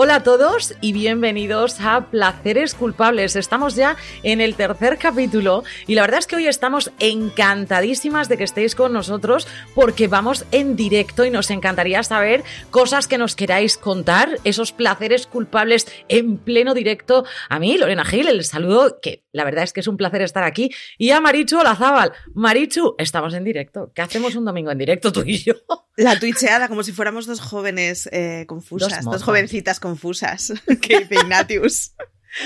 Hola 0.00 0.14
a 0.14 0.22
todos 0.22 0.76
y 0.80 0.92
bienvenidos 0.92 1.80
a 1.80 2.08
Placeres 2.08 2.74
Culpables. 2.74 3.34
Estamos 3.34 3.74
ya 3.74 3.96
en 4.22 4.40
el 4.40 4.54
tercer 4.54 4.96
capítulo 4.96 5.64
y 5.88 5.96
la 5.96 6.02
verdad 6.02 6.20
es 6.20 6.28
que 6.28 6.36
hoy 6.36 6.46
estamos 6.46 6.92
encantadísimas 7.00 8.28
de 8.28 8.36
que 8.36 8.44
estéis 8.44 8.76
con 8.76 8.92
nosotros 8.92 9.48
porque 9.74 10.06
vamos 10.06 10.44
en 10.52 10.76
directo 10.76 11.24
y 11.24 11.32
nos 11.32 11.50
encantaría 11.50 12.04
saber 12.04 12.44
cosas 12.70 13.08
que 13.08 13.18
nos 13.18 13.34
queráis 13.34 13.76
contar, 13.76 14.38
esos 14.44 14.70
placeres 14.70 15.26
culpables 15.26 15.88
en 16.06 16.38
pleno 16.38 16.74
directo. 16.74 17.24
A 17.48 17.58
mí, 17.58 17.76
Lorena 17.76 18.04
Gil, 18.04 18.28
el 18.28 18.44
saludo, 18.44 19.00
que 19.02 19.24
la 19.38 19.44
verdad 19.44 19.64
es 19.64 19.72
que 19.72 19.80
es 19.80 19.86
un 19.86 19.96
placer 19.96 20.20
estar 20.20 20.42
aquí, 20.42 20.70
y 20.98 21.10
a 21.10 21.20
Marichu 21.20 21.58
Olazábal. 21.58 22.12
Marichu, 22.34 22.96
estamos 22.98 23.32
en 23.34 23.44
directo. 23.44 23.92
¿Qué 23.94 24.02
hacemos 24.02 24.34
un 24.34 24.44
domingo 24.44 24.70
en 24.72 24.78
directo 24.78 25.12
tú 25.12 25.22
y 25.24 25.38
yo? 25.38 25.54
La 25.96 26.18
twitcheada, 26.18 26.68
como 26.68 26.82
si 26.82 26.92
fuéramos 26.92 27.26
dos 27.26 27.40
jóvenes 27.40 28.08
eh, 28.12 28.44
confusas, 28.48 29.04
dos, 29.04 29.22
jovencitas 29.22 29.78
confusas, 29.80 30.52
que 30.82 31.00
dice 31.00 31.14
Ignatius. 31.14 31.92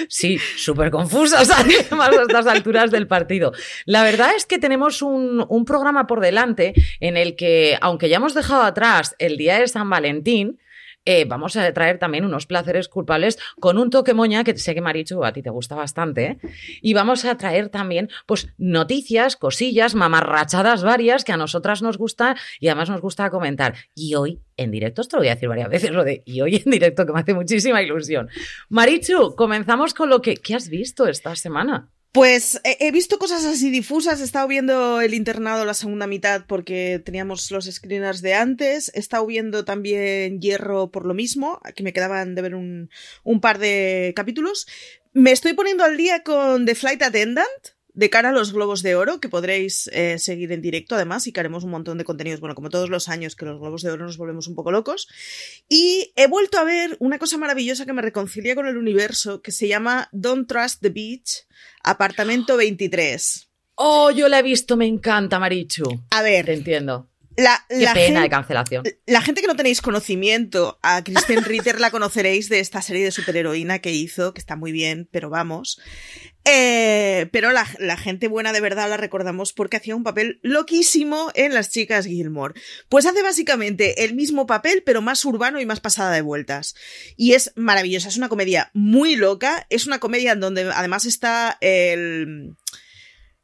Sí, 0.09 0.39
súper 0.57 0.91
confusas 0.91 1.51
además 1.57 2.11
a 2.11 2.23
estas 2.23 2.47
alturas 2.47 2.91
del 2.91 3.09
partido. 3.09 3.53
La 3.87 4.05
verdad 4.05 4.31
es 4.37 4.45
que 4.45 4.59
tenemos 4.59 5.01
un, 5.01 5.45
un, 5.49 5.65
programa 5.65 6.07
por 6.07 6.21
delante 6.21 6.75
en 7.01 7.17
el 7.17 7.37
que, 7.37 7.79
aunque 7.81 8.09
ya 8.09 8.17
hemos 8.17 8.35
dejado 8.35 8.63
atrás 8.63 9.17
el 9.19 9.39
día 9.39 9.59
de 9.59 9.67
San 9.67 9.89
Valentín, 9.89 10.61
eh, 11.05 11.25
vamos 11.25 11.57
a 11.57 11.73
traer 11.73 11.99
también 11.99 12.25
unos 12.25 12.47
placeres 12.47 12.89
culpables 12.89 13.39
con 13.61 13.79
un 13.79 13.91
toque 13.91 14.15
moña 14.15 14.45
que 14.45 14.57
sé 14.57 14.75
que 14.75 14.81
Marichu 14.81 15.25
a 15.25 15.33
ti 15.33 15.43
te 15.43 15.51
gusta 15.51 15.75
bastante. 15.75 16.39
Y 16.81 16.95
vamos 16.95 17.25
a 17.25 17.37
traer 17.37 17.69
también 17.69 18.09
pues 18.27 18.49
noticias, 18.59 19.37
cosillas, 19.37 19.95
mamarrachadas 19.95 20.83
varias 20.83 21.25
que 21.25 21.33
a 21.33 21.37
nosotras 21.37 21.83
nos 21.83 21.99
gusta 21.99 22.37
y 22.61 22.69
además 22.69 22.91
nos 22.91 23.01
gusta 23.01 23.31
comentar. 23.31 23.75
Y 23.95 24.15
hoy 24.15 24.41
en 24.57 24.71
directo, 24.71 25.01
esto 25.01 25.17
lo 25.17 25.23
voy 25.23 25.29
a 25.29 25.35
decir 25.35 25.49
varias 25.49 25.69
veces, 25.69 25.91
lo 25.91 26.05
de 26.05 26.23
y 26.25 26.41
hoy 26.41 26.63
en 26.65 26.71
directo 26.71 27.05
que 27.07 27.13
me 27.13 27.21
hace 27.21 27.35
muchísima 27.35 27.83
ilusión. 27.83 28.29
Marichu, 28.69 29.35
comenzamos 29.35 29.95
con 29.95 30.09
lo 30.09 30.23
que 30.23 30.37
¿qué 30.37 30.55
has 30.55 30.69
visto 30.69 31.07
esta 31.07 31.35
semana? 31.35 31.89
Pues 32.13 32.61
he 32.65 32.91
visto 32.93 33.19
cosas 33.19 33.47
así 33.47 33.71
difusas, 33.71 34.21
he 34.21 34.25
estado 34.25 34.47
viendo 34.47 35.01
El 35.01 35.15
internado 35.15 35.65
la 35.65 35.73
segunda 35.73 36.07
mitad 36.07 36.45
porque 36.47 37.01
teníamos 37.03 37.51
los 37.51 37.65
screeners 37.65 38.21
de 38.21 38.35
antes, 38.35 38.93
he 38.95 39.01
estado 39.01 39.25
viendo 39.25 39.65
también 39.65 40.39
Hierro 40.39 40.91
por 40.91 41.07
lo 41.07 41.15
mismo, 41.15 41.59
que 41.75 41.83
me 41.83 41.95
quedaban 41.95 42.35
de 42.35 42.43
ver 42.43 42.55
un, 42.55 42.91
un 43.25 43.41
par 43.41 43.59
de 43.59 44.13
capítulos. 44.15 44.67
Me 45.15 45.33
estoy 45.33 45.55
poniendo 45.55 45.85
al 45.85 45.97
día 45.97 46.23
con 46.23 46.67
The 46.67 46.75
Flight 46.75 47.01
Attendant, 47.01 47.49
de 47.95 48.11
cara 48.11 48.31
a 48.31 48.33
los 48.33 48.53
Globos 48.53 48.83
de 48.83 48.95
Oro, 48.95 49.21
que 49.21 49.29
podréis 49.29 49.89
eh, 49.93 50.19
seguir 50.19 50.53
en 50.53 50.63
directo 50.63 50.95
además 50.95 51.27
y 51.27 51.33
que 51.33 51.41
haremos 51.41 51.65
un 51.65 51.71
montón 51.71 51.99
de 51.99 52.05
contenidos, 52.05 52.41
bueno, 52.41 52.55
como 52.55 52.71
todos 52.71 52.89
los 52.89 53.09
años 53.09 53.37
que 53.37 53.45
los 53.45 53.61
Globos 53.61 53.83
de 53.83 53.91
Oro 53.91 54.07
nos 54.07 54.17
volvemos 54.17 54.47
un 54.47 54.55
poco 54.55 54.73
locos. 54.73 55.09
Y 55.69 56.13
he 56.17 56.27
vuelto 56.27 56.59
a 56.59 56.65
ver 56.65 56.97
una 57.01 57.19
cosa 57.19 57.37
maravillosa 57.39 57.87
que 57.87 57.93
me 57.93 58.03
reconcilia 58.03 58.55
con 58.55 58.67
el 58.67 58.77
universo, 58.77 59.43
que 59.43 59.53
se 59.53 59.69
llama 59.69 60.09
Don't 60.13 60.49
Trust 60.49 60.81
the 60.81 60.91
Beach, 60.91 61.47
apartamento 61.83 62.57
23. 62.57 63.49
Oh, 63.75 64.11
yo 64.11 64.29
la 64.29 64.39
he 64.39 64.43
visto, 64.43 64.77
me 64.77 64.87
encanta, 64.87 65.39
Marichu. 65.39 66.05
A 66.11 66.23
ver. 66.23 66.47
Te 66.47 66.55
entiendo. 66.55 67.09
La, 67.37 67.65
Qué 67.69 67.81
la 67.81 67.95
pena 67.95 68.07
gente, 68.07 68.21
de 68.21 68.29
cancelación. 68.29 68.85
La 69.07 69.23
gente 69.23 69.41
que 69.41 69.47
no 69.47 69.57
tenéis 69.57 69.81
conocimiento, 69.81 70.79
a 70.83 71.03
Kristen 71.03 71.45
Ritter 71.45 71.81
la 71.81 71.91
conoceréis 71.91 72.49
de 72.49 72.61
esta 72.61 72.83
serie 72.83 73.05
de 73.05 73.11
superheroína 73.11 73.79
que 73.79 73.91
hizo, 73.91 74.35
que 74.35 74.41
está 74.41 74.57
muy 74.57 74.71
bien, 74.71 75.09
pero 75.11 75.31
vamos. 75.31 75.81
Eh, 76.45 77.29
pero 77.31 77.53
la, 77.53 77.67
la, 77.79 77.97
gente 77.97 78.27
buena 78.27 78.53
de 78.53 78.61
verdad 78.61 78.89
la 78.89 78.97
recordamos 78.97 79.53
porque 79.53 79.77
hacía 79.77 79.95
un 79.95 80.03
papel 80.03 80.41
loquísimo 80.43 81.31
en 81.35 81.55
Las 81.55 81.71
Chicas 81.71 82.07
Gilmore. 82.07 82.61
Pues 82.89 83.07
hace 83.07 83.23
básicamente 83.23 84.05
el 84.05 84.15
mismo 84.15 84.47
papel, 84.47 84.83
pero 84.85 85.03
más 85.03 85.25
urbano 85.25 85.61
y 85.61 85.67
más 85.67 85.79
pasada 85.79 86.13
de 86.13 86.23
vueltas. 86.23 86.75
Y 87.17 87.35
es 87.35 87.53
maravillosa, 87.55 88.09
es 88.09 88.17
una 88.17 88.29
comedia 88.29 88.71
muy 88.75 89.15
loca, 89.15 89.67
es 89.71 89.87
una 89.87 90.01
comedia 90.01 90.33
en 90.33 90.41
donde 90.41 90.71
además 90.75 91.05
está 91.05 91.59
el 91.61 92.57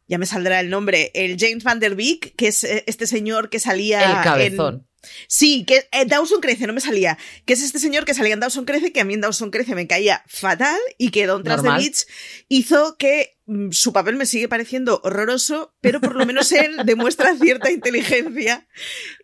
ya 0.08 0.16
me 0.16 0.26
saldrá 0.26 0.58
el 0.60 0.70
nombre, 0.70 1.10
el 1.14 1.36
James 1.38 1.62
Van 1.62 1.80
Der 1.80 1.94
Beek, 1.94 2.34
que 2.34 2.48
es 2.48 2.64
este 2.64 3.06
señor 3.06 3.50
que 3.50 3.60
salía 3.60 4.02
el 4.02 4.24
cabezón. 4.24 4.74
En... 4.74 4.87
Sí, 5.26 5.64
que 5.64 5.88
eh, 5.92 6.04
Dawson 6.06 6.40
Crece, 6.40 6.66
no 6.66 6.72
me 6.72 6.80
salía. 6.80 7.18
Que 7.44 7.52
es 7.52 7.62
este 7.62 7.78
señor 7.78 8.04
que 8.04 8.14
salía 8.14 8.34
en 8.34 8.40
Dawson 8.40 8.64
Crece, 8.64 8.92
que 8.92 9.00
a 9.00 9.04
mí 9.04 9.14
en 9.14 9.20
Dawson 9.20 9.50
Crece 9.50 9.74
me 9.74 9.86
caía 9.86 10.22
fatal 10.26 10.78
y 10.98 11.10
que 11.10 11.26
Don 11.26 11.42
Tras 11.42 11.62
Beach 11.62 12.06
hizo 12.48 12.96
que 12.96 13.37
su 13.70 13.92
papel 13.92 14.16
me 14.16 14.26
sigue 14.26 14.48
pareciendo 14.48 15.00
horroroso, 15.04 15.74
pero 15.80 16.00
por 16.00 16.14
lo 16.14 16.26
menos 16.26 16.52
él 16.52 16.76
demuestra 16.84 17.34
cierta 17.34 17.70
inteligencia 17.70 18.68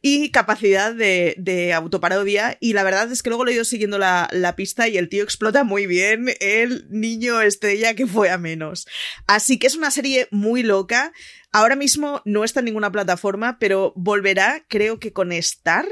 y 0.00 0.30
capacidad 0.30 0.94
de, 0.94 1.34
de, 1.38 1.72
autoparodia. 1.72 2.56
Y 2.60 2.72
la 2.72 2.82
verdad 2.82 3.10
es 3.12 3.22
que 3.22 3.30
luego 3.30 3.44
lo 3.44 3.50
he 3.50 3.54
ido 3.54 3.64
siguiendo 3.64 3.98
la, 3.98 4.28
la 4.32 4.56
pista 4.56 4.88
y 4.88 4.96
el 4.96 5.08
tío 5.08 5.22
explota 5.22 5.64
muy 5.64 5.86
bien 5.86 6.30
el 6.40 6.86
niño 6.90 7.40
estrella 7.40 7.94
que 7.94 8.06
fue 8.06 8.30
a 8.30 8.38
menos. 8.38 8.86
Así 9.26 9.58
que 9.58 9.66
es 9.66 9.74
una 9.74 9.90
serie 9.90 10.28
muy 10.30 10.62
loca. 10.62 11.12
Ahora 11.52 11.76
mismo 11.76 12.22
no 12.24 12.44
está 12.44 12.60
en 12.60 12.66
ninguna 12.66 12.90
plataforma, 12.90 13.58
pero 13.58 13.92
volverá, 13.96 14.64
creo 14.68 14.98
que 14.98 15.12
con 15.12 15.32
Star. 15.32 15.86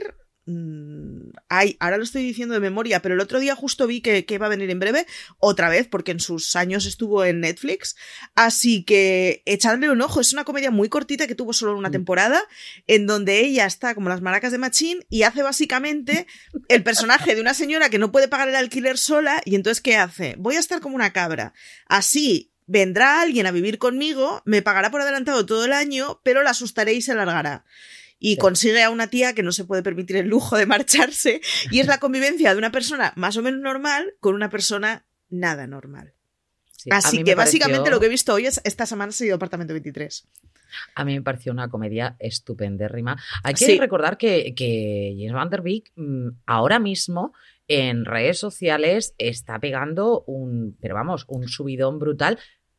Mmm, 0.47 1.22
ay, 1.53 1.77
ahora 1.81 1.99
lo 1.99 2.03
estoy 2.03 2.23
diciendo 2.23 2.55
de 2.55 2.61
memoria, 2.61 3.03
pero 3.03 3.15
el 3.15 3.21
otro 3.21 3.39
día 3.39 3.55
justo 3.55 3.87
vi 3.87 4.01
que, 4.01 4.25
que 4.25 4.39
va 4.39 4.47
a 4.47 4.49
venir 4.49 4.71
en 4.71 4.79
breve, 4.79 5.07
otra 5.39 5.69
vez, 5.69 5.87
porque 5.87 6.13
en 6.13 6.19
sus 6.19 6.57
años 6.57 6.87
estuvo 6.87 7.27
en 7.27 7.41
Netflix. 7.41 7.95
Así 8.35 8.85
que 8.85 9.43
echadle 9.45 9.91
un 9.91 10.01
ojo. 10.01 10.23
Es 10.23 10.33
una 10.33 10.45
comedia 10.45 10.71
muy 10.71 10.89
cortita 10.89 11.27
que 11.27 11.35
tuvo 11.35 11.53
solo 11.53 11.77
una 11.77 11.91
temporada, 11.91 12.43
en 12.87 13.07
donde 13.07 13.41
ella 13.41 13.67
está 13.67 13.95
como 13.95 14.09
las 14.09 14.23
maracas 14.23 14.51
de 14.51 14.57
Machín 14.57 15.05
y 15.11 15.25
hace 15.25 15.43
básicamente 15.43 16.27
el 16.69 16.83
personaje 16.83 17.35
de 17.35 17.43
una 17.43 17.53
señora 17.53 17.91
que 17.91 17.99
no 17.99 18.13
puede 18.13 18.29
pagar 18.29 18.49
el 18.49 18.57
alquiler 18.57 18.97
sola. 18.97 19.43
Y 19.45 19.55
entonces, 19.55 19.83
¿qué 19.83 19.97
hace? 19.97 20.37
Voy 20.39 20.57
a 20.57 20.61
estar 20.61 20.81
como 20.81 20.97
una 20.97 21.13
cabra. 21.13 21.53
Así 21.87 22.51
vendrá 22.67 23.21
alguien 23.21 23.47
a 23.47 23.51
vivir 23.51 23.77
conmigo, 23.77 24.41
me 24.47 24.63
pagará 24.63 24.91
por 24.91 25.03
adelantado 25.03 25.45
todo 25.45 25.67
el 25.67 25.75
año, 25.75 26.21
pero 26.23 26.43
la 26.43 26.51
asustaré 26.51 26.95
y 26.95 27.03
se 27.03 27.15
largará. 27.15 27.67
Y 28.25 28.34
sí. 28.34 28.37
consigue 28.38 28.84
a 28.84 28.91
una 28.91 29.09
tía 29.09 29.34
que 29.34 29.43
no 29.43 29.50
se 29.50 29.65
puede 29.65 29.83
permitir 29.83 30.16
el 30.16 30.28
lujo 30.28 30.56
de 30.56 30.65
marcharse, 30.65 31.41
y 31.72 31.81
es 31.81 31.88
la 31.88 31.99
convivencia 32.00 32.53
de 32.53 32.59
una 32.59 32.71
persona 32.71 33.12
más 33.16 33.37
o 33.37 33.43
menos 33.43 33.60
normal 33.60 34.15
con 34.21 34.37
una 34.37 34.49
persona 34.49 35.05
nada 35.28 35.66
normal. 35.66 36.15
Sí, 36.71 36.88
Así 36.93 37.25
que 37.25 37.34
básicamente 37.34 37.81
pareció... 37.81 37.94
lo 37.97 38.00
que 38.00 38.06
he 38.06 38.10
visto 38.10 38.33
hoy 38.33 38.47
es 38.47 38.60
esta 38.65 38.87
semana 38.87 39.10
ha 39.10 39.12
sido 39.12 39.34
Apartamento 39.34 39.72
23. 39.72 40.28
A 40.94 41.05
mí 41.05 41.15
me 41.15 41.22
pareció 41.22 41.53
una 41.53 41.69
comedia 41.69 42.16
estupendérrima. 42.19 43.21
Hay 43.43 43.55
que 43.55 43.66
sí. 43.66 43.78
recordar 43.78 44.16
que, 44.16 44.54
que 44.54 45.15
James 45.19 45.33
Van 45.33 45.50
Der 45.50 45.62
Beek 45.62 45.93
mmm, 45.97 46.28
ahora 46.47 46.78
mismo 46.78 47.34
en 47.69 48.04
redes 48.04 48.39
sociales 48.39 49.15
está 49.19 49.59
pegando 49.59 50.22
un, 50.27 50.77
pero 50.81 50.94
vamos, 50.94 51.25
un 51.28 51.49
subidón 51.49 51.99
brutal, 51.99 52.39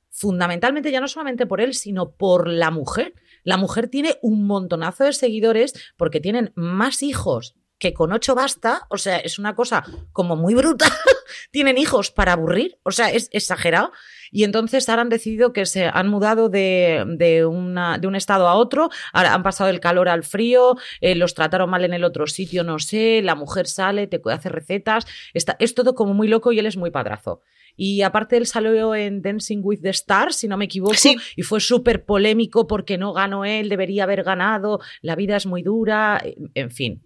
fundamentalmente 0.09 0.91
ya 0.91 1.01
no 1.01 1.07
solamente 1.07 1.45
por 1.45 1.61
él, 1.61 1.73
sino 1.73 2.11
por 2.11 2.47
la 2.47 2.71
mujer. 2.71 3.13
La 3.43 3.57
mujer 3.57 3.87
tiene 3.89 4.17
un 4.21 4.45
montonazo 4.47 5.03
de 5.03 5.13
seguidores 5.13 5.73
porque 5.97 6.19
tienen 6.19 6.51
más 6.55 7.03
hijos 7.03 7.55
que 7.83 7.93
con 7.93 8.13
ocho 8.13 8.33
basta, 8.33 8.87
o 8.89 8.97
sea, 8.97 9.17
es 9.17 9.39
una 9.39 9.55
cosa 9.55 9.83
como 10.13 10.37
muy 10.37 10.55
brutal. 10.55 10.89
Tienen 11.51 11.77
hijos 11.77 12.11
para 12.11 12.31
aburrir, 12.31 12.79
o 12.83 12.91
sea, 12.91 13.09
es 13.11 13.27
exagerado. 13.33 13.91
Y 14.33 14.43
entonces 14.43 14.89
ahora 14.89 15.03
han 15.03 15.09
decidido 15.09 15.53
que 15.53 15.67
se 15.67 15.85
han 15.85 16.09
mudado 16.09 16.49
de, 16.49 17.05
de, 17.07 17.45
una, 17.45 17.99
de 17.99 18.07
un 18.07 18.15
estado 18.15 18.47
a 18.49 18.55
otro, 18.55 18.89
ahora 19.13 19.35
han 19.35 19.43
pasado 19.43 19.69
el 19.69 19.79
calor 19.79 20.09
al 20.09 20.23
frío, 20.23 20.75
eh, 21.01 21.13
los 21.13 21.35
trataron 21.35 21.69
mal 21.69 21.85
en 21.85 21.93
el 21.93 22.03
otro 22.03 22.25
sitio, 22.25 22.63
no 22.63 22.79
sé, 22.79 23.21
la 23.21 23.35
mujer 23.35 23.67
sale, 23.67 24.07
te 24.07 24.19
hace 24.31 24.49
recetas, 24.49 25.05
está, 25.35 25.55
es 25.59 25.75
todo 25.75 25.93
como 25.93 26.15
muy 26.15 26.27
loco 26.27 26.51
y 26.51 26.57
él 26.57 26.65
es 26.65 26.77
muy 26.77 26.89
padrazo. 26.89 27.41
Y 27.75 28.01
aparte 28.01 28.37
él 28.37 28.47
salió 28.47 28.95
en 28.95 29.21
Dancing 29.21 29.61
with 29.63 29.81
the 29.81 29.89
Stars, 29.89 30.37
si 30.37 30.47
no 30.47 30.57
me 30.57 30.65
equivoco, 30.65 30.95
sí. 30.95 31.15
y 31.35 31.43
fue 31.43 31.59
súper 31.59 32.03
polémico 32.03 32.65
porque 32.65 32.97
no 32.97 33.13
ganó 33.13 33.45
él, 33.45 33.69
debería 33.69 34.03
haber 34.03 34.23
ganado, 34.23 34.79
la 35.01 35.15
vida 35.15 35.35
es 35.35 35.45
muy 35.45 35.61
dura, 35.61 36.19
en 36.55 36.71
fin. 36.71 37.03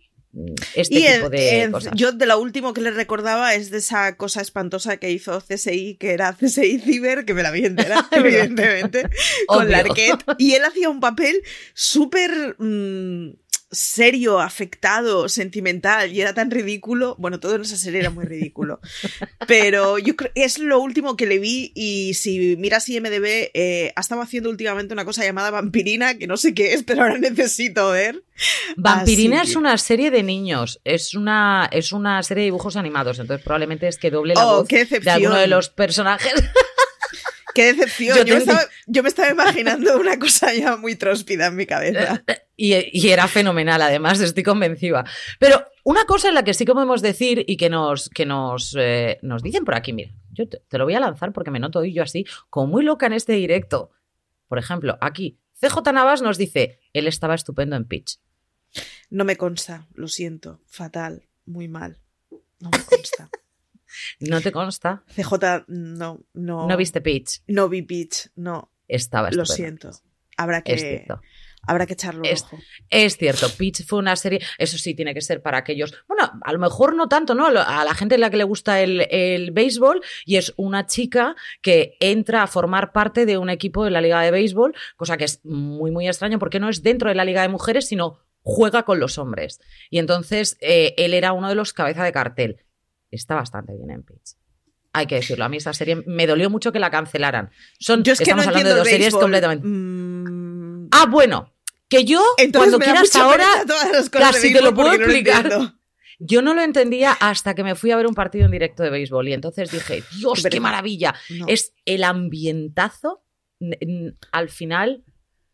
Este 0.75 0.95
y 0.95 1.07
tipo 1.07 1.25
el, 1.25 1.31
de 1.31 1.61
el, 1.63 1.71
cosas. 1.71 1.93
Yo 1.95 2.11
de 2.11 2.25
lo 2.25 2.39
último 2.39 2.73
que 2.73 2.81
le 2.81 2.91
recordaba 2.91 3.55
es 3.55 3.71
de 3.71 3.79
esa 3.79 4.15
cosa 4.17 4.41
espantosa 4.41 4.97
que 4.97 5.11
hizo 5.11 5.41
CSI, 5.41 5.95
que 5.99 6.11
era 6.11 6.33
CSI 6.33 6.79
Ciber, 6.79 7.25
que 7.25 7.33
me 7.33 7.43
la 7.43 7.51
vi 7.51 7.65
entera, 7.65 8.07
evidentemente, 8.11 9.09
con 9.47 9.69
Larquet. 9.69 10.23
Y 10.37 10.53
él 10.53 10.65
hacía 10.65 10.89
un 10.89 10.99
papel 10.99 11.41
súper... 11.73 12.55
Mmm, 12.59 13.31
serio, 13.71 14.39
afectado, 14.39 15.27
sentimental 15.27 16.13
y 16.13 16.21
era 16.21 16.33
tan 16.33 16.51
ridículo. 16.51 17.15
Bueno, 17.17 17.39
todo 17.39 17.55
en 17.55 17.61
esa 17.61 17.77
serie 17.77 17.99
era 17.99 18.09
muy 18.09 18.25
ridículo. 18.25 18.79
Pero 19.47 19.97
yo 19.97 20.15
creo 20.15 20.31
que 20.33 20.43
es 20.43 20.59
lo 20.59 20.79
último 20.79 21.17
que 21.17 21.25
le 21.25 21.39
vi 21.39 21.71
y 21.75 22.13
si 22.13 22.55
miras 22.57 22.87
IMDB, 22.87 23.51
eh, 23.53 23.93
ha 23.95 24.01
estado 24.01 24.21
haciendo 24.21 24.49
últimamente 24.49 24.93
una 24.93 25.05
cosa 25.05 25.23
llamada 25.23 25.51
Vampirina, 25.51 26.17
que 26.17 26.27
no 26.27 26.37
sé 26.37 26.53
qué 26.53 26.73
es, 26.73 26.83
pero 26.83 27.03
ahora 27.03 27.17
necesito 27.17 27.91
ver. 27.91 28.23
Vampirina 28.75 29.41
es 29.41 29.55
una 29.55 29.77
serie 29.77 30.11
de 30.11 30.23
niños, 30.23 30.79
es 30.83 31.13
una, 31.15 31.67
es 31.71 31.91
una 31.91 32.21
serie 32.23 32.43
de 32.43 32.47
dibujos 32.47 32.75
animados, 32.75 33.19
entonces 33.19 33.43
probablemente 33.43 33.87
es 33.87 33.97
que 33.97 34.11
doble 34.11 34.35
la 34.35 34.47
oh, 34.47 34.57
voz 34.57 34.67
de 34.67 35.09
alguno 35.09 35.35
de 35.35 35.47
los 35.47 35.69
personajes. 35.69 36.33
Qué 37.57 37.73
decepción. 37.73 38.23
Yo, 38.85 39.01
me 39.01 39.09
estaba, 39.09 39.31
imaginando 39.31 39.99
una 39.99 40.19
cosa 40.19 40.53
ya 40.53 40.77
muy 40.77 40.95
tróspida 40.95 41.47
en 41.47 41.55
mi 41.55 41.65
cabeza. 41.65 42.23
Y, 42.59 43.07
era 43.09 43.27
fenomenal, 43.27 43.79
además, 43.83 44.19
estoy 44.19 44.41
convencida. 44.41 45.05
Pero 45.39 45.63
una 45.83 46.05
cosa 46.05 46.29
en 46.29 46.33
la 46.33 46.43
que 46.43 46.55
sí 46.55 46.65
que 46.65 46.73
podemos 46.73 47.03
decir 47.03 47.45
y 47.47 47.55
que 47.55 47.69
nos, 47.69 48.09
que 48.09 48.25
nos, 48.25 48.75
eh, 48.79 49.19
nos 49.21 49.43
dicen 49.43 49.63
por 49.63 49.75
aquí, 49.75 49.93
mira, 49.93 50.11
yo 50.31 50.49
te, 50.49 50.59
lo 50.77 50.85
voy 50.85 50.95
a 50.95 50.99
lanzar 50.99 51.33
porque 51.33 51.51
me 51.51 51.59
noto 51.59 51.85
yo 51.85 52.01
así, 52.01 52.25
como 52.49 52.65
muy 52.65 52.83
loca 52.83 53.05
en 53.05 53.13
este 53.13 53.33
directo. 53.33 53.91
Por 54.47 54.57
ejemplo, 54.57 54.97
aquí, 55.01 55.37
CJ 55.59 55.93
Navas 55.93 56.23
nos 56.23 56.39
dice, 56.39 56.79
él 56.93 57.07
estaba 57.07 57.35
estupendo 57.35 57.75
en 57.75 57.85
pitch. 57.85 58.19
No 59.11 59.23
me 59.23 59.35
consta, 59.35 59.87
lo 59.93 60.07
siento, 60.07 60.59
fatal, 60.65 61.27
muy 61.45 61.67
mal. 61.67 61.99
No 62.59 62.71
me 62.71 62.83
consta. 62.83 63.29
¿No 64.19 64.41
te 64.41 64.51
consta? 64.51 65.03
CJ, 65.15 65.65
no, 65.67 66.19
no. 66.33 66.67
¿No 66.67 66.77
viste 66.77 67.01
Pitch? 67.01 67.43
No 67.47 67.69
vi 67.69 67.81
Pitch, 67.81 68.29
no. 68.35 68.71
Estaba 68.87 69.31
Lo 69.31 69.45
siento. 69.45 69.91
Habrá 70.37 70.61
que. 70.61 71.05
Habrá 71.67 71.85
que 71.85 71.93
echarlo 71.93 72.23
es, 72.23 72.43
ojo. 72.43 72.59
Es 72.89 73.17
cierto, 73.17 73.49
Pitch 73.49 73.85
fue 73.85 73.99
una 73.99 74.15
serie, 74.15 74.39
eso 74.57 74.77
sí, 74.77 74.95
tiene 74.95 75.13
que 75.13 75.19
ser 75.19 75.41
para 75.41 75.57
aquellos, 75.57 75.93
bueno, 76.07 76.31
a 76.41 76.53
lo 76.53 76.59
mejor 76.59 76.95
no 76.95 77.09
tanto, 77.09 77.35
¿no? 77.35 77.47
A 77.47 77.83
la 77.83 77.93
gente 77.93 78.15
a 78.15 78.17
la 78.17 78.29
que 78.29 78.37
le 78.37 78.45
gusta 78.45 78.79
el, 78.79 79.05
el 79.11 79.51
béisbol 79.51 80.01
y 80.25 80.37
es 80.37 80.53
una 80.55 80.85
chica 80.87 81.35
que 81.61 81.97
entra 81.99 82.43
a 82.43 82.47
formar 82.47 82.93
parte 82.93 83.25
de 83.25 83.37
un 83.37 83.49
equipo 83.49 83.83
de 83.83 83.91
la 83.91 83.99
liga 83.99 84.21
de 84.21 84.31
béisbol, 84.31 84.75
cosa 84.95 85.17
que 85.17 85.25
es 85.25 85.43
muy, 85.43 85.91
muy 85.91 86.07
extraño 86.07 86.39
porque 86.39 86.61
no 86.61 86.69
es 86.69 86.83
dentro 86.83 87.09
de 87.09 87.15
la 87.15 87.25
liga 87.25 87.41
de 87.41 87.49
mujeres, 87.49 87.85
sino 87.85 88.19
juega 88.43 88.83
con 88.83 89.01
los 89.01 89.17
hombres. 89.17 89.59
Y 89.89 89.99
entonces 89.99 90.57
eh, 90.61 90.93
él 90.97 91.13
era 91.13 91.33
uno 91.33 91.49
de 91.49 91.55
los 91.55 91.73
cabeza 91.73 92.05
de 92.05 92.13
cartel 92.13 92.63
está 93.11 93.35
bastante 93.35 93.73
bien 93.75 93.91
en 93.91 94.03
Pitch. 94.03 94.35
Hay 94.93 95.05
que 95.05 95.15
decirlo. 95.15 95.45
A 95.45 95.49
mí 95.49 95.57
esa 95.57 95.73
serie 95.73 96.03
me 96.07 96.25
dolió 96.25 96.49
mucho 96.49 96.71
que 96.71 96.79
la 96.79 96.89
cancelaran. 96.89 97.51
Son, 97.79 98.03
yo 98.03 98.13
es 98.13 98.19
que 98.19 98.23
estamos 98.23 98.47
hablando 98.47 98.69
de 98.69 98.75
dos 98.75 98.87
series 98.87 99.13
completamente. 99.13 99.67
Mm. 99.67 100.89
Ah, 100.91 101.05
bueno. 101.09 101.53
Que 101.89 102.03
yo, 102.03 102.21
cuando 102.51 102.79
quieras 102.79 103.15
ahora, 103.15 103.45
casi 104.11 104.51
te 104.51 104.61
lo 104.61 104.73
puedo 104.73 104.91
explicar. 104.91 105.49
yo 106.19 106.41
no 106.41 106.53
lo 106.53 106.61
entendía 106.61 107.13
hasta 107.13 107.55
que 107.55 107.63
me 107.63 107.75
fui 107.75 107.91
a 107.91 107.95
ver 107.95 108.07
un 108.07 108.13
partido 108.13 108.45
en 108.45 108.51
directo 108.51 108.83
de 108.83 108.89
béisbol 108.89 109.29
y 109.29 109.33
entonces 109.33 109.71
dije, 109.71 110.03
Dios, 110.17 110.45
qué 110.49 110.59
maravilla. 110.59 111.15
Es 111.47 111.73
el 111.85 112.03
ambientazo. 112.03 113.23
Al 114.31 114.49
final 114.49 115.05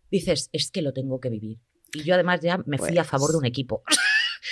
dices, 0.09 0.49
es 0.53 0.71
que 0.71 0.81
lo 0.81 0.94
tengo 0.94 1.19
que 1.19 1.29
vivir. 1.29 1.59
Y 1.94 2.03
yo 2.03 2.15
además 2.15 2.39
ya 2.41 2.57
me 2.65 2.77
fui 2.77 2.97
a 2.97 3.03
favor 3.03 3.31
de 3.31 3.38
un 3.38 3.45
equipo. 3.45 3.83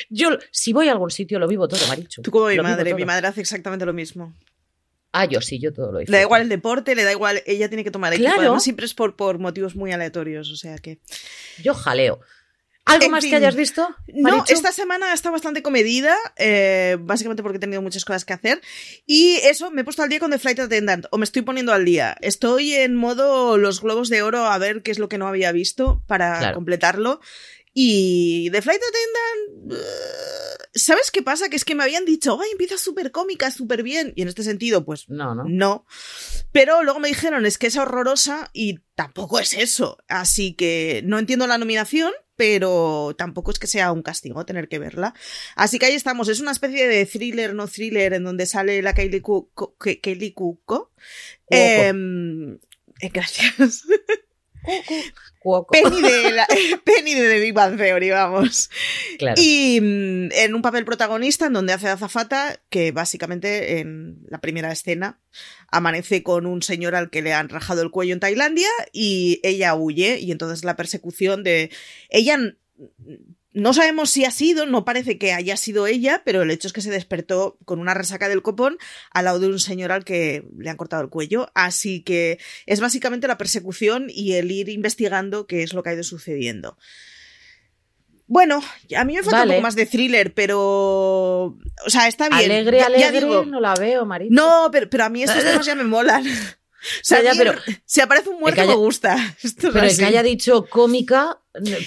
Yo, 0.10 0.38
si 0.52 0.74
voy 0.74 0.88
a 0.88 0.92
algún 0.92 1.12
sitio, 1.12 1.40
lo 1.40 1.48
vivo 1.48 1.68
todo, 1.68 1.86
Marichu. 1.88 2.22
Tú 2.22 2.32
como 2.32 2.48
mi 2.48 2.60
madre, 2.60 2.94
mi 2.94 3.06
madre 3.06 3.28
hace 3.28 3.42
exactamente 3.42 3.86
lo 3.86 3.94
mismo. 3.94 4.36
Ah, 5.14 5.26
yo 5.26 5.42
sí, 5.42 5.60
yo 5.60 5.74
todo 5.74 5.92
lo 5.92 6.02
hice. 6.02 6.12
Le 6.12 6.20
da 6.20 6.24
igual 6.24 6.44
el 6.44 6.50
deporte, 6.50 6.96
le 6.96 7.04
da 7.04 7.12
igual, 7.12 7.44
ella 7.46 7.68
tiene 7.68 7.84
que 7.84 7.92
tomar 7.92 8.14
equipo. 8.14 8.32
Además, 8.38 8.64
siempre 8.64 8.86
es 8.86 8.94
por, 8.94 9.16
por 9.16 9.40
motivos 9.40 9.76
muy 9.76 9.92
aleatorios, 9.92 10.50
o 10.52 10.56
sea 10.56 10.78
que. 10.78 11.00
Yo 11.62 11.74
jaleo. 11.74 12.22
¿Algo 12.86 13.10
más 13.10 13.24
que 13.24 13.36
hayas 13.36 13.56
visto? 13.56 13.96
No, 14.08 14.44
esta 14.48 14.72
semana 14.72 15.14
está 15.14 15.30
bastante 15.30 15.62
comedida, 15.62 16.16
eh, 16.38 16.98
básicamente 17.00 17.44
porque 17.44 17.58
he 17.58 17.60
tenido 17.60 17.82
muchas 17.82 18.06
cosas 18.06 18.26
que 18.26 18.34
hacer. 18.34 18.60
Y 19.06 19.36
eso, 19.44 19.70
me 19.70 19.82
he 19.82 19.84
puesto 19.84 20.02
al 20.02 20.10
día 20.10 20.20
con 20.20 20.32
The 20.32 20.40
Flight 20.40 20.60
Attendant, 20.60 21.06
o 21.12 21.18
me 21.18 21.24
estoy 21.24 21.44
poniendo 21.44 21.74
al 21.74 21.86
día. 21.86 22.18
Estoy 22.22 22.74
en 22.74 22.96
modo 22.96 23.58
los 23.58 23.82
globos 23.82 24.10
de 24.10 24.24
oro 24.24 24.46
a 24.46 24.58
ver 24.58 24.82
qué 24.82 24.92
es 24.92 25.00
lo 25.00 25.10
que 25.10 25.20
no 25.20 25.28
había 25.28 25.52
visto 25.52 26.04
para 26.08 26.54
completarlo. 26.54 27.22
Y 27.74 28.50
The 28.52 28.62
Flight 28.62 28.82
Attendant, 28.82 29.74
uh, 29.74 30.62
¿sabes 30.74 31.10
qué 31.12 31.22
pasa? 31.22 31.50
Que 31.50 31.56
es 31.56 31.64
que 31.64 31.76
me 31.76 31.84
habían 31.84 32.06
dicho, 32.06 32.38
ay, 32.42 32.50
empieza 32.52 32.78
súper 32.78 33.12
cómica, 33.12 33.50
súper 33.50 33.84
bien. 33.84 34.14
Y 34.16 34.24
en 34.24 34.28
este 34.28 34.44
sentido, 34.44 34.84
pues 34.84 35.10
no, 35.10 35.36
no. 35.36 35.46
No. 35.48 35.86
Pero 36.52 36.84
luego 36.84 37.00
me 37.00 37.08
dijeron, 37.08 37.46
es 37.46 37.58
que 37.58 37.68
es 37.68 37.78
horrorosa 37.78 38.50
y 38.54 38.80
tampoco 38.96 39.40
es 39.40 39.54
eso. 39.54 39.98
Así 40.08 40.54
que 40.54 41.02
no 41.06 41.18
entiendo 41.18 41.48
la 41.48 41.58
nominación, 41.58 42.12
pero 42.36 43.16
tampoco 43.18 43.52
es 43.52 43.60
que 43.60 43.68
sea 43.68 43.92
un 43.92 44.02
castigo 44.02 44.46
tener 44.46 44.68
que 44.68 44.80
verla. 44.80 45.14
Así 45.56 45.80
que 45.80 45.86
ahí 45.86 45.94
estamos. 45.94 46.28
Es 46.28 46.40
una 46.40 46.52
especie 46.52 46.88
de 46.88 47.06
thriller, 47.06 47.54
no 47.54 47.68
thriller, 47.68 48.14
en 48.14 48.24
donde 48.24 48.48
sale 48.48 48.82
la 48.82 48.94
Kaylee 48.94 49.22
Cuoco. 49.22 50.92
Em, 51.50 52.56
eh, 53.00 53.10
gracias. 53.14 53.84
Penny 55.72 56.02
de, 56.02 56.32
la, 56.32 56.48
Penny 56.84 57.16
de 57.16 57.28
The 57.28 57.40
Big 57.40 57.54
Bang 57.54 57.78
Theory, 57.78 58.12
vamos. 58.12 58.70
Y 59.38 59.80
mm, 59.82 60.32
en 60.34 60.56
un 60.56 60.62
papel 60.62 60.86
protagonista 60.86 61.48
en 61.48 61.54
donde 61.54 61.74
hace 61.74 61.88
azafata, 61.88 62.60
que 62.70 62.92
básicamente 62.92 63.80
en 63.80 64.20
la 64.30 64.40
primera 64.40 64.72
escena 64.72 65.20
amanece 65.70 66.22
con 66.22 66.46
un 66.46 66.62
señor 66.62 66.96
al 66.96 67.10
que 67.10 67.22
le 67.22 67.34
han 67.34 67.50
rajado 67.50 67.82
el 67.82 67.92
cuello 67.92 68.14
en 68.14 68.20
Tailandia 68.20 68.70
y 68.94 69.40
ella 69.44 69.74
huye 69.76 70.20
y 70.20 70.32
entonces 70.32 70.64
la 70.64 70.76
persecución 70.76 71.44
de... 71.44 71.72
Ella 72.10 72.38
no 73.54 73.74
sabemos 73.74 74.10
si 74.10 74.24
ha 74.24 74.32
sido, 74.32 74.66
no 74.66 74.86
parece 74.86 75.18
que 75.18 75.34
haya 75.34 75.58
sido 75.58 75.86
ella, 75.86 76.22
pero 76.24 76.42
el 76.42 76.52
hecho 76.52 76.68
es 76.68 76.74
que 76.74 76.82
se 76.82 76.90
despertó 76.90 77.58
con 77.66 77.80
una 77.80 77.94
resaca 77.94 78.30
del 78.30 78.42
copón 78.42 78.78
al 79.12 79.26
lado 79.26 79.40
de 79.40 79.48
un 79.48 79.60
señor 79.60 79.92
al 79.92 80.06
que 80.06 80.46
le 80.58 80.70
han 80.70 80.78
cortado 80.78 81.02
el 81.02 81.10
cuello. 81.10 81.52
Así 81.54 82.02
que 82.02 82.40
es 82.66 82.80
básicamente 82.80 83.28
la 83.28 83.38
persecución 83.38 84.08
y 84.10 84.34
el 84.34 84.52
ir 84.52 84.70
investigando 84.70 85.48
qué 85.48 85.64
es 85.64 85.74
lo 85.74 85.84
que 85.84 85.90
ha 85.90 85.94
ido 85.94 86.04
sucediendo. 86.04 86.78
Bueno, 88.28 88.64
a 88.96 89.04
mí 89.04 89.16
me 89.16 89.24
falta 89.24 89.44
un 89.44 89.50
poco 89.50 89.62
más 89.62 89.76
de 89.76 89.86
thriller, 89.86 90.34
pero. 90.34 91.58
O 91.86 91.90
sea, 91.90 92.08
está 92.08 92.30
bien. 92.30 92.50
Alegre, 92.50 92.82
alegre, 92.82 93.28
no 93.46 93.60
la 93.60 93.74
veo, 93.76 94.06
Marita. 94.06 94.34
No, 94.34 94.70
pero, 94.72 94.90
pero 94.90 95.04
a 95.04 95.10
mí 95.10 95.24
estos 95.24 95.44
temas 95.44 95.66
ya 95.66 95.76
me 95.76 95.84
molan. 95.84 96.24
Sea, 97.02 97.22
ya, 97.22 97.34
pero, 97.38 97.54
si 97.86 98.02
aparece 98.02 98.30
un 98.30 98.40
muerto 98.40 98.66
me 98.66 98.76
gusta. 98.76 99.36
pero 99.62 99.88
que 99.96 100.06
haya 100.06 100.24
dicho 100.24 100.66
cómica, 100.68 101.40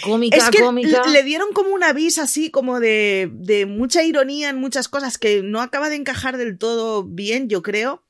cómica, 0.02 0.36
es 0.36 0.50
que 0.50 0.60
cómica. 0.60 1.06
Le 1.06 1.22
dieron 1.22 1.52
como 1.52 1.70
un 1.70 1.82
aviso 1.82 2.22
así, 2.22 2.50
como 2.50 2.80
de, 2.80 3.30
de 3.32 3.66
mucha 3.66 4.04
ironía 4.04 4.50
en 4.50 4.56
muchas 4.56 4.88
cosas 4.88 5.18
que 5.18 5.42
no 5.42 5.60
acaba 5.60 5.88
de 5.88 5.96
encajar 5.96 6.36
del 6.36 6.58
todo 6.58 7.04
bien, 7.04 7.48
yo 7.48 7.62
creo. 7.62 8.04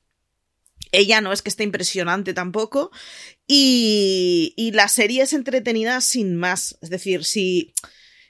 Ella 0.91 1.19
no 1.21 1.33
es 1.33 1.41
que 1.41 1.49
esté 1.49 1.63
impresionante 1.63 2.33
tampoco. 2.33 2.91
Y, 3.47 4.53
y 4.55 4.71
la 4.71 4.87
serie 4.87 5.23
es 5.23 5.33
entretenida 5.33 5.99
sin 6.01 6.35
más. 6.35 6.77
Es 6.81 6.89
decir, 6.89 7.25
si, 7.25 7.73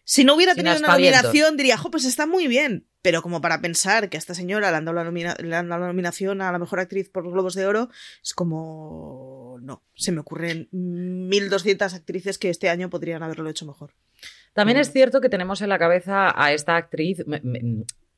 si 0.06 0.24
no 0.24 0.36
hubiera 0.36 0.56
tenido 0.56 0.78
una 0.78 0.88
nominación, 0.88 1.58
diría, 1.58 1.78
jo, 1.78 1.92
pues 1.92 2.06
está 2.06 2.26
muy 2.26 2.48
bien 2.48 2.88
pero 3.06 3.22
como 3.22 3.40
para 3.40 3.62
pensar 3.62 4.10
que 4.10 4.18
a 4.18 4.24
esta 4.24 4.34
señora 4.34 4.72
le 4.72 4.78
han 4.78 4.86
dado 4.86 4.96
la, 4.96 5.04
la 5.44 5.78
nominación 5.78 6.42
a 6.42 6.52
la 6.52 6.58
mejor 6.58 6.80
actriz 6.80 7.08
por 7.08 7.24
los 7.24 7.34
Globos 7.34 7.54
de 7.54 7.68
Oro, 7.68 7.90
es 8.24 8.34
como. 8.34 9.60
No, 9.62 9.84
se 9.94 10.12
me 10.12 10.22
ocurren 10.22 10.68
1.200 10.72 11.94
actrices 11.94 12.40
que 12.40 12.50
este 12.50 12.68
año 12.68 12.90
podrían 12.90 13.22
haberlo 13.22 13.48
hecho 13.48 13.68
mejor. 13.68 13.92
También 14.54 14.80
es 14.80 14.92
cierto 14.92 15.22
que 15.22 15.30
tenemos 15.30 15.62
en 15.62 15.70
la 15.70 15.78
cabeza 15.78 16.34
a 16.36 16.52
esta 16.52 16.78
actriz 16.78 17.24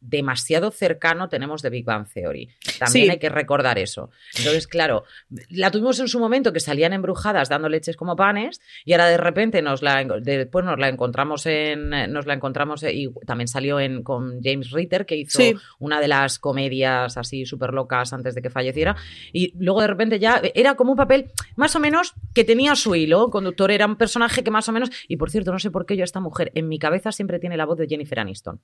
demasiado 0.08 0.72
cercano 0.72 1.30
tenemos 1.30 1.62
de 1.62 1.70
Big 1.70 1.86
Bang 1.86 2.08
Theory. 2.08 2.50
También 2.80 3.12
hay 3.12 3.20
que 3.20 3.30
recordar 3.30 3.78
eso. 3.78 4.10
Entonces, 4.38 4.68
claro, 4.68 5.04
la 5.50 5.72
tuvimos 5.72 6.00
en 6.00 6.08
su 6.08 6.20
momento 6.20 6.54
que 6.54 6.60
salían 6.60 6.94
embrujadas 6.94 7.50
dando 7.50 7.70
leches 7.70 7.98
como 7.98 8.16
panes 8.16 8.62
y 8.86 8.94
ahora 8.94 9.08
de 9.08 9.18
repente 9.18 9.62
nos 9.62 9.82
la 9.82 10.04
después 10.22 10.66
nos 10.66 10.80
la 10.80 10.88
encontramos 10.88 11.46
en 11.46 11.90
nos 12.12 12.26
la 12.26 12.34
encontramos 12.34 12.84
y 12.84 13.10
también 13.26 13.48
salió 13.48 13.80
en 13.80 14.04
con 14.04 14.42
James 14.42 14.72
Ritter 14.72 15.06
que 15.06 15.18
hizo 15.18 15.42
una 15.80 16.00
de 16.00 16.08
las 16.08 16.40
comedias 16.40 17.18
así 17.18 17.46
súper 17.46 17.74
locas 17.74 18.14
antes 18.14 18.36
de 18.36 18.42
que 18.42 18.50
falleciera 18.50 18.96
y 19.34 19.54
luego 19.58 19.82
de 19.82 19.88
repente 19.88 20.20
ya 20.20 20.42
era 20.54 20.76
como 20.76 20.92
un 20.92 20.98
papel 20.98 21.32
más 21.56 21.76
o 21.76 21.80
menos 21.80 22.14
que 22.34 22.44
tenía 22.44 22.76
su 22.76 22.96
hilo, 22.96 23.26
el 23.26 23.32
conductor 23.32 23.72
era 23.72 23.86
un 23.86 23.96
personaje 23.96 24.44
que 24.44 24.52
más 24.52 24.70
o 24.70 24.72
menos 24.72 24.90
y 25.08 25.18
por 25.18 25.30
cierto, 25.30 25.52
no 25.52 25.60
sé 25.60 25.72
por 25.72 25.86
qué 25.86 25.98
yo 25.98 26.04
esta 26.04 26.20
mujer 26.20 26.52
en 26.56 26.68
mi 26.68 26.80
cabeza 26.80 27.12
siempre 27.12 27.40
tiene 27.40 27.58
la 27.58 27.66
voz 27.66 27.78
de 27.78 27.88
Jennifer 27.88 28.20
Aniston. 28.20 28.62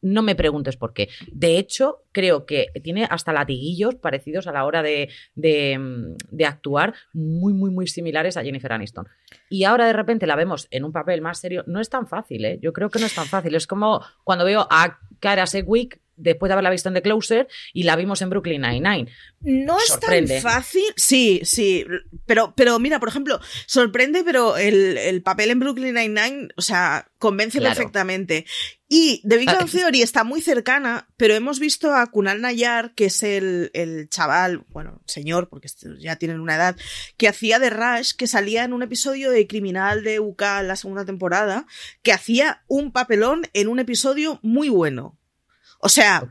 No 0.00 0.22
me 0.22 0.34
preguntes 0.34 0.76
por 0.76 0.92
qué. 0.92 1.08
De 1.32 1.58
hecho, 1.58 2.04
creo 2.12 2.46
que 2.46 2.68
tiene 2.82 3.06
hasta 3.10 3.32
latiguillos 3.32 3.96
parecidos 3.96 4.46
a 4.46 4.52
la 4.52 4.64
hora 4.64 4.82
de, 4.82 5.10
de, 5.34 6.44
actuar, 6.46 6.94
muy, 7.12 7.52
muy, 7.52 7.70
muy 7.70 7.86
similares 7.88 8.36
a 8.36 8.42
Jennifer 8.42 8.72
Aniston. 8.72 9.08
Y 9.48 9.64
ahora 9.64 9.86
de 9.86 9.92
repente 9.92 10.26
la 10.26 10.36
vemos 10.36 10.68
en 10.70 10.84
un 10.84 10.92
papel 10.92 11.20
más 11.20 11.38
serio. 11.38 11.64
No 11.66 11.80
es 11.80 11.90
tan 11.90 12.06
fácil, 12.06 12.44
¿eh? 12.44 12.58
Yo 12.62 12.72
creo 12.72 12.90
que 12.90 12.98
no 12.98 13.06
es 13.06 13.14
tan 13.14 13.26
fácil. 13.26 13.54
Es 13.54 13.66
como 13.66 14.00
cuando 14.24 14.44
veo 14.44 14.66
a 14.70 14.98
Cara 15.20 15.46
Sedgwick 15.46 16.00
después 16.18 16.48
de 16.48 16.54
haberla 16.54 16.70
visto 16.70 16.88
en 16.88 16.94
The 16.94 17.02
Closer 17.02 17.48
y 17.72 17.84
la 17.84 17.96
vimos 17.96 18.20
en 18.22 18.30
Brooklyn 18.30 18.62
Nine-Nine. 18.62 19.10
No 19.40 19.78
es 19.78 19.98
tan 20.00 20.26
fácil. 20.42 20.84
Sí, 20.96 21.40
sí. 21.44 21.86
Pero, 22.26 22.54
pero 22.56 22.78
mira, 22.78 22.98
por 22.98 23.08
ejemplo, 23.08 23.40
sorprende, 23.66 24.24
pero 24.24 24.56
el, 24.56 25.22
papel 25.22 25.50
en 25.50 25.60
Brooklyn 25.60 25.94
Nine-Nine, 25.94 26.48
o 26.56 26.62
sea, 26.62 27.08
convence 27.18 27.60
perfectamente. 27.60 28.46
Y 28.90 29.22
The 29.28 29.36
Big 29.36 29.50
ah, 29.50 29.56
Bang 29.58 29.70
Theory 29.70 30.00
está 30.00 30.24
muy 30.24 30.40
cercana, 30.40 31.08
pero 31.18 31.34
hemos 31.34 31.60
visto 31.60 31.94
a 31.94 32.06
Kunal 32.06 32.40
Nayar, 32.40 32.94
que 32.94 33.06
es 33.06 33.22
el, 33.22 33.70
el 33.74 34.08
chaval, 34.08 34.64
bueno, 34.70 35.02
señor, 35.04 35.50
porque 35.50 35.68
ya 35.98 36.16
tienen 36.16 36.40
una 36.40 36.56
edad, 36.56 36.76
que 37.18 37.28
hacía 37.28 37.58
de 37.58 37.68
Rush, 37.68 38.12
que 38.16 38.26
salía 38.26 38.64
en 38.64 38.72
un 38.72 38.82
episodio 38.82 39.30
de 39.30 39.46
Criminal 39.46 40.02
de 40.04 40.20
UK 40.20 40.42
la 40.62 40.76
segunda 40.76 41.04
temporada, 41.04 41.66
que 42.02 42.12
hacía 42.12 42.64
un 42.66 42.90
papelón 42.90 43.42
en 43.52 43.68
un 43.68 43.78
episodio 43.78 44.40
muy 44.42 44.70
bueno. 44.70 45.17
O 45.80 45.88
sea, 45.88 46.28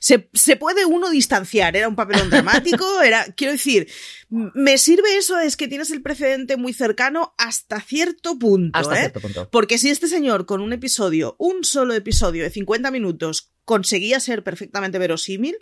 se, 0.00 0.56
puede 0.56 0.86
uno 0.86 1.10
distanciar. 1.10 1.76
Era 1.76 1.88
un 1.88 1.96
papelón 1.96 2.30
dramático, 2.30 3.02
era, 3.02 3.24
quiero 3.36 3.52
decir, 3.52 3.88
me 4.28 4.78
sirve 4.78 5.16
eso, 5.18 5.38
es 5.38 5.56
que 5.56 5.68
tienes 5.68 5.90
el 5.90 6.02
precedente 6.02 6.56
muy 6.56 6.72
cercano 6.72 7.34
hasta 7.36 7.80
cierto 7.80 8.38
punto. 8.38 8.78
Hasta 8.78 8.96
¿eh? 8.96 9.00
cierto 9.00 9.20
punto. 9.20 9.50
Porque 9.50 9.78
si 9.78 9.90
este 9.90 10.08
señor 10.08 10.46
con 10.46 10.60
un 10.62 10.72
episodio, 10.72 11.36
un 11.38 11.64
solo 11.64 11.94
episodio 11.94 12.44
de 12.44 12.50
50 12.50 12.90
minutos, 12.90 13.52
conseguía 13.64 14.20
ser 14.20 14.42
perfectamente 14.42 14.98
verosímil, 14.98 15.58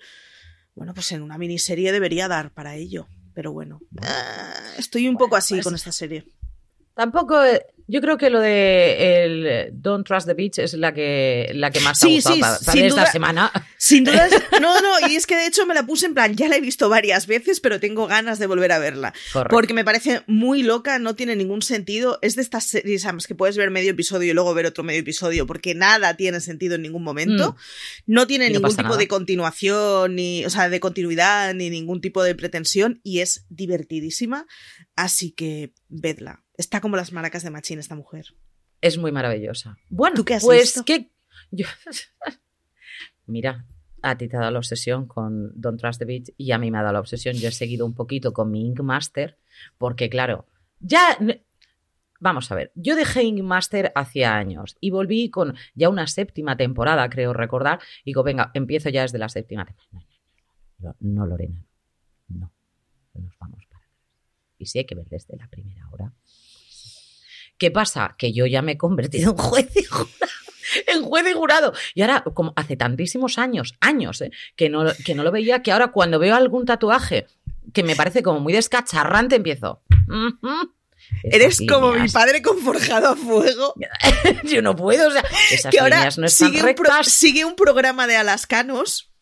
bueno, 0.76 0.94
pues 0.94 1.10
en 1.12 1.22
una 1.22 1.38
miniserie 1.38 1.90
debería 1.90 2.28
dar 2.28 2.52
para 2.52 2.76
ello. 2.76 3.08
Pero 3.34 3.52
bueno, 3.52 3.80
ah, 4.02 4.54
estoy 4.78 5.08
un 5.08 5.16
poco 5.16 5.36
así 5.36 5.54
pues 5.54 5.64
con 5.64 5.74
esta 5.74 5.92
serie. 5.92 6.24
Tampoco, 6.94 7.44
eh, 7.44 7.66
yo 7.88 8.00
creo 8.00 8.18
que 8.18 8.30
lo 8.30 8.40
de 8.40 9.24
el 9.24 9.70
Don't 9.72 10.06
Trust 10.06 10.26
the 10.26 10.34
Beach 10.34 10.58
es 10.58 10.74
la 10.74 10.92
que, 10.92 11.50
la 11.54 11.70
que 11.70 11.80
más 11.80 12.00
te 12.00 12.08
ha 12.08 12.10
gustado 12.10 12.40
para, 12.40 12.86
esta 12.86 13.06
semana. 13.06 13.52
Sin 13.76 14.04
duda. 14.04 14.28
No, 14.60 14.80
no, 14.80 15.08
y 15.08 15.16
es 15.16 15.26
que 15.26 15.36
de 15.36 15.46
hecho 15.46 15.66
me 15.66 15.74
la 15.74 15.84
puse 15.84 16.06
en 16.06 16.14
plan, 16.14 16.34
ya 16.34 16.48
la 16.48 16.56
he 16.56 16.60
visto 16.60 16.88
varias 16.88 17.26
veces, 17.26 17.60
pero 17.60 17.78
tengo 17.78 18.06
ganas 18.06 18.38
de 18.38 18.46
volver 18.46 18.72
a 18.72 18.78
verla. 18.78 19.12
Porque 19.50 19.74
me 19.74 19.84
parece 19.84 20.22
muy 20.26 20.62
loca, 20.62 20.98
no 20.98 21.14
tiene 21.14 21.36
ningún 21.36 21.62
sentido. 21.62 22.18
Es 22.22 22.36
de 22.36 22.42
estas 22.42 22.64
series 22.64 23.06
que 23.26 23.34
puedes 23.34 23.56
ver 23.56 23.70
medio 23.70 23.90
episodio 23.90 24.30
y 24.30 24.34
luego 24.34 24.54
ver 24.54 24.66
otro 24.66 24.82
medio 24.82 25.00
episodio, 25.00 25.46
porque 25.46 25.74
nada 25.74 26.16
tiene 26.16 26.40
sentido 26.40 26.74
en 26.74 26.82
ningún 26.82 27.04
momento. 27.04 27.52
Mm. 27.52 28.12
No 28.12 28.26
tiene 28.26 28.50
ningún 28.50 28.74
tipo 28.74 28.96
de 28.96 29.08
continuación, 29.08 30.16
ni, 30.16 30.44
o 30.44 30.50
sea, 30.50 30.68
de 30.68 30.80
continuidad, 30.80 31.54
ni 31.54 31.70
ningún 31.70 32.00
tipo 32.00 32.22
de 32.22 32.34
pretensión, 32.34 33.00
y 33.04 33.20
es 33.20 33.44
divertidísima. 33.48 34.46
Así 34.96 35.32
que 35.32 35.72
vedla. 35.88 36.45
Está 36.56 36.80
como 36.80 36.96
las 36.96 37.12
maracas 37.12 37.42
de 37.42 37.50
Machín 37.50 37.78
esta 37.78 37.94
mujer. 37.94 38.34
Es 38.80 38.98
muy 38.98 39.12
maravillosa. 39.12 39.76
Bueno, 39.88 40.24
pues 40.24 40.82
que 40.84 41.10
Mira, 43.26 43.66
a 44.02 44.16
ti 44.16 44.28
te 44.28 44.36
ha 44.36 44.40
dado 44.40 44.52
la 44.52 44.58
obsesión 44.58 45.06
con 45.06 45.52
Don't 45.60 45.80
Trust 45.80 45.98
the 45.98 46.04
Beach 46.04 46.32
y 46.36 46.52
a 46.52 46.58
mí 46.58 46.70
me 46.70 46.78
ha 46.78 46.82
dado 46.82 46.94
la 46.94 47.00
obsesión. 47.00 47.36
Yo 47.36 47.48
he 47.48 47.52
seguido 47.52 47.84
un 47.84 47.94
poquito 47.94 48.32
con 48.32 48.50
mi 48.50 48.66
Ink 48.66 48.80
Master 48.80 49.38
porque 49.78 50.08
claro, 50.08 50.46
ya 50.80 51.18
Vamos 52.18 52.50
a 52.50 52.54
ver, 52.54 52.72
yo 52.74 52.96
dejé 52.96 53.24
Ink 53.24 53.42
Master 53.42 53.92
hacía 53.94 54.36
años 54.36 54.76
y 54.80 54.90
volví 54.90 55.30
con 55.30 55.54
ya 55.74 55.88
una 55.88 56.06
séptima 56.06 56.56
temporada, 56.56 57.08
creo 57.10 57.32
recordar, 57.32 57.80
y 58.02 58.10
digo, 58.10 58.22
venga, 58.22 58.50
empiezo 58.54 58.88
ya 58.88 59.02
desde 59.02 59.18
la 59.18 59.28
séptima 59.28 59.66
temporada. 59.66 60.06
No, 60.78 60.96
no, 61.00 61.26
Lorena, 61.26 61.62
no, 62.28 62.50
nos 63.14 63.38
vamos 63.38 63.66
para 63.66 63.80
atrás. 63.82 64.00
Y 64.58 64.66
sí 64.66 64.78
hay 64.78 64.86
que 64.86 64.94
ver 64.94 65.08
desde 65.08 65.36
la 65.36 65.48
primera 65.48 65.88
hora 65.90 66.12
¿Qué 67.58 67.70
pasa? 67.70 68.14
Que 68.18 68.32
yo 68.32 68.46
ya 68.46 68.62
me 68.62 68.72
he 68.72 68.78
convertido 68.78 69.32
en 69.32 69.36
juez 69.36 69.70
y 69.76 69.84
jurado. 69.84 70.10
En 70.86 71.04
juez 71.04 71.26
y 71.28 71.32
jurado. 71.32 71.72
Y 71.94 72.02
ahora, 72.02 72.24
como 72.34 72.52
hace 72.56 72.76
tantísimos 72.76 73.38
años, 73.38 73.74
años, 73.80 74.20
¿eh? 74.20 74.30
que, 74.56 74.68
no, 74.68 74.84
que 75.04 75.14
no 75.14 75.22
lo 75.22 75.30
veía, 75.30 75.62
que 75.62 75.72
ahora 75.72 75.92
cuando 75.92 76.18
veo 76.18 76.34
algún 76.34 76.66
tatuaje 76.66 77.26
que 77.72 77.82
me 77.82 77.96
parece 77.96 78.22
como 78.22 78.40
muy 78.40 78.52
descacharrante, 78.52 79.36
empiezo. 79.36 79.82
Eres 81.22 81.62
como 81.68 81.92
mi 81.92 82.08
padre 82.08 82.42
con 82.42 82.58
forjado 82.58 83.08
a 83.08 83.16
fuego. 83.16 83.74
Yo 84.44 84.62
no 84.62 84.74
puedo, 84.74 85.08
o 85.08 85.10
sea, 85.10 85.24
esas 85.50 85.70
que 85.70 85.80
ahora 85.80 86.04
no 86.16 86.26
están 86.26 86.52
sigue, 86.52 86.62
Un 86.62 87.04
sigue 87.04 87.44
un 87.44 87.56
programa 87.56 88.06
de 88.06 88.16
alascanos. 88.16 89.12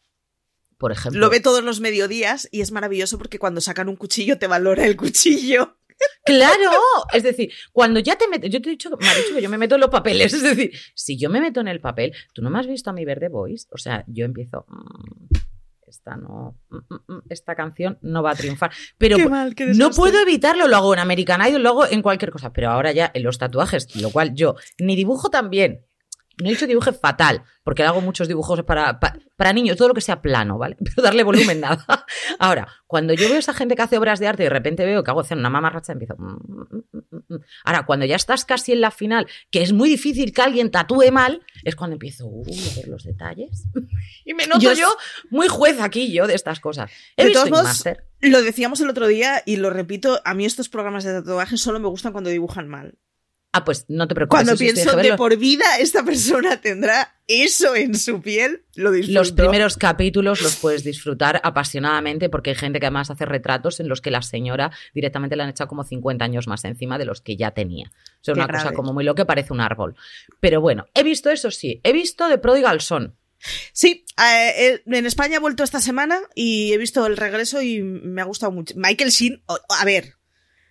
Por 0.79 0.93
ejemplo. 0.93 1.21
Lo 1.21 1.31
ve 1.31 1.41
todos 1.41 1.63
los 1.63 1.81
mediodías 1.81 2.49
y 2.51 2.61
es 2.61 2.73
maravilloso 2.73 3.19
porque 3.19 3.39
cuando 3.39 3.61
sacan 3.61 3.89
un 3.89 3.97
cuchillo 3.97 4.39
te 4.39 4.47
valora 4.47 4.85
el 4.85 4.97
cuchillo. 4.97 5.79
Claro, 6.25 6.71
es 7.13 7.23
decir, 7.23 7.53
cuando 7.73 8.01
ya 8.01 8.17
te 8.17 8.29
metes, 8.29 8.51
yo 8.51 8.61
te 8.61 8.69
he 8.69 8.73
dicho, 8.73 8.91
me 8.99 9.09
ha 9.09 9.15
dicho 9.15 9.35
que 9.35 9.43
yo 9.43 9.51
me 9.51 9.59
meto 9.59 9.75
en 9.75 9.83
los 9.83 9.91
papeles, 9.91 10.33
es 10.33 10.43
decir, 10.43 10.73
si 10.95 11.19
yo 11.19 11.29
me 11.29 11.41
meto 11.41 11.61
en 11.61 11.69
el 11.69 11.81
papel, 11.81 12.15
tú 12.33 12.43
no 12.43 12.51
me 12.51 12.59
has 12.59 12.67
visto 12.67 12.91
a 12.91 12.93
mi 12.93 13.05
verde 13.05 13.29
voice, 13.29 13.67
o 13.71 13.79
sea, 13.79 14.05
yo 14.07 14.25
empiezo, 14.25 14.65
mm, 14.69 15.35
esta 15.87 16.17
no, 16.17 16.59
mm, 16.71 17.13
mm, 17.13 17.23
esta 17.29 17.55
canción 17.55 17.99
no 18.01 18.23
va 18.23 18.31
a 18.31 18.35
triunfar, 18.35 18.71
pero 18.97 19.17
no 19.19 19.91
puedo 19.91 20.21
evitarlo, 20.21 20.67
lo 20.67 20.77
hago 20.77 20.95
en 20.95 21.01
American 21.01 21.47
Idol, 21.47 21.63
lo 21.63 21.69
hago 21.71 21.87
en 21.87 22.01
cualquier 22.03 22.31
cosa, 22.31 22.53
pero 22.53 22.71
ahora 22.71 22.93
ya 22.93 23.11
en 23.13 23.23
los 23.23 23.39
tatuajes, 23.39 23.95
lo 23.97 24.11
cual 24.11 24.35
yo 24.35 24.57
ni 24.79 24.97
dibujo 24.97 25.29
tan 25.29 25.51
bien, 25.51 25.85
no 26.41 26.49
he 26.49 26.53
dicho 26.53 26.67
dibuje 26.67 26.93
fatal, 26.93 27.43
porque 27.63 27.85
hago 27.85 28.01
muchos 28.01 28.29
dibujos 28.29 28.63
para, 28.65 28.99
para, 29.01 29.53
niños, 29.53 29.77
todo 29.77 29.89
lo 29.89 29.95
que 29.95 30.01
sea 30.01 30.21
plano, 30.21 30.59
¿vale? 30.59 30.77
Pero 30.85 31.03
darle 31.03 31.23
volumen 31.23 31.61
nada. 31.61 32.07
Ahora, 32.39 32.69
cuando 32.87 33.15
yo 33.15 33.29
veo 33.29 33.37
a 33.37 33.41
esa 33.41 33.55
gente 33.55 33.77
que 33.77 33.83
hace 33.83 33.99
obras 33.99 34.19
de 34.19 34.27
arte 34.27 34.43
y 34.43 34.47
de 34.47 34.51
repente 34.51 34.85
veo 34.85 35.05
que 35.05 35.11
hago 35.11 35.21
hacer 35.21 35.39
una 35.39 35.51
mamarracha, 35.51 35.93
empiezo. 35.93 36.17
Mm, 36.19 36.37
mm, 36.57 37.25
mm, 37.29 37.41
Ahora, 37.65 37.87
cuando 37.87 38.07
ya 38.07 38.17
estás 38.17 38.45
casi 38.45 38.73
en 38.73 38.81
la 38.81 38.91
final, 38.91 39.27
que 39.51 39.63
es 39.63 39.73
muy 39.73 39.89
difícil 39.89 40.33
que 40.33 40.43
alguien 40.43 40.71
tatúe 40.71 41.11
mal, 41.13 41.43
es 41.63 41.77
cuando 41.77 41.95
empiezo 41.95 42.27
a 42.27 42.77
ver 42.77 42.89
los 42.89 43.05
detalles. 43.05 43.65
y 44.25 44.35
me 44.35 44.47
noto 44.47 44.73
yo, 44.73 44.97
muy 45.31 45.49
juez 45.49 45.81
aquí, 45.81 46.13
yo, 46.13 46.27
de 46.27 46.35
estas 46.35 46.61
cosas. 46.61 46.91
He 47.17 47.27
de 47.27 47.31
todos 47.33 47.51
modos, 47.51 47.85
lo 48.21 48.43
decíamos 48.43 48.81
el 48.81 48.91
otro 48.91 49.07
día 49.07 49.43
y 49.47 49.57
lo 49.57 49.71
repito, 49.71 50.21
a 50.25 50.35
mí 50.35 50.45
estos 50.45 50.69
programas 50.69 51.05
de 51.05 51.13
tatuaje 51.13 51.57
solo 51.57 51.79
me 51.81 51.89
gustan 51.89 52.13
cuando 52.13 52.31
dibujan 52.31 52.69
mal. 52.69 52.99
Ah, 53.57 53.65
pues 53.65 53.85
no 53.87 54.09
te 54.09 54.17
preocupes. 54.17 54.45
Cuando 54.45 54.59
pienso 54.59 54.97
de 54.97 55.15
por 55.17 55.37
vida 55.37 55.65
esta 55.79 56.05
persona 56.05 56.61
tendrá 56.61 57.15
eso 57.29 57.77
en 57.77 57.95
su 57.95 58.21
piel, 58.21 58.65
lo 58.75 58.91
disfruto. 58.91 59.21
Los 59.21 59.31
primeros 59.31 59.77
capítulos 59.77 60.43
los 60.43 60.57
puedes 60.57 60.83
disfrutar 60.83 61.41
apasionadamente 61.45 62.29
porque 62.29 62.51
hay 62.51 62.57
gente 62.57 62.81
que 62.81 62.87
además 62.87 63.13
hace 63.13 63.25
retratos 63.27 63.79
en 63.79 63.89
los 63.89 64.01
que 64.01 64.11
la 64.11 64.23
señora 64.23 64.73
directamente 64.93 65.37
le 65.37 65.45
han 65.45 65.51
echado 65.51 65.69
como 65.69 65.85
50 65.85 66.25
años 66.25 66.49
más 66.49 66.65
encima 66.65 66.99
de 66.99 67.05
los 67.05 67.21
que 67.21 67.37
ya 67.37 67.53
tenía. 67.53 67.93
O 67.95 68.25
sea, 68.25 68.35
una 68.35 68.49
cosa 68.49 68.73
como 68.73 68.93
muy 68.93 69.05
lo 69.05 69.15
que 69.15 69.25
parece 69.25 69.53
un 69.53 69.61
árbol. 69.61 69.95
Pero 70.41 70.61
bueno, 70.61 70.87
he 70.93 71.05
visto 71.05 71.31
eso 71.31 71.53
sí, 71.53 71.81
he 71.85 71.93
visto 71.93 72.29
de 72.29 72.39
Prodigal 72.39 72.81
Son. 72.81 73.17
Sí, 73.73 74.05
eh, 74.19 74.53
eh, 74.57 74.83
en 74.85 75.07
España 75.07 75.37
he 75.37 75.41
vuelto 75.41 75.63
esta 75.63 75.81
semana 75.81 76.19
y 76.35 76.73
he 76.73 76.79
visto 76.79 77.07
el 77.07 77.17
regreso 77.17 77.63
y 77.63 77.83
me 77.83 78.21
ha 78.21 78.25
gustado 78.25 78.51
mucho. 78.51 78.75
Michael 78.77 79.11
Sheen, 79.11 79.45
a 79.47 79.85
ver, 79.85 80.17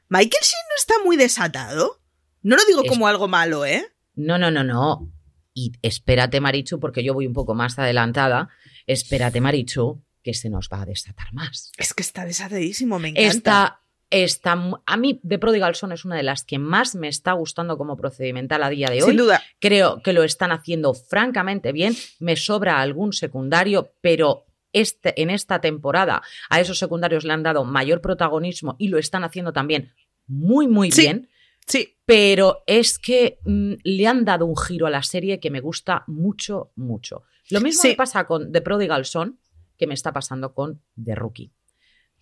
Michael 0.09 0.43
Sheen 0.43 0.63
no 0.69 0.75
está 0.77 0.95
muy 1.05 1.15
desatado. 1.15 2.02
No 2.43 2.55
lo 2.55 2.65
digo 2.65 2.83
como 2.83 3.07
algo 3.07 3.27
malo, 3.27 3.65
¿eh? 3.65 3.87
No, 4.15 4.37
no, 4.37 4.51
no, 4.51 4.63
no. 4.63 5.11
Y 5.53 5.71
espérate, 5.81 6.39
Marichu, 6.39 6.79
porque 6.79 7.03
yo 7.03 7.13
voy 7.13 7.25
un 7.25 7.33
poco 7.33 7.55
más 7.55 7.79
adelantada. 7.79 8.49
Espérate, 8.85 9.39
Marichu, 9.41 10.03
que 10.21 10.33
se 10.33 10.49
nos 10.49 10.69
va 10.71 10.81
a 10.81 10.85
desatar 10.85 11.33
más. 11.33 11.71
Es 11.77 11.93
que 11.93 12.03
está 12.03 12.25
desatadísimo, 12.25 12.99
me 12.99 13.09
encanta. 13.09 13.79
Está, 14.09 14.59
a 14.85 14.97
mí, 14.97 15.19
The 15.27 15.39
Prodigal 15.39 15.73
Son 15.73 15.91
es 15.91 16.05
una 16.05 16.15
de 16.15 16.21
las 16.21 16.43
que 16.43 16.59
más 16.59 16.93
me 16.93 17.07
está 17.07 17.31
gustando 17.31 17.79
como 17.79 17.97
procedimental 17.97 18.61
a 18.61 18.69
día 18.69 18.89
de 18.89 19.01
hoy. 19.01 19.09
Sin 19.09 19.17
duda. 19.17 19.41
Creo 19.59 20.03
que 20.03 20.13
lo 20.13 20.23
están 20.23 20.51
haciendo 20.51 20.93
francamente 20.93 21.71
bien. 21.71 21.95
Me 22.19 22.35
sobra 22.35 22.79
algún 22.79 23.13
secundario, 23.13 23.91
pero 24.01 24.45
este, 24.71 25.19
en 25.19 25.31
esta 25.31 25.61
temporada 25.61 26.21
a 26.49 26.59
esos 26.59 26.77
secundarios 26.77 27.23
le 27.23 27.33
han 27.33 27.41
dado 27.41 27.63
mayor 27.63 28.01
protagonismo 28.01 28.75
y 28.77 28.89
lo 28.89 28.99
están 28.99 29.23
haciendo 29.23 29.51
también 29.51 29.93
muy, 30.27 30.67
muy 30.67 30.91
bien. 30.91 31.29
Sí. 31.67 31.97
Pero 32.05 32.63
es 32.67 32.99
que 32.99 33.39
mm, 33.45 33.73
le 33.83 34.07
han 34.07 34.25
dado 34.25 34.45
un 34.45 34.57
giro 34.57 34.87
a 34.87 34.89
la 34.89 35.03
serie 35.03 35.39
que 35.39 35.51
me 35.51 35.61
gusta 35.61 36.03
mucho, 36.07 36.71
mucho. 36.75 37.23
Lo 37.49 37.61
mismo 37.61 37.83
me 37.83 37.95
pasa 37.95 38.25
con 38.25 38.51
The 38.51 38.61
Prodigal 38.61 39.05
Son 39.05 39.39
que 39.77 39.87
me 39.87 39.93
está 39.93 40.13
pasando 40.13 40.53
con 40.53 40.81
The 41.01 41.15
Rookie. 41.15 41.51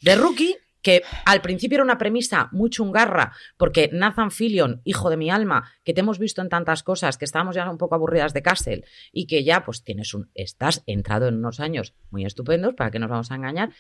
The 0.04 0.16
Rookie, 0.16 0.56
que 0.82 1.04
al 1.26 1.42
principio 1.42 1.76
era 1.76 1.84
una 1.84 1.98
premisa 1.98 2.50
muy 2.52 2.70
chungarra, 2.70 3.34
porque 3.58 3.90
Nathan 3.94 4.32
Fillion, 4.32 4.82
hijo 4.84 5.10
de 5.10 5.18
mi 5.18 5.30
alma, 5.30 5.72
que 5.84 5.94
te 5.94 6.00
hemos 6.00 6.18
visto 6.18 6.42
en 6.42 6.50
tantas 6.50 6.82
cosas, 6.82 7.18
que 7.18 7.26
estábamos 7.26 7.56
ya 7.56 7.70
un 7.70 7.78
poco 7.78 7.96
aburridas 7.96 8.34
de 8.34 8.42
Castle, 8.42 8.84
y 9.12 9.28
que 9.28 9.44
ya 9.44 9.64
pues 9.64 9.84
tienes 9.84 10.14
un, 10.14 10.32
estás 10.34 10.82
entrado 10.88 11.28
en 11.28 11.36
unos 11.36 11.60
años 11.60 11.94
muy 12.10 12.26
estupendos, 12.26 12.74
para 12.74 12.90
que 12.90 13.00
nos 13.00 13.10
vamos 13.10 13.32
a 13.32 13.36
engañar, 13.36 13.72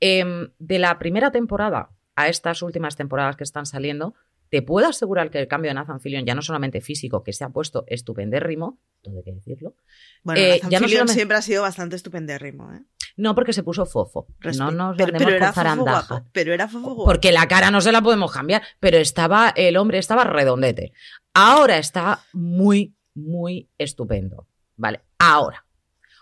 em, 0.00 0.50
de 0.58 0.78
la 0.78 0.98
primera 0.98 1.32
temporada 1.32 1.90
a 2.14 2.28
estas 2.28 2.62
últimas 2.62 2.94
temporadas 2.94 3.36
que 3.36 3.44
están 3.44 3.66
saliendo, 3.66 4.14
te 4.50 4.62
puedo 4.62 4.86
asegurar 4.86 5.30
que 5.30 5.38
el 5.38 5.48
cambio 5.48 5.70
de 5.70 5.74
Nathan 5.74 6.00
Fillion, 6.00 6.24
ya 6.24 6.34
no 6.34 6.42
solamente 6.42 6.80
físico, 6.80 7.22
que 7.22 7.32
se 7.32 7.44
ha 7.44 7.50
puesto 7.50 7.84
estupendérrimo, 7.86 8.78
todo 9.02 9.18
hay 9.18 9.24
que 9.24 9.32
decirlo. 9.32 9.74
Bueno, 10.22 10.40
eh, 10.40 10.60
Nathan 10.62 10.88
ya 10.88 11.06
siempre 11.06 11.36
ha 11.36 11.42
sido 11.42 11.62
bastante 11.62 11.96
estupendérrimo, 11.96 12.72
¿eh? 12.72 12.82
No, 13.16 13.34
porque 13.34 13.52
se 13.52 13.62
puso 13.62 13.86
fofo. 13.86 14.26
no 14.58 14.70
nos 14.70 14.96
pero, 14.96 15.12
pero 15.16 15.30
era 15.30 15.52
fofo 15.52 16.24
pero 16.32 16.52
era 16.52 16.68
fofo 16.68 17.04
Porque 17.04 17.30
la 17.30 17.46
cara 17.46 17.70
no 17.70 17.80
se 17.80 17.92
la 17.92 18.02
podemos 18.02 18.32
cambiar, 18.32 18.62
pero 18.80 18.98
estaba, 18.98 19.52
el 19.56 19.76
hombre 19.76 19.98
estaba 19.98 20.24
redondete. 20.24 20.92
Ahora 21.32 21.78
está 21.78 22.24
muy, 22.32 22.96
muy 23.14 23.68
estupendo. 23.78 24.48
Vale, 24.76 25.02
ahora. 25.18 25.64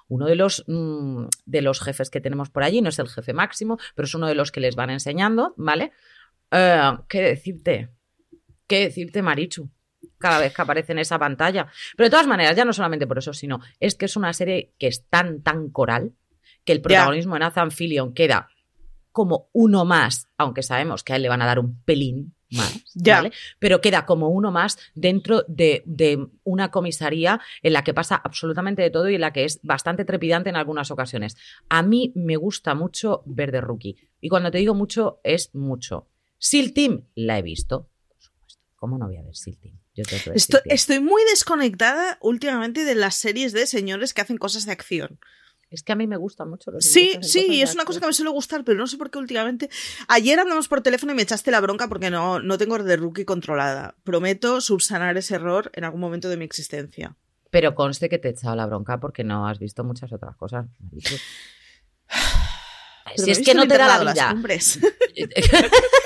uno 0.08 0.26
de 0.26 0.34
los, 0.34 0.64
mm, 0.66 1.24
de 1.46 1.62
los 1.62 1.80
jefes 1.80 2.10
que 2.10 2.20
tenemos 2.20 2.50
por 2.50 2.62
allí, 2.62 2.82
no 2.82 2.90
es 2.90 2.98
el 2.98 3.08
jefe 3.08 3.32
máximo, 3.32 3.78
pero 3.94 4.04
es 4.04 4.14
uno 4.14 4.26
de 4.26 4.34
los 4.34 4.52
que 4.52 4.60
les 4.60 4.76
van 4.76 4.90
enseñando, 4.90 5.54
¿vale? 5.56 5.92
Eh, 6.50 6.92
¿Qué 7.08 7.22
decirte? 7.22 7.88
¿Qué 8.66 8.80
decirte, 8.80 9.22
Marichu? 9.22 9.70
Cada 10.18 10.38
vez 10.38 10.54
que 10.54 10.62
aparece 10.62 10.92
en 10.92 10.98
esa 10.98 11.18
pantalla. 11.18 11.66
Pero 11.96 12.06
de 12.06 12.10
todas 12.10 12.26
maneras, 12.26 12.56
ya 12.56 12.64
no 12.64 12.72
solamente 12.72 13.06
por 13.06 13.18
eso, 13.18 13.32
sino 13.32 13.60
es 13.80 13.94
que 13.94 14.06
es 14.06 14.16
una 14.16 14.32
serie 14.32 14.72
que 14.78 14.86
es 14.86 15.06
tan, 15.08 15.42
tan 15.42 15.70
coral 15.70 16.12
que 16.64 16.72
el 16.72 16.80
protagonismo 16.80 17.34
de 17.34 17.40
Nathan 17.40 17.70
Fillion 17.70 18.14
queda 18.14 18.48
como 19.12 19.50
uno 19.52 19.84
más, 19.84 20.28
aunque 20.38 20.62
sabemos 20.62 21.04
que 21.04 21.12
a 21.12 21.16
él 21.16 21.22
le 21.22 21.28
van 21.28 21.42
a 21.42 21.46
dar 21.46 21.58
un 21.58 21.82
pelín 21.82 22.34
más, 22.50 22.82
¿vale? 22.94 23.32
Pero 23.58 23.80
queda 23.80 24.04
como 24.06 24.28
uno 24.28 24.50
más 24.50 24.78
dentro 24.94 25.44
de, 25.48 25.84
una 26.44 26.70
comisaría 26.70 27.40
en 27.62 27.72
la 27.74 27.84
que 27.84 27.94
pasa 27.94 28.20
absolutamente 28.22 28.82
de 28.82 28.90
todo 28.90 29.08
y 29.08 29.14
en 29.14 29.20
la 29.20 29.32
que 29.32 29.44
es 29.44 29.60
bastante 29.62 30.04
trepidante 30.04 30.50
en 30.50 30.56
algunas 30.56 30.90
ocasiones. 30.90 31.36
A 31.68 31.82
mí 31.82 32.12
me 32.14 32.36
gusta 32.36 32.74
mucho 32.74 33.22
ver 33.26 33.52
de 33.52 33.60
Rookie. 33.60 33.96
Y 34.20 34.28
cuando 34.28 34.50
te 34.50 34.58
digo 34.58 34.74
mucho, 34.74 35.20
es 35.24 35.54
mucho. 35.54 36.08
SEAL 36.38 36.72
Team 36.72 37.04
la 37.14 37.38
he 37.38 37.42
visto. 37.42 37.88
¿Cómo 38.82 38.98
no 38.98 39.06
voy 39.06 39.16
a 39.16 39.22
ver 39.22 39.36
SEAL 39.36 39.58
Team? 39.58 39.78
estoy, 40.34 40.60
estoy 40.64 40.98
muy 40.98 41.22
desconectada 41.30 42.18
últimamente 42.20 42.84
de 42.84 42.96
las 42.96 43.14
series 43.14 43.52
de 43.52 43.68
señores 43.68 44.12
que 44.12 44.22
hacen 44.22 44.38
cosas 44.38 44.66
de 44.66 44.72
acción. 44.72 45.20
Es 45.70 45.84
que 45.84 45.92
a 45.92 45.94
mí 45.94 46.08
me 46.08 46.16
gusta 46.16 46.44
mucho 46.46 46.72
los 46.72 46.84
Sí, 46.84 47.12
sí, 47.20 47.62
es 47.62 47.74
una 47.74 47.84
cosa 47.84 48.00
que 48.00 48.08
me 48.08 48.12
suele 48.12 48.32
gustar, 48.32 48.64
pero 48.64 48.76
no 48.76 48.88
sé 48.88 48.96
por 48.96 49.12
qué 49.12 49.18
últimamente. 49.20 49.70
Ayer 50.08 50.40
hablamos 50.40 50.66
por 50.66 50.80
teléfono 50.80 51.12
y 51.12 51.14
me 51.14 51.22
echaste 51.22 51.52
la 51.52 51.60
bronca 51.60 51.86
porque 51.86 52.10
no, 52.10 52.40
no 52.40 52.58
tengo 52.58 52.76
de 52.76 52.96
rookie 52.96 53.24
controlada. 53.24 53.94
Prometo 54.02 54.60
subsanar 54.60 55.16
ese 55.16 55.36
error 55.36 55.70
en 55.74 55.84
algún 55.84 56.00
momento 56.00 56.28
de 56.28 56.36
mi 56.36 56.44
existencia. 56.44 57.16
Pero 57.52 57.76
conste 57.76 58.08
que 58.08 58.18
te 58.18 58.26
he 58.26 58.30
echado 58.32 58.56
la 58.56 58.66
bronca 58.66 58.98
porque 58.98 59.22
no 59.22 59.46
has 59.46 59.60
visto 59.60 59.84
muchas 59.84 60.12
otras 60.12 60.34
cosas. 60.34 60.66
si 63.14 63.30
es 63.30 63.42
que 63.42 63.54
no 63.54 63.68
te 63.68 63.78
da 63.78 64.02
la 64.02 64.12
vida. 64.12 64.34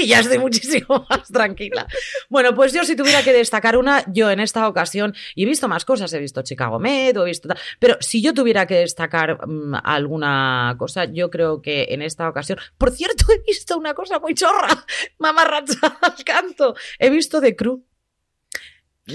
y 0.00 0.06
ya 0.08 0.20
estoy 0.20 0.38
muchísimo 0.38 1.06
más 1.10 1.28
tranquila. 1.28 1.86
Bueno, 2.28 2.54
pues 2.54 2.72
yo 2.72 2.84
si 2.84 2.96
tuviera 2.96 3.22
que 3.22 3.32
destacar 3.32 3.76
una, 3.76 4.04
yo 4.12 4.30
en 4.30 4.40
esta 4.40 4.68
ocasión, 4.68 5.14
y 5.34 5.44
he 5.44 5.46
visto 5.46 5.68
más 5.68 5.84
cosas, 5.84 6.12
he 6.12 6.18
visto 6.18 6.42
Chicago 6.42 6.78
Med, 6.78 7.16
he 7.16 7.24
visto 7.24 7.48
pero 7.78 7.96
si 8.00 8.22
yo 8.22 8.34
tuviera 8.34 8.66
que 8.66 8.76
destacar 8.76 9.46
mm, 9.46 9.74
alguna 9.82 10.74
cosa, 10.78 11.04
yo 11.04 11.30
creo 11.30 11.62
que 11.62 11.88
en 11.90 12.02
esta 12.02 12.28
ocasión, 12.28 12.58
por 12.78 12.90
cierto, 12.90 13.26
he 13.32 13.40
visto 13.46 13.76
una 13.76 13.94
cosa 13.94 14.18
muy 14.18 14.34
chorra, 14.34 14.84
mamarracha 15.18 15.98
al 16.00 16.24
canto, 16.24 16.74
he 16.98 17.10
visto 17.10 17.40
The 17.40 17.56
Crew. 17.56 17.84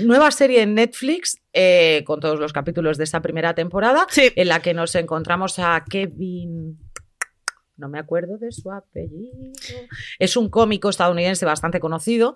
Nueva 0.04 0.30
serie 0.32 0.62
en 0.62 0.74
Netflix 0.74 1.38
eh, 1.54 2.04
con 2.06 2.20
todos 2.20 2.38
los 2.38 2.52
capítulos 2.52 2.98
de 2.98 3.06
esa 3.06 3.22
primera 3.22 3.56
temporada, 3.56 4.08
en 4.18 4.48
la 4.50 4.62
que 4.62 4.74
nos 4.74 4.94
encontramos 4.96 5.58
a 5.58 5.86
Kevin 5.90 6.85
no 7.78 7.90
me 7.90 8.00
acuerdo 8.00 8.38
de 8.38 8.52
su 8.52 8.72
apellido. 8.72 9.52
Es 10.20 10.38
un 10.38 10.50
cómico 10.50 10.90
estadounidense 10.90 11.46
bastante 11.46 11.80
conocido, 11.80 12.36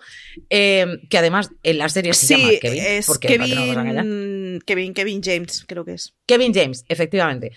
eh, 0.50 0.86
que 1.08 1.18
además 1.18 1.50
en 1.62 1.78
la 1.78 1.88
serie 1.88 2.14
se 2.14 2.36
llama 2.36 2.50
Kevin. 2.60 2.82
Es 2.84 3.18
Kevin, 3.18 4.60
Kevin, 4.64 4.94
Kevin 4.94 5.22
James, 5.22 5.64
creo 5.66 5.84
que 5.84 5.94
es. 5.94 6.14
Kevin 6.26 6.52
James, 6.54 6.84
efectivamente. 6.88 7.52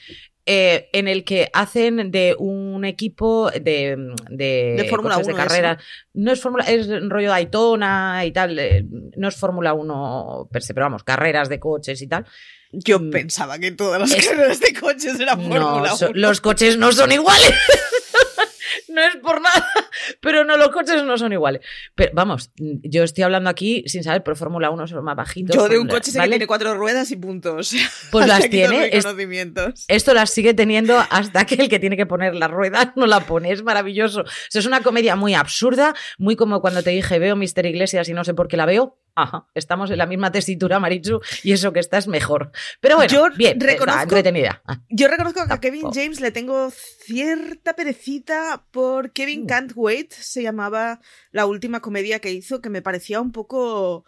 Eh, 0.46 0.90
en 0.92 1.08
el 1.08 1.24
que 1.24 1.50
hacen 1.54 2.12
de 2.12 2.36
un 2.38 2.84
equipo 2.84 3.50
de, 3.50 4.13
de, 4.30 4.75
de 4.78 4.88
Fórmula 4.90 5.18
1 5.18 5.25
de 5.28 5.34
carrera. 5.34 5.80
No 6.13 6.34
es 6.34 6.42
Fórmula, 6.42 6.66
es 6.66 6.90
rollo 7.08 7.30
Daytona 7.30 8.25
y 8.25 8.32
tal. 8.32 8.60
Eh, 8.60 8.86
no 9.16 9.30
es 9.30 9.36
Fórmula 9.38 9.74
1 9.74 10.50
per 10.52 10.62
se, 10.62 10.74
pero 10.74 10.88
vamos, 10.88 11.06
carreras 11.06 11.48
de 11.48 11.62
coches 11.62 12.02
y 12.02 12.08
tal. 12.08 12.25
Yo 12.74 13.00
mm. 13.00 13.12
pensaba 13.12 13.60
que 13.60 13.72
todas 13.72 14.01
las 14.01 14.13
carreras 14.25 14.60
de 14.60 14.74
coches 14.74 15.20
eran 15.20 15.39
Fórmula 15.39 15.94
1. 15.94 16.10
Los 16.13 16.42
coches 16.42 16.77
no 16.77 16.92
son 16.92 17.12
iguales. 17.12 17.53
no 18.89 19.01
es 19.01 19.15
por 19.18 19.42
nada, 19.42 19.70
pero 20.22 20.44
no, 20.44 20.58
los 20.58 20.70
coches 20.70 21.03
no 21.03 21.18
son 21.18 21.34
iguales. 21.34 21.62
Pero 21.94 22.12
vamos, 22.13 22.51
yo 22.58 23.03
estoy 23.03 23.24
hablando 23.24 23.50
aquí 23.50 23.84
sin 23.88 24.03
saber, 24.03 24.24
pero 24.24 24.36
Fórmula 24.36 24.72
1 24.72 24.88
son 24.88 25.03
más 25.03 25.15
bajitos. 25.15 25.56
Yo 25.56 25.70
de 25.70 25.77
un 25.77 25.88
coche 25.88 26.12
sé 26.12 26.20
que 26.20 26.30
tiene 26.30 26.48
cuatro 26.48 26.74
ruedas 26.75 27.12
y 27.12 27.15
puntos. 27.15 27.75
Pues 28.12 28.27
las 28.27 28.50
tiene. 28.50 28.92
esto 29.88 30.13
las 30.13 30.30
sigue 30.30 30.53
teniendo 30.53 30.98
hasta 31.10 31.46
que 31.46 31.56
el 31.56 31.70
que 31.70 31.80
tiene 31.80 31.98
que 31.98 32.06
poner 32.06 32.36
la 32.36 32.48
rueda 32.48 32.94
no 32.96 33.08
la 33.08 33.22
pone. 33.22 33.51
Es 33.51 33.63
maravilloso. 33.63 34.24
es 34.53 34.65
una 34.65 34.82
comedia 34.82 35.15
muy 35.15 35.34
absurda, 35.34 35.96
muy 36.18 36.36
como 36.36 36.62
cuando 36.62 36.84
te 36.84 36.92
dije 36.92 37.18
veo 37.18 37.36
Mister 37.36 37.65
Iglesias 37.65 38.10
y 38.10 38.13
no 38.13 38.24
sé 38.24 38.34
por 38.34 38.48
qué 38.48 38.58
la 38.58 38.65
veo. 38.65 39.00
Ajá, 39.15 39.47
estamos 39.54 39.91
en 39.91 39.99
la 39.99 40.08
misma 40.08 40.32
tesitura, 40.32 40.80
Marichu, 40.80 41.21
y 41.43 41.52
eso 41.52 41.71
que 41.71 41.80
está 41.80 41.99
es 41.99 42.08
mejor. 42.08 42.52
Pero 42.80 42.95
bueno, 42.95 43.13
yo 43.13 43.28
bien, 43.36 43.60
reconozco, 43.60 44.02
entretenida. 44.02 44.63
Ah. 44.65 44.82
Yo 44.89 45.08
reconozco 45.08 45.45
que 45.45 45.54
a 45.54 45.60
Kevin 45.60 45.91
James 45.93 46.19
le 46.19 46.32
tengo 46.32 46.71
cierta 46.71 47.76
perecita 47.76 48.65
por 48.71 49.12
Kevin 49.12 49.43
mm. 49.43 49.47
Can't 49.47 49.71
Wait, 49.76 50.13
se 50.13 50.41
llamaba 50.41 50.99
la 51.32 51.45
última 51.45 51.80
comedia 51.80 52.19
que 52.19 52.32
hizo, 52.32 52.60
que 52.60 52.69
me 52.69 52.82
parecía 52.82 53.21
un 53.21 53.32
poco... 53.32 54.04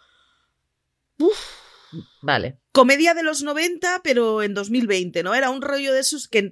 Vale. 2.20 2.58
Comedia 2.72 3.14
de 3.14 3.22
los 3.22 3.44
90, 3.44 4.00
pero 4.02 4.42
en 4.42 4.54
2020, 4.54 5.22
¿no? 5.22 5.34
Era 5.34 5.50
un 5.50 5.62
rollo 5.62 5.92
de 5.92 6.00
esos 6.00 6.26
que, 6.26 6.50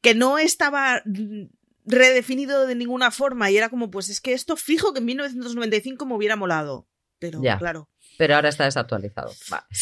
que 0.00 0.14
no 0.14 0.38
estaba 0.38 1.02
redefinido 1.84 2.66
de 2.66 2.76
ninguna 2.76 3.10
forma 3.10 3.50
y 3.50 3.56
era 3.56 3.68
como, 3.68 3.90
pues 3.90 4.08
es 4.10 4.20
que 4.20 4.32
esto 4.32 4.56
fijo 4.56 4.92
que 4.92 5.00
en 5.00 5.06
1995 5.06 6.06
me 6.06 6.14
hubiera 6.14 6.36
molado 6.36 6.86
pero 7.20 7.40
claro. 7.40 7.88
Pero 8.18 8.34
ahora 8.34 8.50
está 8.50 8.64
desactualizado. 8.64 9.30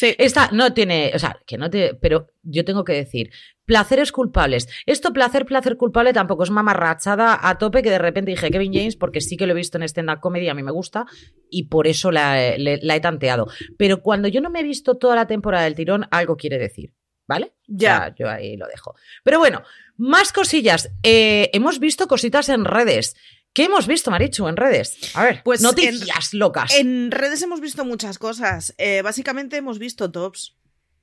Esta 0.01 0.51
no 0.53 0.73
tiene, 0.73 1.11
o 1.13 1.19
sea, 1.19 1.41
que 1.45 1.59
no 1.59 1.71
te, 1.71 1.95
pero 1.95 2.29
yo 2.43 2.65
tengo 2.65 2.85
que 2.85 2.93
decir, 2.93 3.33
placeres 3.65 4.13
culpables. 4.13 4.69
Esto 4.87 5.13
placer, 5.13 5.45
placer 5.45 5.77
culpable 5.77 6.13
tampoco 6.13 6.45
es 6.45 6.51
mamarrachada 6.51 7.39
a 7.43 7.59
tope 7.59 7.83
que 7.83 7.91
de 7.91 7.99
repente 7.99 8.31
dije 8.31 8.51
Kevin 8.51 8.73
James 8.73 8.97
porque 8.97 9.21
sí 9.21 9.37
que 9.37 9.47
lo 9.47 9.55
he 9.55 9.57
visto 9.57 9.77
en 9.77 9.83
stand-up 9.85 10.21
comedy, 10.21 10.49
a 10.49 10.55
mí 10.55 10.63
me 10.63 10.71
gusta 10.71 11.07
y 11.51 11.65
por 11.65 11.87
eso 11.89 12.13
la, 12.13 12.55
he 12.55 13.01
tanteado. 13.01 13.49
Pero 13.77 14.03
cuando 14.03 14.29
yo 14.29 14.41
no 14.41 14.51
me 14.51 14.61
he 14.61 14.65
visto 14.65 14.97
toda 14.97 15.17
la 15.17 15.27
temporada 15.27 15.65
del 15.65 15.75
tirón, 15.75 16.07
algo 16.11 16.37
quiere 16.37 16.59
decir. 16.59 16.95
¿Vale? 17.27 17.53
Ya. 17.67 18.15
yo 18.19 18.31
ahí 18.31 18.57
lo 18.57 18.67
dejo. 18.69 18.95
Pero 19.23 19.39
bueno, 19.39 19.63
más 19.99 20.33
cosillas. 20.33 20.91
Eh, 21.03 21.51
hemos 21.53 21.79
visto 21.79 22.09
cositas 22.09 22.49
en 22.49 22.65
redes. 22.65 23.17
¿Qué 23.59 23.65
hemos 23.65 23.89
visto, 23.89 24.13
Marichu, 24.13 24.47
en 24.47 24.57
redes? 24.57 24.97
A 25.15 25.25
ver, 25.25 25.43
pues 25.43 25.61
noticias 25.61 26.33
locas. 26.33 26.73
En 26.77 27.11
redes 27.11 27.43
hemos 27.43 27.61
visto 27.61 27.85
muchas 27.85 28.17
cosas. 28.17 28.73
Eh, 28.79 29.03
básicamente 29.03 29.57
hemos 29.57 29.81
visto 29.81 30.13
tops. 30.13 30.57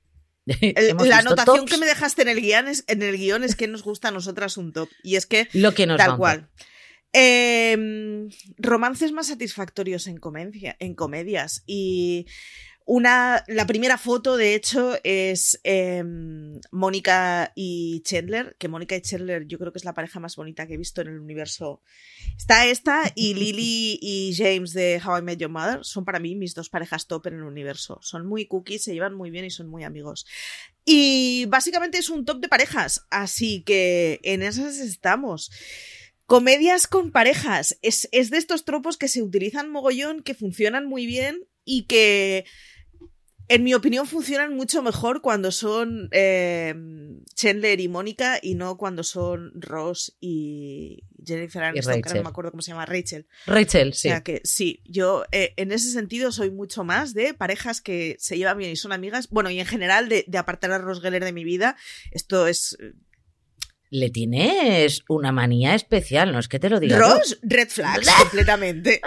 la 0.46 1.18
anotación 1.18 1.66
que 1.66 1.76
me 1.76 1.84
dejaste 1.84 2.22
en 2.22 2.28
el, 2.28 2.40
guion 2.40 2.66
es, 2.68 2.84
en 2.86 3.02
el 3.02 3.18
guion 3.18 3.44
es 3.44 3.56
que 3.56 3.68
nos 3.68 3.82
gusta 3.82 4.08
a 4.08 4.10
nosotras 4.10 4.56
un 4.56 4.72
top. 4.72 4.88
Y 5.02 5.16
es 5.16 5.26
que. 5.26 5.50
Lo 5.52 5.74
que 5.74 5.86
nos 5.86 5.98
Tal 5.98 6.16
cual. 6.16 6.48
Em, 7.12 8.30
romances 8.56 9.12
más 9.12 9.26
satisfactorios 9.26 10.06
en, 10.06 10.16
comedia, 10.16 10.78
en 10.80 10.94
comedias. 10.94 11.62
Y 11.66 12.24
una, 12.88 13.44
la 13.48 13.66
primera 13.66 13.98
foto, 13.98 14.36
de 14.36 14.54
hecho, 14.54 14.96
es 15.02 15.60
em, 15.64 16.60
Mónica 16.70 17.52
y 17.56 18.00
Chandler, 18.04 18.54
que 18.60 18.68
Mónica 18.68 18.94
y 18.94 19.00
Chandler 19.00 19.44
yo 19.48 19.58
creo 19.58 19.72
que 19.72 19.78
es 19.78 19.84
la 19.84 19.92
pareja 19.92 20.20
más 20.20 20.36
bonita 20.36 20.68
que 20.68 20.74
he 20.74 20.78
visto 20.78 21.00
en 21.00 21.08
el 21.08 21.18
universo. 21.18 21.82
Está 22.38 22.64
esta 22.66 23.10
y 23.16 23.34
Lily 23.34 23.98
y 24.00 24.34
James 24.36 24.72
de 24.72 25.02
How 25.04 25.18
I 25.18 25.22
Met 25.22 25.40
Your 25.40 25.50
Mother 25.50 25.80
son 25.82 26.04
para 26.04 26.20
mí 26.20 26.36
mis 26.36 26.54
dos 26.54 26.68
parejas 26.68 27.08
top 27.08 27.26
en 27.26 27.34
el 27.34 27.42
universo. 27.42 27.98
Son 28.02 28.24
muy 28.24 28.46
cookies, 28.46 28.84
se 28.84 28.94
llevan 28.94 29.14
muy 29.14 29.30
bien 29.30 29.44
y 29.44 29.50
son 29.50 29.66
muy 29.66 29.82
amigos. 29.82 30.24
Y 30.84 31.46
básicamente 31.46 31.98
es 31.98 32.08
un 32.08 32.24
top 32.24 32.38
de 32.38 32.48
parejas, 32.48 33.04
así 33.10 33.64
que 33.64 34.20
en 34.22 34.44
esas 34.44 34.78
estamos. 34.78 35.50
Comedias 36.26 36.86
con 36.86 37.10
parejas. 37.10 37.78
Es, 37.82 38.08
es 38.12 38.30
de 38.30 38.38
estos 38.38 38.64
tropos 38.64 38.96
que 38.96 39.08
se 39.08 39.22
utilizan 39.22 39.70
mogollón, 39.70 40.22
que 40.22 40.34
funcionan 40.34 40.86
muy 40.86 41.04
bien 41.04 41.48
y 41.64 41.86
que 41.86 42.44
en 43.48 43.64
mi 43.64 43.74
opinión 43.74 44.06
funcionan 44.06 44.54
mucho 44.54 44.82
mejor 44.82 45.22
cuando 45.22 45.52
son 45.52 46.08
eh, 46.12 46.74
Chandler 47.34 47.80
y 47.80 47.88
Mónica 47.88 48.38
y 48.42 48.54
no 48.54 48.76
cuando 48.76 49.04
son 49.04 49.52
Ross 49.54 50.16
y 50.20 51.04
Jennifer 51.24 51.62
Aniston, 51.62 52.02
que 52.02 52.14
no 52.14 52.22
me 52.22 52.28
acuerdo 52.28 52.50
cómo 52.50 52.62
se 52.62 52.72
llama, 52.72 52.86
Rachel. 52.86 53.26
Rachel, 53.46 53.94
sí. 53.94 54.08
O 54.08 54.10
sea 54.10 54.22
que 54.22 54.40
sí, 54.44 54.82
yo 54.84 55.24
eh, 55.32 55.54
en 55.56 55.72
ese 55.72 55.90
sentido 55.90 56.32
soy 56.32 56.50
mucho 56.50 56.82
más 56.84 57.14
de 57.14 57.34
parejas 57.34 57.80
que 57.80 58.16
se 58.18 58.36
llevan 58.36 58.58
bien 58.58 58.70
y 58.70 58.76
son 58.76 58.92
amigas. 58.92 59.28
Bueno, 59.30 59.50
y 59.50 59.60
en 59.60 59.66
general 59.66 60.08
de, 60.08 60.24
apartar 60.36 60.72
a 60.72 60.78
Ross 60.78 61.00
Geller 61.00 61.24
de 61.24 61.32
mi 61.32 61.44
vida. 61.44 61.76
Esto 62.10 62.46
es 62.46 62.76
eh, 62.80 62.92
le 63.90 64.10
tienes 64.10 65.02
una 65.08 65.32
manía 65.32 65.74
especial, 65.74 66.32
no 66.32 66.38
es 66.38 66.48
que 66.48 66.58
te 66.58 66.68
lo 66.68 66.80
diga. 66.80 66.98
Ross, 66.98 67.38
red 67.42 67.68
flags 67.68 68.08
completamente. 68.22 69.00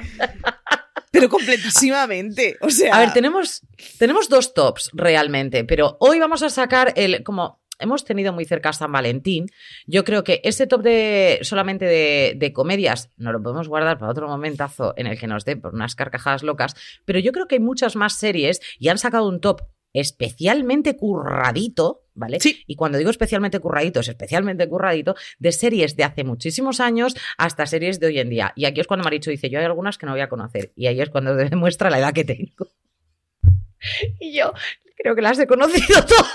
Pero 1.11 1.29
completísimamente. 1.29 2.57
O 2.61 2.69
sea. 2.69 2.95
A 2.95 2.99
ver, 2.99 3.13
tenemos, 3.13 3.61
tenemos 3.97 4.29
dos 4.29 4.53
tops 4.53 4.89
realmente, 4.93 5.63
pero 5.63 5.97
hoy 5.99 6.19
vamos 6.19 6.43
a 6.43 6.49
sacar 6.49 6.93
el. 6.95 7.23
como 7.23 7.59
hemos 7.79 8.03
tenido 8.03 8.33
muy 8.33 8.43
cerca 8.43 8.73
San 8.73 8.91
Valentín, 8.91 9.47
yo 9.87 10.03
creo 10.03 10.23
que 10.25 10.41
ese 10.43 10.67
top 10.67 10.81
de 10.81 11.39
solamente 11.43 11.85
de, 11.85 12.33
de, 12.35 12.51
comedias 12.51 13.09
no 13.15 13.31
lo 13.31 13.41
podemos 13.41 13.69
guardar 13.69 13.97
para 13.97 14.11
otro 14.11 14.27
momentazo 14.27 14.93
en 14.97 15.07
el 15.07 15.17
que 15.17 15.27
nos 15.27 15.45
dé 15.45 15.55
por 15.55 15.73
unas 15.73 15.95
carcajadas 15.95 16.43
locas, 16.43 16.75
pero 17.05 17.19
yo 17.19 17.31
creo 17.31 17.47
que 17.47 17.55
hay 17.55 17.61
muchas 17.61 17.95
más 17.95 18.13
series 18.13 18.59
y 18.79 18.89
han 18.89 18.97
sacado 18.97 19.29
un 19.29 19.39
top 19.39 19.61
especialmente 19.93 20.95
curradito, 20.95 22.03
¿vale? 22.13 22.39
Sí. 22.39 22.63
Y 22.67 22.75
cuando 22.75 22.97
digo 22.97 23.09
especialmente 23.09 23.59
curradito, 23.59 23.99
es 23.99 24.09
especialmente 24.09 24.67
curradito 24.67 25.15
de 25.39 25.51
series 25.51 25.95
de 25.95 26.03
hace 26.03 26.23
muchísimos 26.23 26.79
años 26.79 27.15
hasta 27.37 27.65
series 27.65 27.99
de 27.99 28.07
hoy 28.07 28.19
en 28.19 28.29
día. 28.29 28.53
Y 28.55 28.65
aquí 28.65 28.81
es 28.81 28.87
cuando 28.87 29.03
Marichu 29.03 29.31
dice, 29.31 29.49
yo 29.49 29.59
hay 29.59 29.65
algunas 29.65 29.97
que 29.97 30.05
no 30.05 30.11
voy 30.13 30.21
a 30.21 30.29
conocer. 30.29 30.71
Y 30.75 30.87
ahí 30.87 31.01
es 31.01 31.09
cuando 31.09 31.35
demuestra 31.35 31.89
la 31.89 31.99
edad 31.99 32.13
que 32.13 32.25
tengo. 32.25 32.67
Y 34.19 34.33
yo 34.33 34.53
creo 34.99 35.15
que 35.15 35.21
las 35.21 35.39
he 35.39 35.47
conocido 35.47 36.05
todas. 36.05 36.33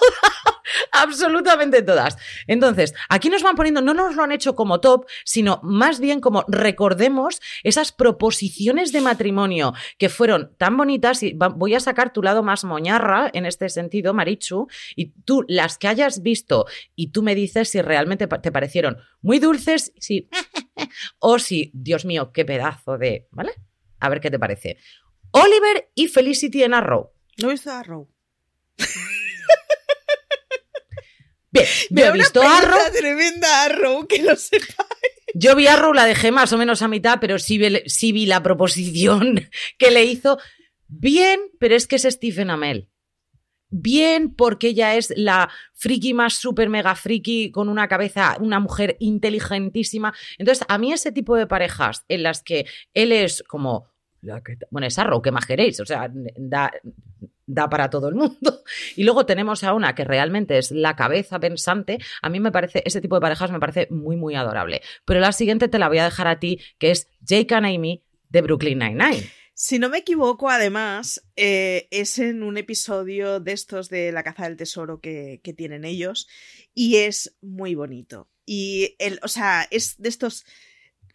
Absolutamente 0.92 1.82
todas. 1.82 2.16
Entonces, 2.46 2.94
aquí 3.08 3.28
nos 3.28 3.42
van 3.42 3.54
poniendo, 3.54 3.82
no 3.82 3.94
nos 3.94 4.16
lo 4.16 4.22
han 4.22 4.32
hecho 4.32 4.54
como 4.54 4.80
top, 4.80 5.06
sino 5.24 5.60
más 5.62 6.00
bien 6.00 6.20
como 6.20 6.44
recordemos 6.48 7.40
esas 7.62 7.92
proposiciones 7.92 8.90
de 8.92 9.02
matrimonio 9.02 9.74
que 9.98 10.08
fueron 10.08 10.54
tan 10.56 10.76
bonitas 10.76 11.22
y 11.22 11.36
voy 11.56 11.74
a 11.74 11.80
sacar 11.80 12.12
tu 12.12 12.22
lado 12.22 12.42
más 12.42 12.64
moñarra 12.64 13.30
en 13.34 13.44
este 13.44 13.68
sentido, 13.68 14.14
Marichu, 14.14 14.66
y 14.96 15.12
tú 15.24 15.44
las 15.48 15.76
que 15.78 15.88
hayas 15.88 16.22
visto 16.22 16.66
y 16.94 17.08
tú 17.08 17.22
me 17.22 17.34
dices 17.34 17.68
si 17.68 17.82
realmente 17.82 18.26
te 18.26 18.52
parecieron 18.52 18.96
muy 19.20 19.38
dulces, 19.38 19.92
si 19.98 20.28
o 21.18 21.38
si, 21.38 21.70
Dios 21.74 22.04
mío, 22.04 22.32
qué 22.32 22.44
pedazo 22.44 22.96
de, 22.96 23.28
¿vale? 23.30 23.52
A 24.00 24.08
ver 24.08 24.20
qué 24.20 24.30
te 24.30 24.38
parece. 24.38 24.78
Oliver 25.32 25.90
y 25.94 26.08
Felicity 26.08 26.62
en 26.62 26.74
Arrow. 26.74 27.13
No 27.40 27.48
he 27.48 27.52
visto 27.52 27.70
Arrow. 27.70 28.08
Bien, 31.50 31.66
yo 31.90 32.06
he 32.06 32.12
visto 32.12 32.42
Arrow. 32.42 32.78
tremenda 32.92 33.64
Arrow, 33.64 34.06
que 34.06 34.22
lo 34.22 34.34
sepáis. 34.36 34.88
Yo 35.34 35.56
vi 35.56 35.66
Arrow, 35.66 35.92
la 35.92 36.04
dejé 36.04 36.30
más 36.30 36.52
o 36.52 36.58
menos 36.58 36.82
a 36.82 36.88
mitad, 36.88 37.18
pero 37.20 37.38
sí 37.38 37.58
vi, 37.58 38.26
la 38.26 38.42
proposición 38.42 39.48
que 39.78 39.90
le 39.90 40.04
hizo. 40.04 40.38
Bien, 40.86 41.40
pero 41.58 41.74
es 41.74 41.86
que 41.86 41.96
es 41.96 42.02
Stephen 42.02 42.50
Amell. 42.50 42.88
Bien, 43.70 44.32
porque 44.32 44.68
ella 44.68 44.94
es 44.94 45.12
la 45.16 45.50
friki 45.72 46.14
más 46.14 46.34
super 46.34 46.68
mega 46.68 46.94
friki, 46.94 47.50
con 47.50 47.68
una 47.68 47.88
cabeza, 47.88 48.36
una 48.38 48.60
mujer 48.60 48.96
inteligentísima. 49.00 50.14
Entonces, 50.38 50.64
a 50.68 50.78
mí 50.78 50.92
ese 50.92 51.10
tipo 51.10 51.34
de 51.34 51.48
parejas 51.48 52.04
en 52.06 52.22
las 52.22 52.42
que 52.42 52.66
él 52.92 53.10
es 53.10 53.42
como 53.42 53.93
bueno, 54.70 54.86
es 54.86 54.98
Arrow, 54.98 55.22
¿qué 55.22 55.30
más 55.30 55.46
queréis? 55.46 55.80
O 55.80 55.86
sea, 55.86 56.10
da, 56.12 56.70
da 57.46 57.68
para 57.68 57.90
todo 57.90 58.08
el 58.08 58.14
mundo. 58.14 58.62
Y 58.96 59.04
luego 59.04 59.26
tenemos 59.26 59.64
a 59.64 59.74
una 59.74 59.94
que 59.94 60.04
realmente 60.04 60.58
es 60.58 60.70
la 60.70 60.96
cabeza 60.96 61.38
pensante. 61.38 61.98
A 62.22 62.28
mí 62.28 62.40
me 62.40 62.52
parece, 62.52 62.82
ese 62.84 63.00
tipo 63.00 63.16
de 63.16 63.20
parejas 63.20 63.50
me 63.50 63.60
parece 63.60 63.88
muy, 63.90 64.16
muy 64.16 64.34
adorable. 64.34 64.82
Pero 65.04 65.20
la 65.20 65.32
siguiente 65.32 65.68
te 65.68 65.78
la 65.78 65.88
voy 65.88 65.98
a 65.98 66.04
dejar 66.04 66.28
a 66.28 66.38
ti, 66.38 66.60
que 66.78 66.90
es 66.90 67.08
Jake 67.20 67.54
and 67.54 67.66
Amy 67.66 68.02
de 68.28 68.42
Brooklyn 68.42 68.78
Nine-Nine. 68.78 69.30
Si 69.52 69.78
no 69.78 69.88
me 69.88 69.98
equivoco, 69.98 70.50
además, 70.50 71.24
eh, 71.36 71.86
es 71.90 72.18
en 72.18 72.42
un 72.42 72.56
episodio 72.56 73.38
de 73.38 73.52
estos 73.52 73.88
de 73.88 74.10
La 74.10 74.24
caza 74.24 74.44
del 74.44 74.56
tesoro 74.56 75.00
que, 75.00 75.40
que 75.44 75.52
tienen 75.52 75.84
ellos 75.84 76.28
y 76.74 76.96
es 76.96 77.36
muy 77.40 77.74
bonito. 77.74 78.28
Y, 78.46 78.96
el, 78.98 79.20
o 79.22 79.28
sea, 79.28 79.66
es 79.70 79.96
de 79.98 80.08
estos 80.08 80.44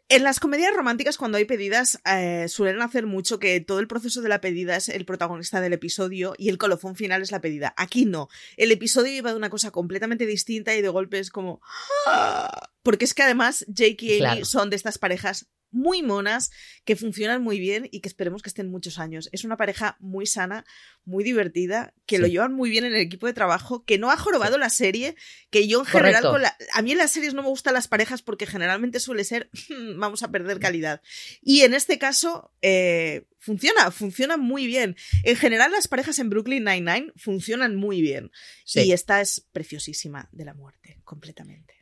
en 0.10 0.24
las 0.24 0.40
comedias 0.40 0.74
románticas, 0.74 1.18
cuando 1.18 1.38
hay 1.38 1.46
pedidas, 1.46 2.02
eh, 2.04 2.48
suelen 2.50 2.82
hacer 2.82 3.06
mucho 3.06 3.40
que 3.40 3.60
todo 3.60 3.80
el 3.80 3.88
proceso 3.88 4.22
de 4.22 4.30
la 4.30 4.42
pedida 4.42 4.76
es 4.76 4.90
el 4.90 5.06
protagonista 5.06 5.62
del 5.62 5.74
episodio 5.74 6.34
y 6.36 6.50
el 6.50 6.58
colofón 6.58 6.96
final 6.96 7.22
es 7.22 7.32
la 7.32 7.42
pedida. 7.42 7.76
Aquí 7.78 8.06
no. 8.06 8.28
El 8.58 8.72
episodio 8.72 9.14
iba 9.14 9.30
de 9.30 9.38
una 9.38 9.52
cosa 9.52 9.70
completamente 9.70 10.26
distinta 10.26 10.76
y 10.76 10.82
de 10.82 10.90
golpe 10.90 11.20
es 11.20 11.30
como. 11.30 11.62
¡Ah! 12.08 12.70
Porque 12.82 13.06
es 13.06 13.14
que 13.14 13.22
además 13.22 13.66
Jake 13.68 13.98
y 14.02 14.24
Amy 14.24 14.46
son 14.46 14.72
de 14.72 14.78
estas 14.78 14.98
parejas 14.98 15.48
muy 15.72 16.04
monas, 16.04 16.52
que 16.86 16.96
funcionan 16.96 17.44
muy 17.44 17.60
bien 17.60 17.88
y 17.92 18.02
que 18.02 18.10
esperemos 18.10 18.42
que 18.42 18.50
estén 18.50 18.70
muchos 18.70 19.00
años. 19.00 19.30
Es 19.32 19.44
una 19.44 19.58
pareja 19.58 19.98
muy 20.00 20.26
sana, 20.26 20.66
muy 21.06 21.24
divertida, 21.24 21.94
que 22.06 22.20
lo 22.20 22.28
llevan 22.28 22.54
muy 22.54 22.70
bien 22.70 22.86
en 22.86 22.94
el 22.94 23.02
equipo 23.02 23.28
de 23.28 23.34
trabajo, 23.34 23.84
que 23.86 23.98
no 23.98 24.12
ha 24.12 24.18
jorobado 24.18 24.58
la 24.58 24.70
serie, 24.70 25.16
que 25.50 25.68
yo 25.68 25.80
en 25.80 25.86
general, 25.86 26.24
con 26.24 26.42
a 26.46 26.82
mí 26.82 26.92
en 26.92 26.98
las 26.98 27.12
series 27.12 27.34
no 27.34 27.44
me 27.44 27.50
gustan 27.50 27.74
las 27.74 27.88
parejas 27.88 28.22
porque 28.22 28.46
generalmente 28.46 29.00
suele 29.00 29.24
ser, 29.24 29.50
vamos 29.96 30.24
a 30.24 30.32
perder 30.32 30.60
calidad. 30.60 31.02
Y 31.42 31.62
en 31.62 31.74
este 31.74 31.98
caso, 31.98 32.52
eh, 32.62 33.26
funciona, 33.40 33.92
funciona 33.92 34.38
muy 34.38 34.68
bien. 34.68 34.96
En 35.24 35.36
general, 35.36 35.72
las 35.72 35.88
parejas 35.88 36.20
en 36.20 36.30
Brooklyn 36.30 36.64
Nine-Nine 36.64 37.14
funcionan 37.16 37.76
muy 37.76 38.02
bien. 38.02 38.32
Y 38.74 38.92
esta 38.92 39.22
es 39.22 39.48
preciosísima 39.52 40.30
de 40.32 40.46
la 40.46 40.54
muerte, 40.54 41.00
completamente. 41.04 41.76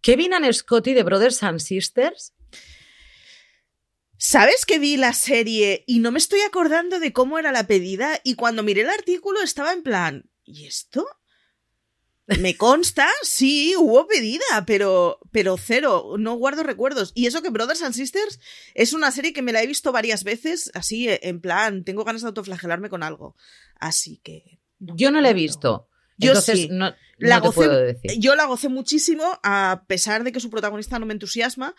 Kevin 0.00 0.34
and 0.34 0.52
Scotty 0.52 0.92
de 0.92 1.02
Brothers 1.02 1.42
and 1.42 1.60
Sisters 1.60 2.34
¿Sabes 4.18 4.64
que 4.64 4.78
vi 4.78 4.96
la 4.96 5.12
serie 5.12 5.84
y 5.86 5.98
no 5.98 6.12
me 6.12 6.18
estoy 6.18 6.40
acordando 6.40 7.00
de 7.00 7.12
cómo 7.12 7.38
era 7.38 7.52
la 7.52 7.66
pedida? 7.66 8.20
Y 8.24 8.34
cuando 8.34 8.62
miré 8.62 8.82
el 8.82 8.90
artículo 8.90 9.42
estaba 9.42 9.72
en 9.72 9.82
plan, 9.82 10.30
¿y 10.44 10.66
esto? 10.66 11.06
Me 12.26 12.56
consta, 12.56 13.08
sí, 13.22 13.74
hubo 13.76 14.06
pedida, 14.06 14.64
pero, 14.66 15.18
pero 15.30 15.56
cero, 15.58 16.14
no 16.18 16.34
guardo 16.34 16.62
recuerdos. 16.62 17.12
Y 17.14 17.26
eso 17.26 17.42
que 17.42 17.50
Brothers 17.50 17.82
and 17.82 17.94
Sisters 17.94 18.40
es 18.74 18.92
una 18.92 19.10
serie 19.10 19.32
que 19.32 19.42
me 19.42 19.52
la 19.52 19.62
he 19.62 19.66
visto 19.66 19.92
varias 19.92 20.24
veces, 20.24 20.70
así, 20.74 21.06
en 21.08 21.40
plan, 21.40 21.84
tengo 21.84 22.04
ganas 22.04 22.22
de 22.22 22.28
autoflagelarme 22.28 22.88
con 22.88 23.02
algo. 23.02 23.36
Así 23.78 24.20
que. 24.22 24.60
yo 24.78 25.10
no 25.10 25.20
la 25.20 25.30
he 25.30 25.34
visto. 25.34 25.88
Yo 26.16 26.40
sí. 26.40 26.68
no, 26.70 26.94
la 27.18 27.42
puedo 27.42 27.76
decir. 27.76 28.12
Yo 28.18 28.36
la 28.36 28.44
gocé 28.44 28.68
muchísimo, 28.68 29.24
a 29.42 29.84
pesar 29.88 30.22
de 30.22 30.30
que 30.30 30.40
su 30.40 30.48
protagonista 30.48 30.98
no 30.98 31.06
me 31.06 31.12
entusiasma 31.12 31.74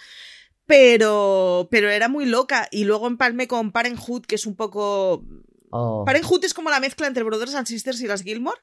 pero, 0.65 1.67
pero 1.71 1.89
era 1.89 2.07
muy 2.07 2.25
loca. 2.25 2.67
Y 2.71 2.83
luego 2.85 3.07
empalmé 3.07 3.47
con 3.47 3.71
Parenthood, 3.71 4.25
que 4.25 4.35
es 4.35 4.45
un 4.45 4.55
poco... 4.55 5.23
Oh. 5.69 6.05
Parenthood 6.05 6.45
es 6.45 6.53
como 6.53 6.69
la 6.69 6.79
mezcla 6.79 7.07
entre 7.07 7.23
Brothers 7.23 7.55
and 7.55 7.67
Sisters 7.67 8.01
y 8.01 8.07
las 8.07 8.23
Gilmore. 8.23 8.59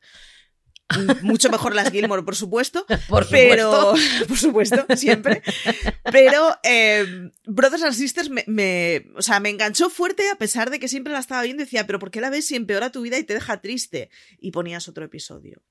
Mucho 1.22 1.50
mejor 1.50 1.74
las 1.74 1.90
Gilmore, 1.90 2.22
por 2.22 2.36
supuesto. 2.36 2.84
Por 3.08 3.28
pero, 3.28 3.94
por 4.28 4.36
supuesto, 4.36 4.84
siempre. 4.96 5.42
Pero 6.10 6.56
eh, 6.62 7.30
Brothers 7.46 7.82
and 7.82 7.94
Sisters 7.94 8.30
me, 8.30 8.44
me, 8.46 9.06
o 9.16 9.22
sea, 9.22 9.40
me 9.40 9.50
enganchó 9.50 9.90
fuerte 9.90 10.28
a 10.30 10.36
pesar 10.36 10.70
de 10.70 10.78
que 10.78 10.88
siempre 10.88 11.12
la 11.12 11.18
estaba 11.18 11.42
viendo 11.42 11.62
y 11.62 11.66
decía, 11.66 11.86
pero 11.86 11.98
¿por 11.98 12.10
qué 12.10 12.20
la 12.20 12.30
ves 12.30 12.46
si 12.46 12.56
empeora 12.56 12.92
tu 12.92 13.02
vida 13.02 13.18
y 13.18 13.24
te 13.24 13.34
deja 13.34 13.60
triste? 13.60 14.10
Y 14.38 14.50
ponías 14.50 14.88
otro 14.88 15.04
episodio. 15.04 15.62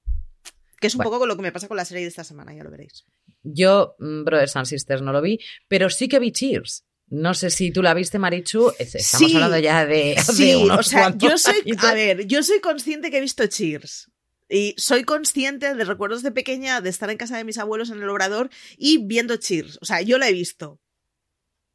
Que 0.81 0.87
es 0.87 0.95
un 0.95 1.03
poco 1.03 1.19
con 1.19 1.29
lo 1.29 1.35
que 1.35 1.43
me 1.43 1.51
pasa 1.51 1.67
con 1.67 1.77
la 1.77 1.85
serie 1.85 2.01
de 2.01 2.09
esta 2.09 2.23
semana, 2.23 2.55
ya 2.55 2.63
lo 2.63 2.71
veréis. 2.71 3.05
Yo, 3.43 3.95
mm, 3.99 4.23
Brothers 4.23 4.55
and 4.55 4.65
Sisters, 4.65 5.03
no 5.03 5.13
lo 5.13 5.21
vi, 5.21 5.39
pero 5.67 5.91
sí 5.91 6.07
que 6.07 6.17
vi 6.17 6.31
Cheers. 6.31 6.85
No 7.07 7.35
sé 7.35 7.51
si 7.51 7.71
tú 7.71 7.83
la 7.83 7.93
viste, 7.93 8.17
Marichu. 8.17 8.73
Estamos 8.79 9.35
hablando 9.35 9.59
ya 9.59 9.85
de, 9.85 10.17
sí, 10.19 10.55
o 10.55 10.81
sea, 10.81 11.15
yo 11.15 11.37
soy, 11.37 11.61
a 11.77 11.93
ver, 11.93 12.25
yo 12.25 12.41
soy 12.41 12.61
consciente 12.61 13.11
que 13.11 13.19
he 13.19 13.21
visto 13.21 13.45
Cheers. 13.45 14.09
Y 14.49 14.73
soy 14.77 15.03
consciente 15.03 15.75
de 15.75 15.85
recuerdos 15.85 16.23
de 16.23 16.31
pequeña 16.31 16.81
de 16.81 16.89
estar 16.89 17.11
en 17.11 17.17
casa 17.17 17.37
de 17.37 17.43
mis 17.43 17.59
abuelos 17.59 17.91
en 17.91 18.01
el 18.01 18.09
obrador 18.09 18.49
y 18.75 19.05
viendo 19.05 19.37
Cheers. 19.37 19.77
O 19.81 19.85
sea, 19.85 20.01
yo 20.01 20.17
la 20.17 20.29
he 20.29 20.33
visto. 20.33 20.81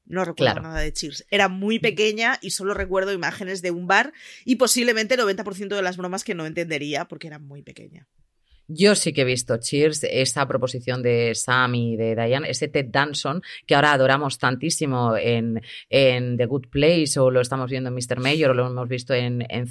No 0.04 0.24
recuerdo 0.24 0.62
nada 0.62 0.80
de 0.80 0.92
Cheers. 0.92 1.24
Era 1.30 1.48
muy 1.48 1.78
pequeña 1.78 2.38
y 2.42 2.50
solo 2.50 2.74
recuerdo 2.74 3.12
imágenes 3.12 3.62
de 3.62 3.70
un 3.70 3.86
bar 3.86 4.12
y 4.44 4.56
posiblemente 4.56 5.14
el 5.14 5.20
90% 5.20 5.68
de 5.68 5.82
las 5.82 5.96
bromas 5.96 6.24
que 6.24 6.34
no 6.34 6.44
entendería 6.44 7.06
porque 7.06 7.28
era 7.28 7.38
muy 7.38 7.62
pequeña. 7.62 8.08
Yo 8.68 8.94
sí 8.94 9.12
que 9.12 9.22
he 9.22 9.24
visto 9.24 9.57
Cheers, 9.57 10.05
esa 10.05 10.46
proposición 10.48 11.02
de 11.02 11.35
Sam 11.35 11.74
y 11.74 11.96
de 11.96 12.14
Diane, 12.16 12.50
ese 12.50 12.68
Ted 12.68 12.87
Danson, 12.88 13.42
que 13.66 13.74
ahora 13.74 13.92
adoramos 13.92 14.38
tantísimo 14.38 15.16
en, 15.16 15.62
en 15.88 16.37
The 16.37 16.46
Good 16.46 16.68
Place, 16.68 17.18
o 17.18 17.31
lo 17.31 17.40
estamos 17.40 17.70
viendo 17.70 17.88
en 17.90 17.94
Mr. 17.94 18.20
Mayor, 18.20 18.50
o 18.50 18.55
lo 18.55 18.66
hemos 18.66 18.88
visto 18.88 19.14
en, 19.14 19.46
en, 19.48 19.66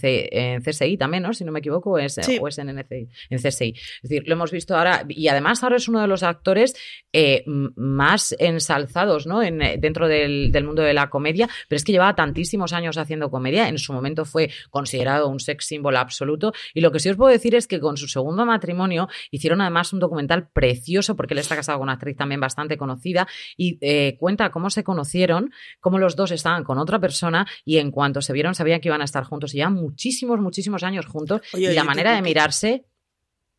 CSI 0.61 0.97
también, 0.97 1.23
¿no? 1.23 1.33
Si 1.33 1.43
no 1.43 1.51
me 1.51 1.59
equivoco, 1.59 1.99
es, 1.99 2.17
o 2.39 2.47
es 2.47 2.57
en, 2.57 2.67
NCI, 2.67 3.09
en 3.29 3.39
CSI. 3.39 3.73
Es 3.75 4.09
decir, 4.09 4.23
lo 4.27 4.33
hemos 4.33 4.51
visto 4.51 4.77
ahora, 4.77 5.05
y 5.09 5.27
además 5.27 5.63
ahora 5.63 5.75
es 5.75 5.87
uno 5.87 6.01
de 6.01 6.07
los 6.07 6.23
actores 6.23 6.75
eh, 7.11 7.43
más 7.45 8.33
ensalzados, 8.39 9.27
¿no? 9.27 9.43
En, 9.43 9.59
dentro 9.79 10.07
del, 10.07 10.51
del 10.51 10.63
mundo 10.63 10.81
de 10.83 10.93
la 10.93 11.09
comedia, 11.09 11.49
pero 11.67 11.77
es 11.77 11.83
que 11.83 11.91
llevaba 11.91 12.15
tantísimos 12.15 12.71
años 12.71 12.97
haciendo 12.97 13.29
comedia, 13.29 13.67
en 13.67 13.77
su 13.77 13.91
momento 13.91 14.25
fue 14.25 14.51
considerado 14.69 15.27
un 15.27 15.39
sex 15.39 15.65
symbol 15.65 15.97
absoluto, 15.97 16.53
y 16.73 16.81
lo 16.81 16.91
que 16.91 16.99
sí 16.99 17.09
os 17.09 17.17
puedo 17.17 17.31
decir 17.31 17.55
es 17.55 17.67
que 17.67 17.79
con 17.79 17.97
su 17.97 18.07
segundo 18.07 18.45
matrimonio, 18.45 18.84
Hicieron 19.31 19.61
además 19.61 19.93
un 19.93 19.99
documental 19.99 20.49
precioso 20.49 21.15
porque 21.15 21.33
él 21.33 21.39
está 21.39 21.55
casado 21.55 21.79
con 21.79 21.85
una 21.85 21.93
actriz 21.93 22.17
también 22.17 22.39
bastante 22.39 22.77
conocida 22.77 23.27
y 23.57 23.77
eh, 23.81 24.17
cuenta 24.19 24.49
cómo 24.51 24.69
se 24.69 24.83
conocieron, 24.83 25.51
cómo 25.79 25.97
los 25.97 26.15
dos 26.15 26.31
estaban 26.31 26.63
con 26.63 26.77
otra 26.77 26.99
persona 26.99 27.47
y 27.63 27.77
en 27.77 27.91
cuanto 27.91 28.21
se 28.21 28.33
vieron 28.33 28.55
sabían 28.55 28.81
que 28.81 28.89
iban 28.89 29.01
a 29.01 29.05
estar 29.05 29.23
juntos 29.23 29.53
y 29.53 29.57
ya 29.57 29.69
muchísimos, 29.69 30.39
muchísimos 30.39 30.83
años 30.83 31.05
juntos 31.05 31.41
y 31.53 31.67
la 31.73 31.83
manera 31.83 32.15
de 32.15 32.21
mirarse 32.21 32.85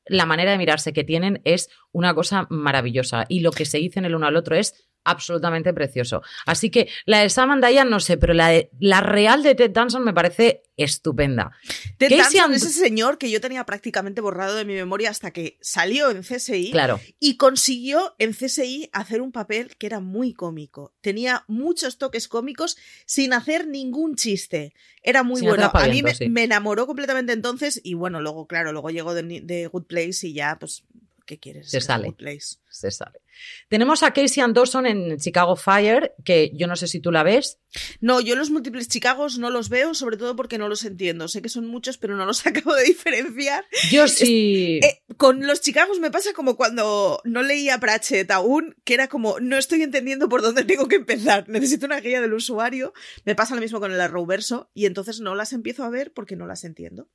la 0.09 0.25
manera 0.25 0.53
de 0.53 0.59
mirarse 0.59 0.93
que 0.93 1.05
tienen 1.05 1.41
es 1.45 1.69
una 1.93 2.15
cosa 2.15 2.47
maravillosa 2.49 3.25
y 3.29 3.41
lo 3.41 3.51
que 3.51 3.65
se 3.65 3.79
dicen 3.79 4.05
el 4.05 4.15
uno 4.15 4.27
al 4.27 4.37
otro 4.37 4.57
es 4.57 4.89
absolutamente 5.07 5.73
precioso. 5.73 6.23
Así 6.45 6.71
que 6.71 6.89
la 7.05 7.21
de 7.21 7.31
Sam 7.31 7.53
and 7.53 7.67
Diane 7.67 7.91
no 7.91 8.01
sé, 8.01 8.17
pero 8.17 8.35
la, 8.35 8.49
de, 8.49 8.71
la 8.79 9.01
real 9.01 9.43
de 9.43 9.55
Ted 9.55 9.71
Danson 9.71 10.05
me 10.05 10.13
parece 10.13 10.63
estupenda. 10.77 11.53
Ted 11.97 12.11
Danson 12.17 12.53
es 12.53 12.63
ese 12.63 12.81
señor 12.81 13.17
que 13.17 13.31
yo 13.31 13.41
tenía 13.41 13.65
prácticamente 13.65 14.21
borrado 14.21 14.57
de 14.57 14.65
mi 14.65 14.75
memoria 14.75 15.11
hasta 15.11 15.31
que 15.31 15.59
salió 15.63 16.11
en 16.11 16.23
CSI 16.23 16.71
claro. 16.71 17.01
y 17.19 17.37
consiguió 17.37 18.15
en 18.19 18.33
CSI 18.33 18.91
hacer 18.93 19.23
un 19.23 19.33
papel 19.33 19.77
que 19.77 19.87
era 19.87 20.01
muy 20.01 20.35
cómico. 20.35 20.95
Tenía 21.01 21.45
muchos 21.47 21.99
toques 21.99 22.29
cómicos 22.29 22.77
sin 23.07 23.33
hacer 23.33 23.67
ningún 23.67 24.17
chiste. 24.17 24.75
Era 25.03 25.23
muy 25.23 25.41
bueno. 25.41 25.71
A 25.73 25.87
mí 25.87 26.03
me, 26.03 26.45
enamoró 26.45 26.87
completamente 26.87 27.33
entonces 27.33 27.81
y 27.83 27.95
bueno, 27.95 28.21
luego, 28.21 28.47
claro, 28.47 28.73
luego 28.73 28.91
llegó 28.91 29.15
de, 29.15 29.69
Good 29.73 29.85
Place 29.85 30.27
y 30.27 30.35
ya, 30.35 30.59
pues, 30.59 30.85
¿qué 31.27 31.39
quieres? 31.39 31.71
Se 31.71 31.81
sale. 31.81 32.15
Se. 32.71 32.91
Tenemos 33.69 34.03
a 34.03 34.13
Casey 34.13 34.43
Anderson 34.43 34.87
en 34.87 35.19
Chicago 35.19 35.57
Fire, 35.57 36.15
que 36.25 36.53
yo 36.55 36.67
no 36.67 36.77
sé 36.77 36.87
si 36.87 37.01
tú 37.01 37.11
la 37.11 37.23
ves. 37.23 37.59
No, 38.01 38.21
yo 38.21 38.37
los 38.37 38.51
múltiples 38.51 38.89
Chicagos 38.89 39.39
no 39.39 39.51
los 39.51 39.69
veo, 39.69 39.95
sobre 39.95 40.17
todo 40.17 40.37
porque 40.37 40.59
no 40.59 40.69
los 40.69 40.85
entiendo. 40.85 41.29
Sé 41.29 41.43
que 41.43 41.49
son 41.49 41.67
muchos, 41.67 41.99
pero 41.99 42.17
no 42.17 42.25
los 42.25 42.47
acabo 42.47 42.75
de 42.75 42.85
diferenciar. 42.85 43.65
Yo 43.91 44.09
sí. 44.09 44.81
Eh, 44.83 45.03
con 45.17 45.47
los 45.47 45.61
Chicagos 45.61 46.01
me 46.01 46.11
pasa 46.11 46.33
como 46.33 46.57
cuando 46.57 47.21
no 47.25 47.43
leía 47.43 47.79
Pratchett 47.79 48.31
aún, 48.31 48.77
que 48.85 48.95
era 48.95 49.09
como, 49.09 49.41
no 49.41 49.57
estoy 49.57 49.83
entendiendo 49.83 50.29
por 50.29 50.43
dónde 50.43 50.65
tengo 50.65 50.89
que 50.89 50.97
empezar. 50.97 51.49
Necesito 51.49 51.87
una 51.87 52.01
guía 52.01 52.21
del 52.21 52.35
usuario. 52.35 52.93
Me 53.25 53.35
pasa 53.35 53.55
lo 53.55 53.61
mismo 53.61 53.81
con 53.81 53.93
el 53.93 54.01
Arrowverso 54.01 54.71
y 54.75 54.87
entonces 54.87 55.21
no 55.21 55.35
las 55.35 55.53
empiezo 55.53 55.85
a 55.85 55.91
ver 55.91 56.13
porque 56.13 56.37
no 56.37 56.47
las 56.47 56.65
entiendo 56.65 57.09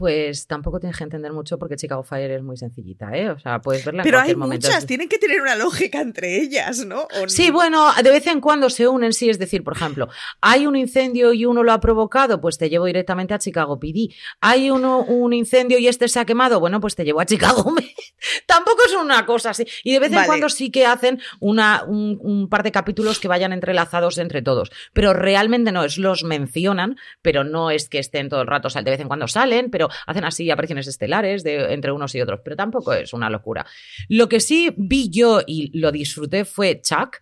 pues 0.00 0.46
tampoco 0.46 0.80
tienes 0.80 0.96
que 0.96 1.04
entender 1.04 1.30
mucho 1.30 1.58
porque 1.58 1.76
Chicago 1.76 2.02
Fire 2.02 2.30
es 2.30 2.42
muy 2.42 2.56
sencillita, 2.56 3.14
¿eh? 3.14 3.28
O 3.28 3.38
sea, 3.38 3.60
puedes 3.60 3.84
verla 3.84 4.02
Pero 4.02 4.16
en 4.16 4.24
cualquier 4.24 4.42
hay 4.42 4.48
muchas, 4.48 4.86
tienen 4.86 5.10
que 5.10 5.18
tener 5.18 5.42
una 5.42 5.56
lógica 5.56 6.00
entre 6.00 6.40
ellas, 6.40 6.86
¿no? 6.86 7.06
Sí, 7.26 7.50
bueno, 7.50 7.86
de 8.02 8.08
vez 8.08 8.26
en 8.26 8.40
cuando 8.40 8.70
se 8.70 8.88
unen, 8.88 9.12
sí, 9.12 9.28
es 9.28 9.38
decir, 9.38 9.62
por 9.62 9.76
ejemplo, 9.76 10.08
hay 10.40 10.66
un 10.66 10.74
incendio 10.74 11.34
y 11.34 11.44
uno 11.44 11.62
lo 11.62 11.72
ha 11.72 11.80
provocado, 11.80 12.40
pues 12.40 12.56
te 12.56 12.70
llevo 12.70 12.86
directamente 12.86 13.34
a 13.34 13.38
Chicago 13.38 13.78
PD. 13.78 14.08
Hay 14.40 14.70
uno, 14.70 15.00
un 15.00 15.34
incendio 15.34 15.78
y 15.78 15.86
este 15.86 16.08
se 16.08 16.18
ha 16.18 16.24
quemado, 16.24 16.60
bueno, 16.60 16.80
pues 16.80 16.96
te 16.96 17.04
llevo 17.04 17.20
a 17.20 17.26
Chicago 17.26 17.74
Tampoco 18.46 18.78
es 18.86 18.94
una 18.94 19.26
cosa 19.26 19.50
así. 19.50 19.66
Y 19.84 19.92
de 19.92 19.98
vez 19.98 20.12
en 20.14 20.24
cuando 20.24 20.48
sí 20.48 20.70
que 20.70 20.86
hacen 20.86 21.20
una, 21.40 21.84
un, 21.86 22.18
un 22.22 22.48
par 22.48 22.62
de 22.62 22.72
capítulos 22.72 23.20
que 23.20 23.28
vayan 23.28 23.52
entrelazados 23.52 24.16
entre 24.16 24.40
todos. 24.40 24.70
Pero 24.94 25.12
realmente 25.12 25.72
no, 25.72 25.84
es 25.84 25.98
los 25.98 26.24
mencionan, 26.24 26.96
pero 27.20 27.44
no 27.44 27.70
es 27.70 27.90
que 27.90 27.98
estén 27.98 28.30
todo 28.30 28.40
el 28.40 28.46
rato, 28.46 28.68
o 28.68 28.70
sea, 28.70 28.80
de 28.80 28.92
vez 28.92 29.00
en 29.00 29.08
cuando 29.08 29.28
salen, 29.28 29.70
pero 29.70 29.89
hacen 30.06 30.24
así 30.24 30.50
apariciones 30.50 30.86
estelares 30.86 31.42
de, 31.42 31.72
entre 31.72 31.92
unos 31.92 32.14
y 32.14 32.20
otros, 32.20 32.40
pero 32.44 32.56
tampoco 32.56 32.92
es 32.92 33.12
una 33.12 33.30
locura. 33.30 33.66
Lo 34.08 34.28
que 34.28 34.40
sí 34.40 34.72
vi 34.76 35.10
yo 35.10 35.40
y 35.46 35.76
lo 35.78 35.92
disfruté 35.92 36.44
fue 36.44 36.80
Chuck. 36.80 37.18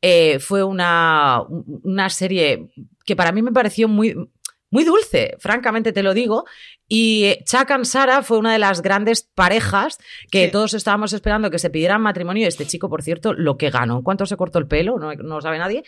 Eh, 0.00 0.40
fue 0.40 0.64
una, 0.64 1.42
una 1.48 2.10
serie 2.10 2.68
que 3.04 3.14
para 3.14 3.30
mí 3.30 3.40
me 3.40 3.52
pareció 3.52 3.86
muy, 3.86 4.16
muy 4.72 4.84
dulce, 4.84 5.36
francamente 5.38 5.92
te 5.92 6.02
lo 6.02 6.14
digo. 6.14 6.44
Y 6.88 7.36
Chuck 7.44 7.70
and 7.70 7.84
Sara 7.84 8.22
fue 8.22 8.38
una 8.38 8.52
de 8.52 8.58
las 8.58 8.82
grandes 8.82 9.22
parejas 9.22 9.98
que 10.30 10.48
todos 10.48 10.74
estábamos 10.74 11.12
esperando 11.12 11.50
que 11.50 11.58
se 11.58 11.70
pidieran 11.70 12.00
matrimonio. 12.00 12.48
Este 12.48 12.66
chico, 12.66 12.88
por 12.88 13.02
cierto, 13.02 13.34
lo 13.34 13.56
que 13.56 13.70
ganó, 13.70 14.02
¿cuánto 14.02 14.26
se 14.26 14.36
cortó 14.36 14.58
el 14.58 14.66
pelo? 14.66 14.98
No, 14.98 15.14
no 15.14 15.34
lo 15.36 15.40
sabe 15.40 15.58
nadie. 15.58 15.84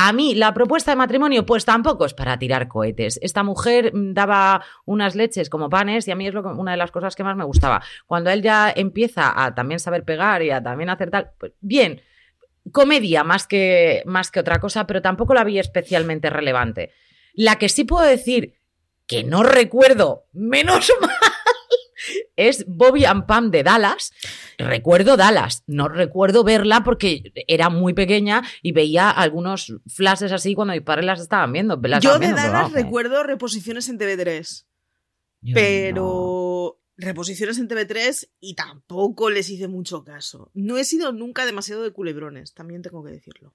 A 0.00 0.12
mí, 0.12 0.36
la 0.36 0.54
propuesta 0.54 0.92
de 0.92 0.96
matrimonio, 0.96 1.44
pues 1.44 1.64
tampoco 1.64 2.04
es 2.04 2.14
para 2.14 2.38
tirar 2.38 2.68
cohetes. 2.68 3.18
Esta 3.20 3.42
mujer 3.42 3.92
mm, 3.92 4.14
daba 4.14 4.64
unas 4.84 5.16
leches 5.16 5.50
como 5.50 5.68
panes 5.68 6.06
y 6.06 6.12
a 6.12 6.14
mí 6.14 6.28
es 6.28 6.34
una 6.36 6.70
de 6.70 6.76
las 6.76 6.92
cosas 6.92 7.16
que 7.16 7.24
más 7.24 7.36
me 7.36 7.42
gustaba. 7.42 7.82
Cuando 8.06 8.30
él 8.30 8.40
ya 8.40 8.72
empieza 8.74 9.32
a 9.44 9.56
también 9.56 9.80
saber 9.80 10.04
pegar 10.04 10.40
y 10.42 10.52
a 10.52 10.62
también 10.62 10.88
hacer 10.88 11.10
tal, 11.10 11.32
pues 11.36 11.50
bien, 11.60 12.00
comedia 12.70 13.24
más 13.24 13.48
que, 13.48 14.04
más 14.06 14.30
que 14.30 14.38
otra 14.38 14.60
cosa, 14.60 14.86
pero 14.86 15.02
tampoco 15.02 15.34
la 15.34 15.42
vi 15.42 15.58
especialmente 15.58 16.30
relevante. 16.30 16.92
La 17.32 17.56
que 17.56 17.68
sí 17.68 17.82
puedo 17.82 18.06
decir 18.06 18.54
que 19.08 19.24
no 19.24 19.42
recuerdo, 19.42 20.26
menos 20.32 20.92
mal, 21.00 21.10
es 22.36 22.64
Bobby 22.66 23.04
and 23.04 23.26
Pam 23.26 23.50
de 23.50 23.62
Dallas. 23.62 24.12
Recuerdo 24.58 25.16
Dallas, 25.16 25.62
no 25.66 25.88
recuerdo 25.88 26.44
verla 26.44 26.82
porque 26.84 27.32
era 27.46 27.70
muy 27.70 27.94
pequeña 27.94 28.42
y 28.62 28.72
veía 28.72 29.10
algunos 29.10 29.72
flashes 29.86 30.32
así 30.32 30.54
cuando 30.54 30.74
mis 30.74 30.82
padres 30.82 31.04
las 31.04 31.20
estaban 31.20 31.52
viendo. 31.52 31.80
Yo 32.00 32.18
de 32.18 32.32
Dallas 32.32 32.72
recuerdo 32.72 33.22
reposiciones 33.22 33.88
en 33.88 33.98
TV3, 33.98 34.66
pero 35.54 36.80
reposiciones 36.96 37.58
en 37.58 37.68
TV3 37.68 38.28
y 38.40 38.54
tampoco 38.54 39.30
les 39.30 39.48
hice 39.48 39.68
mucho 39.68 40.04
caso. 40.04 40.50
No 40.54 40.76
he 40.76 40.84
sido 40.84 41.12
nunca 41.12 41.46
demasiado 41.46 41.82
de 41.82 41.92
culebrones, 41.92 42.54
también 42.54 42.82
tengo 42.82 43.04
que 43.04 43.12
decirlo. 43.12 43.54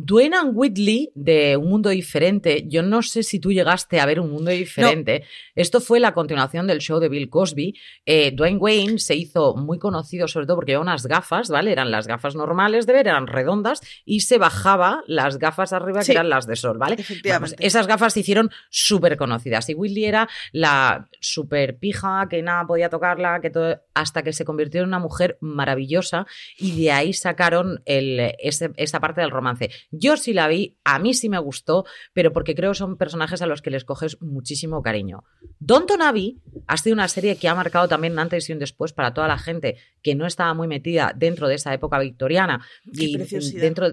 Dwayne 0.00 0.36
Whitley 0.52 1.10
de 1.14 1.56
Un 1.56 1.68
Mundo 1.68 1.90
Diferente, 1.90 2.64
yo 2.68 2.82
no 2.82 3.02
sé 3.02 3.22
si 3.22 3.40
tú 3.40 3.52
llegaste 3.52 3.98
a 3.98 4.06
ver 4.06 4.20
Un 4.20 4.30
Mundo 4.30 4.50
Diferente, 4.50 5.24
esto 5.56 5.80
fue 5.80 5.98
la 5.98 6.14
continuación 6.14 6.68
del 6.68 6.78
show 6.78 7.00
de 7.00 7.08
Bill 7.08 7.28
Cosby. 7.28 7.74
Eh, 8.06 8.30
Dwayne 8.30 8.58
Wayne 8.58 8.98
se 8.98 9.16
hizo 9.16 9.56
muy 9.56 9.78
conocido 9.78 10.28
sobre 10.28 10.46
todo 10.46 10.56
porque 10.56 10.72
llevaba 10.72 10.92
unas 10.92 11.06
gafas, 11.06 11.48
¿vale? 11.48 11.72
Eran 11.72 11.90
las 11.90 12.06
gafas 12.06 12.36
normales 12.36 12.86
de 12.86 12.92
ver, 12.92 13.08
eran 13.08 13.26
redondas 13.26 13.80
y 14.04 14.20
se 14.20 14.38
bajaba 14.38 15.02
las 15.06 15.38
gafas 15.38 15.72
arriba 15.72 16.02
que 16.04 16.12
eran 16.12 16.28
las 16.28 16.46
de 16.46 16.54
sol, 16.54 16.78
¿vale? 16.78 16.94
Efectivamente. 16.98 17.56
Pues 17.56 17.66
esas 17.66 17.86
gafas 17.88 18.12
se 18.12 18.20
hicieron 18.20 18.50
súper 18.70 19.16
conocidas 19.16 19.68
y 19.68 19.74
Whitley 19.74 20.04
era 20.04 20.28
la 20.52 21.08
súper 21.20 21.78
pija 21.78 22.28
que 22.30 22.40
nada 22.42 22.66
podía 22.66 22.88
tocarla, 22.88 23.40
que 23.40 23.50
todo, 23.50 23.80
hasta 23.94 24.22
que 24.22 24.32
se 24.32 24.44
convirtió 24.44 24.82
en 24.82 24.88
una 24.88 25.00
mujer 25.00 25.38
maravillosa 25.40 26.26
y 26.56 26.84
de 26.84 26.92
ahí 26.92 27.12
sacaron 27.12 27.82
el, 27.84 28.34
esa 28.38 29.00
parte 29.00 29.20
del 29.20 29.30
romance. 29.30 29.70
Yo 29.90 30.16
sí 30.16 30.32
la 30.32 30.48
vi, 30.48 30.76
a 30.84 30.98
mí 30.98 31.14
sí 31.14 31.28
me 31.28 31.38
gustó, 31.38 31.84
pero 32.12 32.32
porque 32.32 32.54
creo 32.54 32.72
que 32.72 32.78
son 32.78 32.96
personajes 32.96 33.40
a 33.42 33.46
los 33.46 33.62
que 33.62 33.70
les 33.70 33.84
coges 33.84 34.20
muchísimo 34.20 34.82
cariño. 34.82 35.24
Don 35.58 35.86
Abbey 36.00 36.40
ha 36.66 36.76
sido 36.76 36.94
una 36.94 37.08
serie 37.08 37.36
que 37.36 37.48
ha 37.48 37.54
marcado 37.54 37.88
también 37.88 38.12
un 38.12 38.18
antes 38.18 38.48
y 38.48 38.52
un 38.52 38.58
después 38.58 38.92
para 38.92 39.14
toda 39.14 39.28
la 39.28 39.38
gente 39.38 39.76
que 40.02 40.14
no 40.14 40.26
estaba 40.26 40.52
muy 40.54 40.68
metida 40.68 41.12
dentro 41.16 41.48
de 41.48 41.54
esa 41.54 41.72
época 41.72 41.98
victoriana. 41.98 42.66
y 42.84 43.16
dentro 43.54 43.92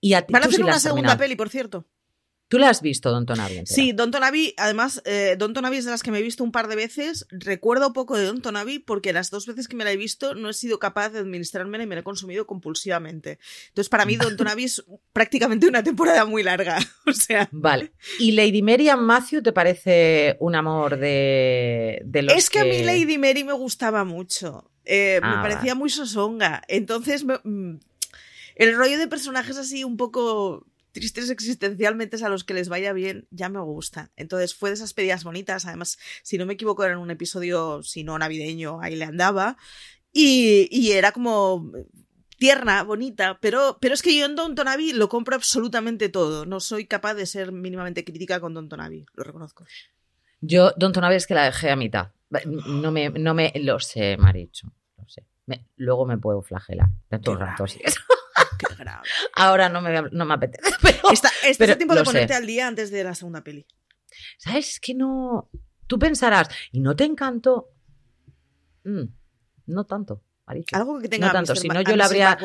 y 0.00 0.12
Van 0.12 0.42
a 0.42 0.46
hacer 0.46 0.62
una 0.62 0.78
segunda 0.78 1.16
peli, 1.16 1.36
por 1.36 1.48
cierto. 1.48 1.86
¿Tú 2.48 2.58
la 2.58 2.70
has 2.70 2.80
visto, 2.80 3.10
Don 3.10 3.26
Tonavi? 3.26 3.66
Sí, 3.66 3.92
Don 3.92 4.10
Tonavi, 4.10 4.54
además, 4.56 5.02
eh, 5.04 5.36
Don 5.38 5.52
Tonavi 5.52 5.76
es 5.76 5.84
de 5.84 5.90
las 5.90 6.02
que 6.02 6.10
me 6.10 6.18
he 6.18 6.22
visto 6.22 6.42
un 6.42 6.50
par 6.50 6.68
de 6.68 6.76
veces. 6.76 7.26
Recuerdo 7.30 7.92
poco 7.92 8.16
de 8.16 8.24
Don 8.24 8.40
Tonavi 8.40 8.78
porque 8.78 9.12
las 9.12 9.30
dos 9.30 9.46
veces 9.46 9.68
que 9.68 9.76
me 9.76 9.84
la 9.84 9.92
he 9.92 9.98
visto 9.98 10.34
no 10.34 10.48
he 10.48 10.54
sido 10.54 10.78
capaz 10.78 11.10
de 11.10 11.18
administrarme 11.18 11.82
y 11.82 11.86
me 11.86 11.94
la 11.94 12.00
he 12.00 12.04
consumido 12.04 12.46
compulsivamente. 12.46 13.38
Entonces, 13.68 13.90
para 13.90 14.06
mí, 14.06 14.16
Don 14.16 14.34
Tonavi 14.38 14.64
es 14.64 14.82
prácticamente 15.12 15.68
una 15.68 15.82
temporada 15.82 16.24
muy 16.24 16.42
larga. 16.42 16.78
O 17.08 17.12
sea. 17.12 17.48
Vale. 17.52 17.92
¿Y 18.18 18.32
Lady 18.32 18.60
Mary 18.60 18.90
and 18.90 19.00
Matthew 19.00 19.42
te 19.42 19.52
parece 19.52 20.36
un 20.40 20.54
amor 20.54 20.98
de, 20.98 22.02
de 22.04 22.22
los 22.22 22.34
Es 22.34 22.50
que, 22.50 22.60
a 22.60 22.64
mí 22.64 22.82
Lady 22.82 23.16
Mary 23.16 23.44
me 23.44 23.54
gustaba 23.54 24.04
mucho. 24.04 24.70
Eh, 24.84 25.18
me 25.22 25.28
ah, 25.28 25.40
parecía 25.42 25.74
muy 25.74 25.88
sosonga. 25.88 26.62
Entonces, 26.68 27.24
mm, 27.24 27.76
el 28.56 28.76
rollo 28.76 28.98
de 28.98 29.08
personajes 29.08 29.56
así 29.56 29.84
un 29.84 29.96
poco 29.96 30.66
tristes 30.98 31.30
existencialmente 31.30 32.22
a 32.24 32.28
los 32.28 32.44
que 32.44 32.54
les 32.54 32.68
vaya 32.68 32.92
bien, 32.92 33.26
ya 33.30 33.48
me 33.48 33.60
gusta. 33.60 34.10
Entonces 34.16 34.54
fue 34.54 34.70
de 34.70 34.74
esas 34.74 34.94
pedidas 34.94 35.24
bonitas, 35.24 35.66
además, 35.66 35.98
si 36.22 36.38
no 36.38 36.46
me 36.46 36.54
equivoco, 36.54 36.84
era 36.84 36.98
un 36.98 37.10
episodio, 37.10 37.82
si 37.82 38.04
no 38.04 38.18
navideño, 38.18 38.80
ahí 38.80 38.96
le 38.96 39.04
andaba, 39.04 39.56
y, 40.12 40.90
era 40.92 41.12
como 41.12 41.70
tierna, 42.38 42.82
bonita, 42.82 43.38
pero, 43.40 43.78
pero 43.80 43.94
es 43.94 44.02
que 44.02 44.16
yo 44.16 44.26
en 44.26 44.36
Don 44.36 44.54
Tonavi 44.54 44.92
lo 44.92 45.08
compro 45.08 45.36
absolutamente 45.36 46.08
todo. 46.08 46.46
No 46.46 46.60
soy 46.60 46.86
capaz 46.86 47.14
de 47.14 47.26
ser 47.26 47.52
mínimamente 47.52 48.04
crítica 48.04 48.40
con 48.40 48.54
Don 48.54 48.68
Tonavi, 48.68 49.06
lo 49.14 49.24
reconozco. 49.24 49.64
Yo, 50.40 50.72
Don 50.76 50.92
Tonavi 50.92 51.16
es 51.16 51.26
que 51.26 51.34
la 51.34 51.44
dejé 51.44 51.70
a 51.70 51.76
mitad. 51.76 52.10
No 52.54 52.92
me, 52.92 53.10
no 53.10 53.34
me 53.34 53.52
lo 53.56 53.80
sé, 53.80 54.16
Maricho. 54.16 54.72
Lo 54.96 55.08
sé. 55.08 55.24
luego 55.76 56.06
me 56.06 56.18
puedo 56.18 56.42
flagelar 56.42 56.88
de 57.10 57.18
todo 57.18 57.38
el. 58.66 59.02
Ahora 59.34 59.68
no 59.68 59.80
me, 59.80 60.02
no 60.10 60.24
me 60.24 60.34
apetece. 60.34 60.70
Pero, 60.82 61.10
está, 61.12 61.30
está 61.44 61.76
tiempo 61.76 61.94
de 61.94 62.04
ponerte 62.04 62.34
al 62.34 62.46
día 62.46 62.66
antes 62.66 62.90
de 62.90 63.04
la 63.04 63.14
segunda 63.14 63.42
peli. 63.42 63.66
¿Sabes? 64.38 64.68
Es 64.70 64.80
que 64.80 64.94
no. 64.94 65.50
Tú 65.86 65.98
pensarás, 65.98 66.48
¿y 66.72 66.80
no 66.80 66.94
te 66.94 67.04
encantó? 67.04 67.70
Mm, 68.84 69.04
no 69.66 69.84
tanto. 69.84 70.22
Algo 70.72 70.98
que 70.98 71.08
tenga 71.08 71.28
no 71.28 71.32
tanto. 71.32 71.54
Si 71.54 71.68
no, 71.68 71.82
yo 71.82 71.96
la 71.96 72.06
habría. 72.06 72.38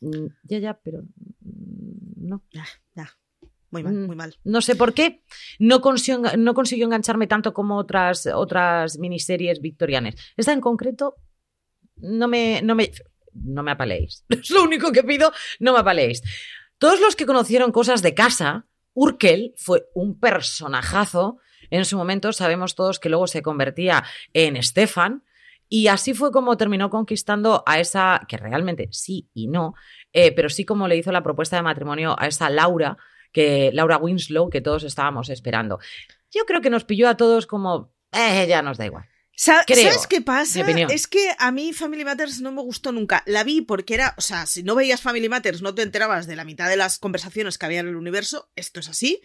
Mm, 0.00 0.26
ya, 0.44 0.58
ya, 0.58 0.80
pero. 0.82 1.02
Mm, 1.02 2.28
no. 2.28 2.42
Ya, 2.50 2.66
ya. 2.94 3.10
Muy 3.70 3.82
mal, 3.82 3.94
muy 3.94 4.16
mal. 4.16 4.36
No 4.44 4.60
sé 4.60 4.76
por 4.76 4.94
qué 4.94 5.24
no 5.58 5.80
consiguió, 5.80 6.36
no 6.38 6.54
consiguió 6.54 6.86
engancharme 6.86 7.26
tanto 7.26 7.52
como 7.52 7.76
otras, 7.76 8.26
otras 8.26 8.98
miniseries 8.98 9.60
victorianas. 9.60 10.14
Esta 10.36 10.52
en 10.52 10.60
concreto 10.60 11.16
no 11.96 12.28
me, 12.28 12.62
no 12.62 12.76
me 12.76 12.92
no 13.34 13.62
me 13.62 13.72
apaléis. 13.72 14.24
Es 14.28 14.50
lo 14.50 14.62
único 14.62 14.92
que 14.92 15.04
pido, 15.04 15.32
no 15.58 15.72
me 15.72 15.80
apaléis. 15.80 16.22
Todos 16.78 17.00
los 17.00 17.16
que 17.16 17.26
conocieron 17.26 17.72
cosas 17.72 18.02
de 18.02 18.14
casa, 18.14 18.66
Urkel 18.94 19.54
fue 19.56 19.86
un 19.94 20.18
personajazo. 20.18 21.38
En 21.70 21.84
su 21.84 21.96
momento 21.96 22.32
sabemos 22.32 22.74
todos 22.74 23.00
que 23.00 23.08
luego 23.08 23.26
se 23.26 23.42
convertía 23.42 24.04
en 24.32 24.62
Stefan. 24.62 25.24
Y 25.68 25.88
así 25.88 26.14
fue 26.14 26.30
como 26.30 26.56
terminó 26.56 26.90
conquistando 26.90 27.64
a 27.66 27.80
esa, 27.80 28.20
que 28.28 28.36
realmente 28.36 28.88
sí 28.92 29.28
y 29.32 29.48
no, 29.48 29.74
eh, 30.12 30.30
pero 30.30 30.48
sí 30.48 30.64
como 30.64 30.86
le 30.86 30.96
hizo 30.96 31.10
la 31.10 31.22
propuesta 31.22 31.56
de 31.56 31.62
matrimonio 31.62 32.14
a 32.18 32.26
esa 32.26 32.50
Laura, 32.50 32.98
que 33.32 33.70
Laura 33.72 33.96
Winslow, 33.96 34.50
que 34.50 34.60
todos 34.60 34.84
estábamos 34.84 35.30
esperando. 35.30 35.80
Yo 36.30 36.44
creo 36.44 36.60
que 36.60 36.70
nos 36.70 36.84
pilló 36.84 37.08
a 37.08 37.16
todos 37.16 37.46
como, 37.46 37.92
eh, 38.12 38.46
ya 38.46 38.62
nos 38.62 38.78
da 38.78 38.86
igual. 38.86 39.06
¿Sabes 39.36 40.06
qué 40.08 40.20
pasa? 40.20 40.60
Es 40.90 41.06
que 41.06 41.34
a 41.38 41.50
mí 41.50 41.72
Family 41.72 42.04
Matters 42.04 42.40
no 42.40 42.52
me 42.52 42.62
gustó 42.62 42.92
nunca. 42.92 43.22
La 43.26 43.44
vi 43.44 43.62
porque 43.62 43.94
era, 43.94 44.14
o 44.16 44.20
sea, 44.20 44.46
si 44.46 44.62
no 44.62 44.74
veías 44.74 45.00
Family 45.00 45.28
Matters 45.28 45.62
no 45.62 45.74
te 45.74 45.82
enterabas 45.82 46.26
de 46.26 46.36
la 46.36 46.44
mitad 46.44 46.68
de 46.68 46.76
las 46.76 46.98
conversaciones 46.98 47.58
que 47.58 47.66
había 47.66 47.80
en 47.80 47.88
el 47.88 47.96
universo, 47.96 48.50
esto 48.56 48.80
es 48.80 48.88
así. 48.88 49.20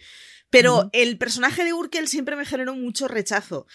Pero 0.50 0.90
el 0.92 1.16
personaje 1.16 1.64
de 1.64 1.72
Urkel 1.72 2.08
siempre 2.08 2.34
me 2.34 2.44
generó 2.44 2.74
mucho 2.74 3.06
rechazo. 3.06 3.66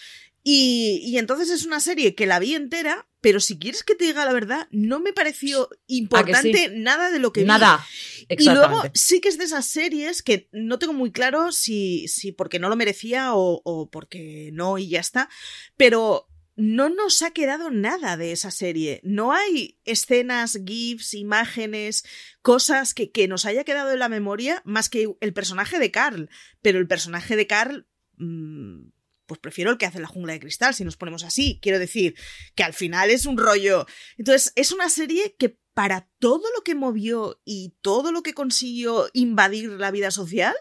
Y, 0.48 1.16
entonces 1.18 1.50
es 1.50 1.66
una 1.66 1.80
serie 1.80 2.14
que 2.14 2.26
la 2.26 2.38
vi 2.38 2.54
entera, 2.54 3.08
pero 3.26 3.40
si 3.40 3.58
quieres 3.58 3.82
que 3.82 3.96
te 3.96 4.04
diga 4.04 4.24
la 4.24 4.32
verdad, 4.32 4.68
no 4.70 5.00
me 5.00 5.12
pareció 5.12 5.68
importante 5.88 6.70
nada 6.72 7.10
de 7.10 7.18
lo 7.18 7.32
que 7.32 7.40
vi. 7.40 7.48
Nada. 7.48 7.84
Y 8.28 8.48
luego 8.48 8.84
sí 8.94 9.20
que 9.20 9.28
es 9.28 9.36
de 9.36 9.46
esas 9.46 9.66
series 9.66 10.22
que 10.22 10.48
no 10.52 10.78
tengo 10.78 10.92
muy 10.92 11.10
claro 11.10 11.50
si, 11.50 12.06
si 12.06 12.30
porque 12.30 12.60
no 12.60 12.68
lo 12.68 12.76
merecía 12.76 13.34
o, 13.34 13.62
o 13.64 13.90
porque 13.90 14.50
no 14.52 14.78
y 14.78 14.90
ya 14.90 15.00
está. 15.00 15.28
Pero 15.76 16.28
no 16.54 16.88
nos 16.88 17.20
ha 17.22 17.32
quedado 17.32 17.72
nada 17.72 18.16
de 18.16 18.30
esa 18.30 18.52
serie. 18.52 19.00
No 19.02 19.32
hay 19.32 19.80
escenas, 19.84 20.60
GIFs, 20.64 21.12
imágenes, 21.14 22.04
cosas 22.42 22.94
que, 22.94 23.10
que, 23.10 23.26
nos 23.26 23.44
haya 23.44 23.64
quedado 23.64 23.90
en 23.90 23.98
la 23.98 24.08
memoria 24.08 24.62
más 24.64 24.88
que 24.88 25.16
el 25.20 25.32
personaje 25.32 25.80
de 25.80 25.90
Carl. 25.90 26.30
Pero 26.62 26.78
el 26.78 26.86
personaje 26.86 27.34
de 27.34 27.48
Carl. 27.48 27.88
Mmm, 28.18 28.90
pues 29.26 29.40
prefiero 29.40 29.70
el 29.70 29.78
que 29.78 29.86
hace 29.86 30.00
la 30.00 30.06
jungla 30.06 30.32
de 30.32 30.40
cristal, 30.40 30.74
si 30.74 30.84
nos 30.84 30.96
ponemos 30.96 31.24
así. 31.24 31.58
Quiero 31.60 31.78
decir, 31.78 32.14
que 32.54 32.62
al 32.62 32.74
final 32.74 33.10
es 33.10 33.26
un 33.26 33.36
rollo. 33.36 33.86
Entonces, 34.16 34.52
es 34.56 34.72
una 34.72 34.88
serie 34.88 35.34
que 35.38 35.58
para 35.74 36.08
todo 36.18 36.42
lo 36.56 36.62
que 36.62 36.74
movió 36.74 37.42
y 37.44 37.74
todo 37.82 38.10
lo 38.10 38.22
que 38.22 38.32
consiguió 38.32 39.10
invadir 39.12 39.68
la 39.72 39.90
vida 39.90 40.10
social, 40.10 40.54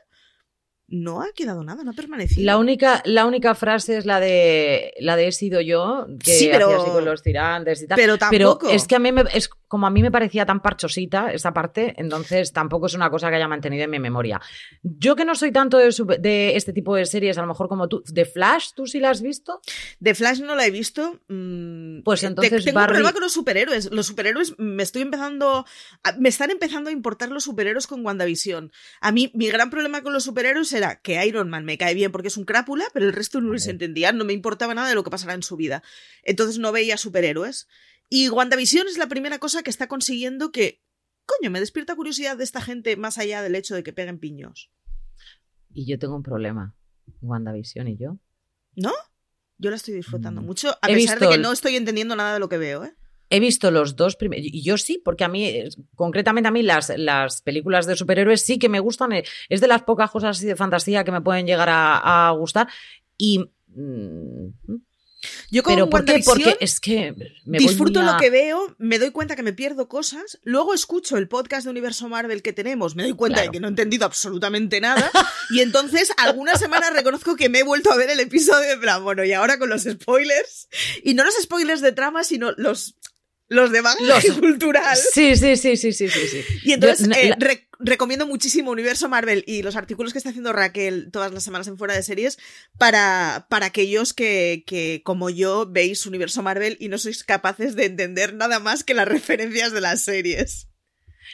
no 0.87 1.21
ha 1.21 1.31
quedado 1.33 1.63
nada, 1.63 1.83
no 1.83 1.91
ha 1.91 1.93
permanecido. 1.93 2.45
La 2.45 2.57
única, 2.57 3.01
la 3.05 3.25
única 3.25 3.55
frase 3.55 3.97
es 3.97 4.05
la 4.05 4.19
de 4.19 4.93
la 4.99 5.15
de 5.15 5.27
he 5.27 5.31
sido 5.31 5.61
yo, 5.61 6.05
que 6.23 6.31
sí, 6.31 6.49
pero, 6.51 6.81
así 6.81 6.91
con 6.91 7.05
los 7.05 7.23
tirantes 7.23 7.81
y 7.81 7.87
tal. 7.87 7.95
Pero 7.95 8.17
tampoco. 8.17 8.59
Pero 8.65 8.75
es 8.75 8.87
que 8.87 8.95
a 8.95 8.99
mí 8.99 9.11
me, 9.11 9.23
es 9.33 9.49
como 9.67 9.87
a 9.87 9.89
mí 9.89 10.01
me 10.01 10.11
parecía 10.11 10.45
tan 10.45 10.61
parchosita 10.61 11.31
esa 11.31 11.53
parte, 11.53 11.95
entonces 11.97 12.53
tampoco 12.53 12.85
es 12.85 12.93
una 12.93 13.09
cosa 13.09 13.29
que 13.29 13.35
haya 13.35 13.47
mantenido 13.47 13.83
en 13.83 13.89
mi 13.89 13.99
memoria. 13.99 14.39
Yo 14.83 15.15
que 15.15 15.25
no 15.25 15.35
soy 15.35 15.51
tanto 15.51 15.77
de, 15.77 16.55
este 16.55 16.71
tipo 16.71 16.95
de 16.95 17.05
series, 17.05 17.37
a 17.37 17.41
lo 17.41 17.47
mejor 17.47 17.67
como 17.67 17.87
tú, 17.87 18.03
¿de 18.05 18.25
Flash 18.25 18.69
tú 18.75 18.85
sí 18.85 18.99
la 18.99 19.09
has 19.09 19.21
visto? 19.21 19.61
De 19.99 20.13
Flash 20.13 20.41
no 20.41 20.55
la 20.55 20.65
he 20.67 20.71
visto. 20.71 21.19
Mm, 21.27 22.03
pues 22.03 22.23
entonces 22.23 22.63
tengo 22.63 22.79
un 22.79 22.85
problema 22.85 23.11
con 23.11 23.21
los 23.21 23.33
superhéroes. 23.33 23.91
Los 23.91 24.05
superhéroes 24.07 24.53
me 24.59 24.83
estoy 24.83 25.01
empezando, 25.01 25.65
me 26.19 26.29
están 26.29 26.51
empezando 26.51 26.89
a 26.89 26.93
importar 26.93 27.29
los 27.29 27.43
superhéroes 27.43 27.87
con 27.87 28.05
WandaVision. 28.05 28.71
A 29.01 29.11
mí 29.11 29.31
mi 29.33 29.47
gran 29.47 29.69
problema 29.71 30.03
con 30.03 30.13
los 30.13 30.23
superhéroes 30.23 30.74
era 30.75 31.01
que 31.01 31.25
Iron 31.25 31.49
Man 31.49 31.65
me 31.65 31.77
cae 31.77 31.93
bien 31.93 32.11
porque 32.11 32.27
es 32.27 32.37
un 32.37 32.45
crápula, 32.45 32.85
pero 32.93 33.05
el 33.05 33.13
resto 33.13 33.41
no 33.41 33.53
les 33.53 33.67
entendía, 33.67 34.11
no 34.11 34.25
me 34.25 34.33
importaba 34.33 34.73
nada 34.73 34.89
de 34.89 34.95
lo 34.95 35.03
que 35.03 35.09
pasará 35.09 35.33
en 35.33 35.43
su 35.43 35.55
vida. 35.55 35.81
Entonces 36.23 36.59
no 36.59 36.71
veía 36.71 36.97
superhéroes. 36.97 37.67
Y 38.09 38.29
WandaVision 38.29 38.87
es 38.87 38.97
la 38.97 39.07
primera 39.07 39.39
cosa 39.39 39.63
que 39.63 39.69
está 39.69 39.87
consiguiendo 39.87 40.51
que, 40.51 40.83
coño, 41.25 41.49
me 41.49 41.59
despierta 41.59 41.95
curiosidad 41.95 42.37
de 42.37 42.43
esta 42.43 42.61
gente 42.61 42.95
más 42.97 43.17
allá 43.17 43.41
del 43.41 43.55
hecho 43.55 43.73
de 43.73 43.83
que 43.83 43.93
peguen 43.93 44.19
piños. 44.19 44.71
Y 45.73 45.85
yo 45.87 45.97
tengo 45.97 46.15
un 46.15 46.23
problema. 46.23 46.75
WandaVision 47.21 47.87
y 47.87 47.97
yo. 47.97 48.17
¿No? 48.75 48.93
Yo 49.57 49.69
la 49.69 49.77
estoy 49.77 49.93
disfrutando 49.93 50.41
mm. 50.41 50.45
mucho, 50.45 50.77
a 50.81 50.87
pesar 50.87 51.19
de 51.19 51.29
que 51.29 51.37
no 51.37 51.51
estoy 51.51 51.75
entendiendo 51.75 52.15
nada 52.15 52.33
de 52.33 52.39
lo 52.39 52.49
que 52.49 52.57
veo, 52.57 52.83
¿eh? 52.83 52.95
He 53.29 53.39
visto 53.39 53.71
los 53.71 53.95
dos 53.95 54.15
primeros. 54.15 54.45
Y 54.45 54.61
yo 54.61 54.77
sí, 54.77 55.01
porque 55.03 55.23
a 55.23 55.27
mí, 55.27 55.63
concretamente 55.95 56.47
a 56.47 56.51
mí, 56.51 56.61
las, 56.61 56.91
las 56.95 57.41
películas 57.41 57.85
de 57.87 57.95
superhéroes 57.95 58.41
sí 58.41 58.59
que 58.59 58.69
me 58.69 58.79
gustan. 58.79 59.13
Eh, 59.13 59.23
es 59.49 59.61
de 59.61 59.67
las 59.67 59.83
pocas 59.83 60.11
cosas 60.11 60.37
así 60.37 60.45
de 60.45 60.55
fantasía 60.55 61.03
que 61.03 61.11
me 61.11 61.21
pueden 61.21 61.47
llegar 61.47 61.69
a, 61.71 62.31
gustar. 62.37 62.67
Y. 63.17 63.39
Mm, 63.67 64.49
yo 65.49 65.63
con 65.63 65.73
¿Pero 65.73 65.89
por 65.89 66.05
qué? 66.05 66.21
Porque 66.23 66.57
es 66.59 66.79
que 66.79 67.15
disfruto 67.45 68.01
lo 68.03 68.17
que 68.17 68.29
veo, 68.29 68.75
me 68.77 68.99
doy 68.99 69.11
cuenta 69.11 69.35
que 69.35 69.43
me 69.43 69.53
pierdo 69.53 69.87
cosas, 69.87 70.39
luego 70.43 70.73
escucho 70.73 71.17
el 71.17 71.27
podcast 71.27 71.65
de 71.65 71.71
Universo 71.71 72.07
Marvel 72.09 72.41
que 72.41 72.53
tenemos, 72.53 72.95
me 72.95 73.03
doy 73.03 73.13
cuenta 73.13 73.41
de 73.41 73.49
que 73.49 73.59
no 73.59 73.67
he 73.67 73.69
entendido 73.69 74.05
absolutamente 74.05 74.79
nada, 74.81 75.09
y 75.49 75.61
entonces 75.61 76.11
algunas 76.17 76.59
semanas 76.59 76.93
reconozco 76.93 77.35
que 77.35 77.49
me 77.49 77.59
he 77.59 77.63
vuelto 77.63 77.91
a 77.91 77.97
ver 77.97 78.09
el 78.09 78.19
episodio 78.19 78.69
de 78.69 78.77
plan, 78.77 79.03
bueno, 79.03 79.23
y 79.23 79.33
ahora 79.33 79.57
con 79.57 79.69
los 79.69 79.83
spoilers, 79.83 80.67
y 81.03 81.13
no 81.13 81.23
los 81.23 81.35
spoilers 81.41 81.81
de 81.81 81.91
trama, 81.91 82.23
sino 82.23 82.51
los 82.57 82.95
los 83.47 83.71
de 83.71 83.81
manga 83.81 84.19
cultural. 84.39 84.97
Sí, 84.97 85.35
sí, 85.35 85.55
sí, 85.55 85.77
sí, 85.77 85.93
sí, 85.93 86.09
sí. 86.09 86.41
Y 86.63 86.73
entonces 86.73 87.07
eh, 87.15 87.35
recomiendo 87.79 88.25
muchísimo 88.25 88.71
Universo 88.71 89.09
Marvel 89.09 89.43
y 89.47 89.61
los 89.61 89.75
artículos 89.75 90.11
que 90.11 90.17
está 90.17 90.29
haciendo 90.29 90.53
Raquel 90.53 91.09
todas 91.11 91.31
las 91.31 91.43
semanas 91.43 91.67
en 91.67 91.77
Fuera 91.77 91.93
de 91.93 92.03
Series 92.03 92.37
para, 92.77 93.47
para 93.49 93.67
aquellos 93.67 94.13
que, 94.13 94.63
que, 94.65 95.01
como 95.03 95.29
yo, 95.29 95.65
veis 95.69 96.05
Universo 96.05 96.41
Marvel 96.41 96.77
y 96.79 96.89
no 96.89 96.97
sois 96.97 97.23
capaces 97.23 97.75
de 97.75 97.85
entender 97.85 98.33
nada 98.33 98.59
más 98.59 98.83
que 98.83 98.93
las 98.93 99.07
referencias 99.07 99.71
de 99.71 99.81
las 99.81 100.01
series. 100.01 100.69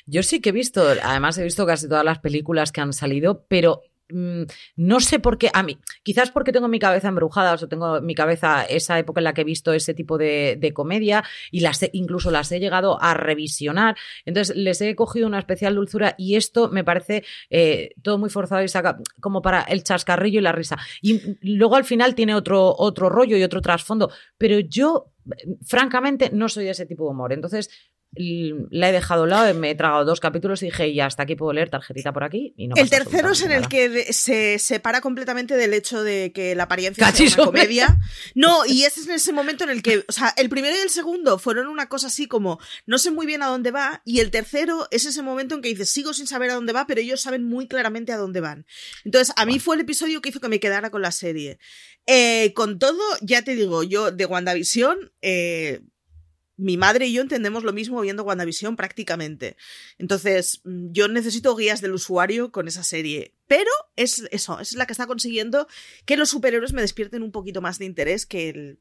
Yo 0.06 0.24
sí 0.24 0.40
que 0.40 0.50
he 0.50 0.54
visto, 0.54 0.88
además 1.04 1.38
he 1.38 1.44
visto 1.44 1.66
casi 1.66 1.88
todas 1.88 2.06
las 2.06 2.20
películas 2.20 2.72
que 2.72 2.82
han 2.82 2.94
salido, 2.94 3.46
pero 3.48 3.82
no 4.12 5.00
sé 5.00 5.20
por 5.20 5.38
qué, 5.38 5.50
a 5.54 5.64
mí, 5.64 5.78
quizás 6.04 6.32
porque 6.32 6.52
tengo 6.52 6.68
mi 6.68 6.80
cabeza 6.80 7.08
embrujada, 7.08 7.54
o 7.54 7.68
tengo 7.68 7.98
en 7.98 8.06
mi 8.06 8.16
cabeza 8.16 8.64
esa 8.64 8.98
época 9.00 9.20
en 9.20 9.26
la 9.26 9.34
que 9.34 9.42
he 9.42 9.46
visto 9.46 9.74
ese 9.74 9.94
tipo 9.94 10.18
de, 10.18 10.72
comedia 10.74 11.24
y 11.52 11.60
las 11.60 11.82
incluso 11.92 12.32
las 12.32 12.52
he 12.52 12.60
llegado 12.60 13.02
a 13.02 13.14
revisionar. 13.14 13.96
Entonces 14.26 14.56
les 14.56 14.82
he 14.82 14.96
cogido 14.96 15.28
una 15.28 15.40
especial 15.40 15.76
dulzura 15.76 16.16
y 16.18 16.36
esto 16.36 16.70
me 16.70 16.84
parece 16.84 17.24
eh, 17.50 17.92
todo 18.02 18.18
muy 18.18 18.30
forzado 18.30 18.64
y 18.64 18.68
saca 18.68 18.98
como 19.20 19.42
para 19.42 19.62
el 19.64 19.84
chascarrillo 19.84 20.40
y 20.40 20.44
la 20.44 20.52
risa. 20.52 20.78
Y 21.02 21.38
luego 21.42 21.76
al 21.76 21.84
final 21.84 22.16
tiene 22.16 22.36
otro, 22.36 22.74
otro 22.78 23.10
rollo 23.10 23.38
y 23.38 23.44
otro 23.44 23.62
trasfondo, 23.62 24.12
pero 24.38 24.60
yo 24.60 25.12
francamente 25.66 26.30
no 26.34 26.50
soy 26.50 26.66
de 26.66 26.72
ese 26.72 26.86
tipo 26.86 27.06
de 27.06 27.12
humor. 27.12 27.34
Entonces, 27.34 27.70
la 28.14 28.90
he 28.90 28.92
dejado 28.92 29.24
a 29.24 29.28
lado, 29.28 29.54
me 29.54 29.70
he 29.70 29.76
tragado 29.76 30.04
dos 30.04 30.20
capítulos 30.20 30.62
y 30.62 30.66
dije, 30.66 30.94
ya 30.94 31.06
hasta 31.06 31.24
aquí 31.24 31.36
puedo 31.36 31.54
leer 31.54 31.70
tarjetita 31.70 32.12
por 32.12 32.26
aquí. 32.26 32.54
Y 32.58 32.68
no 32.68 32.76
el 32.76 32.90
tercero 32.90 33.32
es 33.32 33.42
en 33.42 33.54
el 33.54 33.70
que 33.70 34.12
se 34.12 34.60
separa 34.60 35.00
completamente 35.00 35.56
del 35.56 35.74
hecho 35.74 36.04
de 36.04 36.34
que 36.34 36.54
la 36.54 36.64
apariencia 36.64 37.08
es 37.08 37.38
una 37.38 37.46
comedia. 37.46 38.00
No, 38.36 38.66
y 38.68 38.84
ese 38.84 39.00
es 39.00 39.08
en 39.08 39.14
ese 39.14 39.32
momento 39.32 39.64
en 39.64 39.70
el 39.70 39.82
que, 39.82 40.04
o 40.08 40.12
sea, 40.12 40.34
el 40.36 40.50
primero 40.50 40.76
y 40.76 40.82
el 40.82 40.90
segundo 40.90 41.40
fueron 41.40 41.68
una 41.68 41.88
cosa 41.88 42.08
así 42.08 42.28
como, 42.28 42.60
no 42.86 42.98
sé 42.98 43.12
muy 43.12 43.26
bien 43.26 43.44
a 43.44 43.48
dónde 43.48 43.72
va, 43.72 44.02
y 44.04 44.20
el 44.20 44.30
tercero 44.30 44.88
es 44.92 45.06
ese 45.06 45.22
momento 45.22 45.56
en 45.56 45.62
que 45.62 45.70
dices, 45.70 45.90
sigo 45.90 46.14
sin 46.14 46.28
saber 46.28 46.52
a 46.52 46.56
dónde 46.56 46.74
va, 46.74 46.88
pero 46.88 47.00
ellos 47.00 47.22
saben 47.22 47.46
muy 47.46 47.68
claramente 47.68 48.12
a 48.12 48.18
dónde 48.18 48.42
van. 48.42 48.66
Entonces, 49.06 49.34
a 49.38 49.46
mí 49.46 49.60
fue 49.60 49.76
el 49.76 49.82
episodio 49.82 50.22
que 50.22 50.30
hizo 50.30 50.42
que 50.42 50.50
me 50.50 50.60
quedara 50.60 50.90
con 50.90 51.02
la 51.02 51.12
serie. 51.12 51.60
Eh, 52.08 52.52
con 52.56 52.78
todo, 52.80 53.00
ya 53.22 53.44
te 53.44 53.56
digo, 53.56 53.84
yo 53.84 54.12
de 54.12 54.26
WandaVision, 54.26 55.14
eh, 55.22 55.82
mi 56.62 56.78
madre 56.78 57.08
y 57.08 57.14
yo 57.14 57.22
entendemos 57.22 57.64
lo 57.64 57.74
mismo 57.74 58.00
viendo 58.02 58.24
WandaVision 58.24 58.76
prácticamente. 58.76 59.58
Entonces, 59.98 60.62
mm, 60.64 60.92
yo 60.92 61.08
necesito 61.08 61.56
guías 61.56 61.82
del 61.82 61.94
usuario 61.94 62.52
con 62.52 62.68
esa 62.68 62.84
serie. 62.84 63.36
Pero 63.48 63.72
es 63.96 64.28
eso, 64.32 64.60
es 64.60 64.74
la 64.74 64.86
que 64.86 64.94
está 64.94 65.08
consiguiendo 65.08 65.68
que 66.06 66.18
los 66.18 66.30
superhéroes 66.30 66.74
me 66.74 66.82
despierten 66.82 67.24
un 67.24 67.32
poquito 67.32 67.62
más 67.62 67.80
de 67.80 67.86
interés 67.86 68.26
que 68.26 68.50
el, 68.50 68.80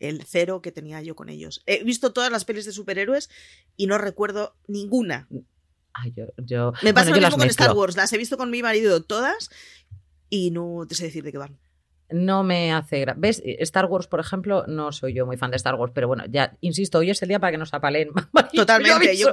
el 0.00 0.24
cero 0.26 0.62
que 0.62 0.72
tenía 0.72 1.02
yo 1.02 1.14
con 1.14 1.28
ellos. 1.28 1.62
He 1.66 1.84
visto 1.84 2.12
todas 2.12 2.32
las 2.32 2.44
pelis 2.44 2.64
de 2.64 2.72
superhéroes 2.72 3.28
y 3.76 3.86
no 3.86 3.98
recuerdo 3.98 4.56
ninguna. 4.66 5.28
Ay, 5.92 6.14
yo, 6.44 6.72
Me 6.82 6.94
pasa 6.94 7.10
lo 7.10 7.16
mismo 7.16 7.36
con 7.36 7.48
Star 7.48 7.72
Wars. 7.72 7.96
Las 7.96 8.12
he 8.12 8.18
visto 8.18 8.36
con 8.36 8.50
mi 8.50 8.62
marido 8.62 9.02
todas 9.02 9.50
y 10.30 10.50
no 10.50 10.86
te 10.88 10.94
sé 10.94 11.04
decir 11.04 11.22
de 11.22 11.32
qué 11.32 11.38
van 11.38 11.58
no 12.10 12.42
me 12.42 12.72
hace. 12.72 13.06
¿Ves? 13.16 13.42
Star 13.44 13.86
Wars, 13.86 14.06
por 14.06 14.20
ejemplo, 14.20 14.64
no 14.66 14.92
soy 14.92 15.14
yo 15.14 15.26
muy 15.26 15.36
fan 15.36 15.50
de 15.50 15.56
Star 15.56 15.74
Wars, 15.74 15.92
pero 15.94 16.08
bueno, 16.08 16.24
ya 16.28 16.56
insisto, 16.60 16.98
hoy 16.98 17.10
es 17.10 17.22
el 17.22 17.28
día 17.28 17.38
para 17.38 17.52
que 17.52 17.58
nos 17.58 17.72
apalen. 17.74 18.10
Totalmente. 18.54 19.16
Yo, 19.16 19.32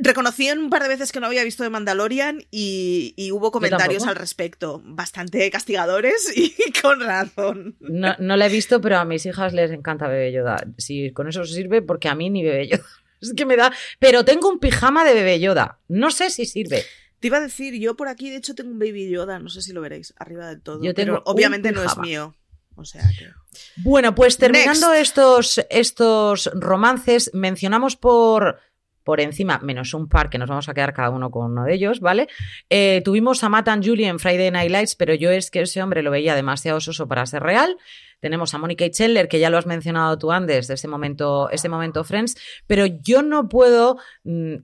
reconocí 0.00 0.50
un 0.50 0.70
par 0.70 0.82
de 0.82 0.88
veces 0.88 1.12
que 1.12 1.20
no 1.20 1.26
había 1.26 1.44
visto 1.44 1.62
de 1.62 1.70
Mandalorian 1.70 2.44
y, 2.50 3.30
hubo 3.32 3.50
comentarios 3.50 4.06
al 4.06 4.16
respecto, 4.16 4.80
bastante 4.84 5.50
castigadores 5.50 6.32
y 6.36 6.54
con 6.80 7.00
razón. 7.00 7.76
No, 7.80 8.14
no 8.18 8.36
la 8.36 8.46
he 8.46 8.50
visto, 8.50 8.80
pero 8.80 8.98
a 8.98 9.04
mis 9.04 9.26
hijas 9.26 9.52
les 9.52 9.70
encanta 9.70 10.08
Bebé 10.08 10.32
Yoda. 10.32 10.64
Si 10.78 11.12
con 11.12 11.28
eso 11.28 11.44
sirve, 11.44 11.82
porque 11.82 12.08
a 12.08 12.14
mí 12.14 12.30
ni 12.30 12.42
Bebé 12.42 12.68
Yoda. 12.68 12.84
Es 13.20 13.34
que 13.34 13.46
me 13.46 13.56
da. 13.56 13.72
Pero 13.98 14.24
tengo 14.24 14.48
un 14.48 14.60
pijama 14.60 15.04
de 15.04 15.12
Bebé 15.12 15.40
Yoda. 15.40 15.80
No 15.88 16.12
sé 16.12 16.30
si 16.30 16.46
sirve. 16.46 16.84
Te 17.20 17.26
iba 17.26 17.38
a 17.38 17.40
decir, 17.40 17.74
yo 17.74 17.96
por 17.96 18.08
aquí 18.08 18.30
de 18.30 18.36
hecho 18.36 18.54
tengo 18.54 18.70
un 18.70 18.78
Baby 18.78 19.10
Yoda, 19.10 19.38
no 19.38 19.48
sé 19.48 19.62
si 19.62 19.72
lo 19.72 19.80
veréis, 19.80 20.14
arriba 20.18 20.48
de 20.48 20.60
todo. 20.60 20.82
Yo 20.82 20.94
tengo 20.94 21.14
pero 21.14 21.22
obviamente 21.26 21.72
no 21.72 21.82
es 21.82 21.96
mío. 21.98 22.34
O 22.78 22.84
sea 22.84 23.02
que... 23.18 23.28
Bueno, 23.78 24.14
pues 24.14 24.38
terminando 24.38 24.92
estos, 24.92 25.60
estos 25.68 26.48
romances, 26.54 27.30
mencionamos 27.34 27.96
por, 27.96 28.60
por 29.02 29.20
encima, 29.20 29.58
menos 29.58 29.94
un 29.94 30.08
par 30.08 30.30
que 30.30 30.38
nos 30.38 30.48
vamos 30.48 30.68
a 30.68 30.74
quedar 30.74 30.94
cada 30.94 31.10
uno 31.10 31.30
con 31.30 31.50
uno 31.50 31.64
de 31.64 31.74
ellos, 31.74 31.98
¿vale? 31.98 32.28
Eh, 32.70 33.02
tuvimos 33.04 33.42
a 33.42 33.48
Matt 33.48 33.68
and 33.68 33.84
Julie 33.84 34.06
en 34.06 34.20
Friday 34.20 34.52
Night 34.52 34.70
Lights, 34.70 34.94
pero 34.94 35.12
yo 35.14 35.30
es 35.30 35.50
que 35.50 35.62
ese 35.62 35.82
hombre 35.82 36.04
lo 36.04 36.12
veía 36.12 36.36
demasiado 36.36 36.78
soso 36.78 37.08
para 37.08 37.26
ser 37.26 37.42
real. 37.42 37.76
tenemos 38.20 38.54
a 38.54 38.58
Monica 38.58 38.88
Chandler, 38.90 39.26
que 39.26 39.40
ya 39.40 39.50
lo 39.50 39.58
has 39.58 39.66
mencionado 39.66 40.16
tú 40.18 40.30
antes, 40.30 40.68
de 40.68 40.74
ese 40.74 40.88
momento, 40.88 41.50
ese 41.50 41.68
momento 41.68 42.04
Friends, 42.04 42.36
pero 42.66 42.86
yo 42.86 43.22
no 43.22 43.48
puedo 43.48 43.96
mm, 44.24 44.56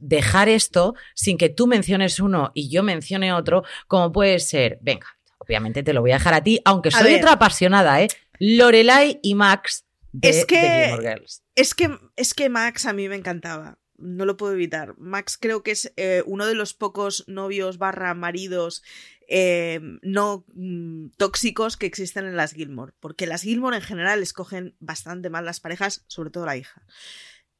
dejar 0.00 0.48
esto 0.48 0.94
sin 1.14 1.38
que 1.38 1.48
tú 1.48 1.66
menciones 1.66 2.20
uno 2.20 2.52
y 2.54 2.70
yo 2.70 2.82
mencione 2.82 3.32
otro, 3.32 3.64
como 3.88 4.12
puede 4.12 4.38
ser, 4.38 4.78
venga, 4.82 5.06
obviamente 5.38 5.82
te 5.82 5.92
lo 5.92 6.00
voy 6.00 6.12
a 6.12 6.18
dejar 6.18 6.34
a 6.34 6.42
ti, 6.42 6.60
aunque 6.64 6.90
soy 6.90 7.14
otra 7.14 7.32
apasionada, 7.32 8.00
¿eh? 8.02 8.08
Lorelai 8.38 9.20
y 9.22 9.34
Max 9.34 9.84
de, 10.12 10.30
es 10.30 10.44
que, 10.44 10.96
Girls. 11.00 11.42
Es 11.54 11.74
que, 11.74 11.96
es 12.16 12.34
que 12.34 12.48
Max 12.48 12.86
a 12.86 12.92
mí 12.92 13.08
me 13.08 13.16
encantaba. 13.16 13.78
No 13.96 14.24
lo 14.24 14.36
puedo 14.36 14.54
evitar. 14.54 14.94
Max 14.98 15.38
creo 15.38 15.62
que 15.62 15.72
es 15.72 15.92
eh, 15.96 16.22
uno 16.26 16.46
de 16.46 16.54
los 16.54 16.74
pocos 16.74 17.24
novios 17.28 17.78
barra 17.78 18.14
maridos 18.14 18.82
eh, 19.28 19.78
no 20.02 20.44
mm, 20.54 21.10
tóxicos 21.16 21.76
que 21.76 21.86
existen 21.86 22.26
en 22.26 22.36
las 22.36 22.54
Gilmore. 22.54 22.94
Porque 22.98 23.26
las 23.26 23.42
Gilmore 23.42 23.76
en 23.76 23.82
general 23.82 24.22
escogen 24.22 24.74
bastante 24.80 25.30
mal 25.30 25.44
las 25.44 25.60
parejas, 25.60 26.04
sobre 26.08 26.30
todo 26.30 26.46
la 26.46 26.56
hija. 26.56 26.82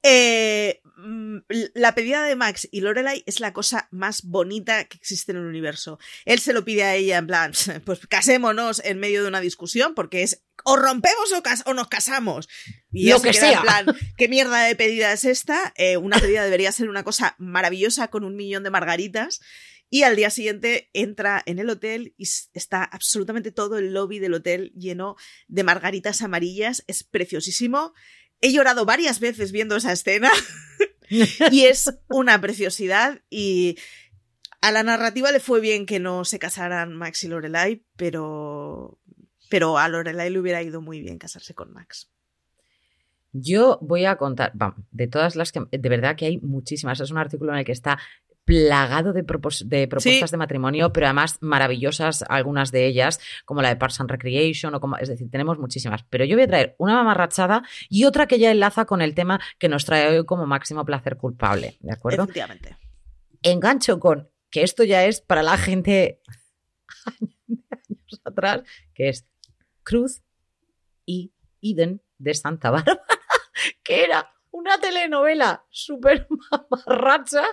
Eh, 0.03 0.81
mm, 0.97 1.39
la 1.75 1.95
pedida 1.95 2.23
de 2.23 2.37
Max 2.37 2.69
y 2.71 2.81
Lorelai 2.81 3.23
es 3.27 3.41
la 3.41 3.53
cosa 3.53 3.89
más 3.91 4.23
bonita 4.23 4.85
que 4.85 4.97
existe 4.97 5.33
en 5.33 5.39
el 5.39 5.47
universo. 5.47 5.99
Él 6.25 6.39
se 6.41 6.53
lo 6.53 6.65
pide 6.65 6.85
a 6.85 6.95
ella 6.95 7.19
en 7.19 7.27
plan, 7.27 7.53
pues 7.85 8.07
casémonos 8.07 8.81
en 8.85 8.99
medio 8.99 9.23
de 9.23 9.29
una 9.29 9.41
discusión 9.41 9.95
porque 9.95 10.23
es 10.23 10.43
o 10.65 10.77
rompemos 10.77 11.33
o, 11.67 11.75
nos 11.75 11.89
casamos. 11.89 12.49
Y 12.93 13.11
lo 13.11 13.21
que 13.21 13.33
sea. 13.33 13.59
En 13.59 13.63
plan, 13.63 13.87
¿qué 14.17 14.29
mierda 14.29 14.63
de 14.65 14.77
pedida 14.77 15.13
es 15.13 15.25
esta? 15.25 15.73
Eh, 15.77 15.97
una 15.97 16.19
pedida 16.19 16.45
debería 16.45 16.73
ser 16.73 16.89
una 16.89 17.05
cosa 17.05 17.35
maravillosa 17.39 18.09
con 18.09 18.25
un 18.25 18.37
millón 18.37 18.63
de 18.63 18.71
margaritas. 18.71 19.41
Y 19.93 20.05
al 20.05 20.15
día 20.15 20.31
siguiente 20.31 20.89
entra 20.93 21.43
en 21.47 21.59
el 21.59 21.69
hotel 21.69 22.15
y 22.17 22.29
está 22.55 22.85
absolutamente 22.85 23.51
todo 23.51 23.77
el 23.77 23.93
lobby 23.93 24.21
del 24.21 24.35
hotel 24.35 24.73
lleno 24.77 25.17
de 25.49 25.65
margaritas 25.65 26.23
amarillas. 26.23 26.85
Es 26.87 27.03
preciosísimo. 27.03 27.93
He 28.41 28.53
llorado 28.53 28.85
varias 28.85 29.21
veces 29.21 29.53
viendo 29.53 29.77
esa 29.77 29.93
escena 29.93 30.31
y 31.09 31.65
es 31.65 31.93
una 32.09 32.41
preciosidad 32.41 33.21
y 33.29 33.77
a 34.61 34.73
la 34.73 34.83
narrativa 34.83 35.33
le 35.33 35.41
fue 35.41 35.61
bien 35.61 35.87
que 35.87 36.01
no 36.01 36.25
se 36.25 36.39
casaran 36.39 36.95
Max 36.95 37.25
y 37.25 37.29
Lorelai, 37.29 37.83
pero, 37.97 38.99
pero 39.49 39.79
a 39.79 39.89
Lorelai 39.89 40.31
le 40.31 40.39
hubiera 40.39 40.63
ido 40.63 40.81
muy 40.81 41.01
bien 41.01 41.19
casarse 41.19 41.55
con 41.55 41.73
Max. 41.73 42.11
Yo 43.33 43.79
voy 43.81 44.05
a 44.07 44.17
contar, 44.17 44.53
de 44.91 45.07
todas 45.07 45.37
las 45.37 45.53
que, 45.53 45.63
de 45.71 45.89
verdad 45.89 46.17
que 46.17 46.27
hay 46.27 46.39
muchísimas. 46.39 47.01
Es 47.01 47.11
un 47.11 47.19
artículo 47.19 47.53
en 47.53 47.61
el 47.61 47.65
que 47.65 47.73
está 47.73 47.99
plagado 48.45 49.13
de, 49.13 49.23
propuestas 49.23 50.31
de 50.31 50.37
matrimonio, 50.37 50.93
pero 50.93 51.07
además 51.07 51.39
maravillosas 51.41 52.25
algunas 52.29 52.73
de 52.73 52.87
ellas, 52.87 53.21
como 53.45 53.63
la 53.63 53.69
de 53.69 53.77
Parks 53.77 54.01
and 54.01 54.11
Recreation, 54.11 54.75
o 54.75 54.81
como, 54.81 54.97
es 54.97 55.09
decir, 55.09 55.31
tenemos 55.31 55.59
muchísimas. 55.59 56.03
Pero 56.11 56.25
yo 56.25 56.37
voy 56.37 56.45
a 56.45 56.49
traer 56.49 56.75
una 56.79 56.95
mamarrachada 56.95 57.63
y 57.89 58.05
otra 58.05 58.27
que 58.27 58.39
ya 58.39 58.51
enlaza 58.51 58.87
con 58.87 59.03
el 59.03 59.15
tema 59.15 59.41
que 59.59 59.69
nos 59.69 59.85
trae 59.85 60.19
hoy 60.19 60.27
como 60.27 60.47
máximo 60.47 60.85
placer 60.85 61.17
culpable, 61.17 61.77
¿de 61.81 61.93
acuerdo? 61.93 62.25
Efectivamente. 62.25 62.77
Engancho 63.43 64.01
con 64.01 64.29
que 64.51 64.63
esto 64.63 64.85
ya 64.85 65.05
es 65.05 65.21
para 65.21 65.43
la 65.43 65.57
gente 65.57 66.21
años 67.07 68.21
atrás, 68.25 68.63
que 68.95 69.09
es 69.09 69.27
Cruz 69.83 70.23
y 71.07 71.33
Eden 71.63 72.03
de 72.19 72.35
Santa 72.35 72.71
Bárbara, 72.71 73.03
que 73.85 74.05
era 74.05 74.33
una 74.51 74.79
telenovela 74.79 75.65
súper 75.71 76.27
mamarracha 76.51 77.45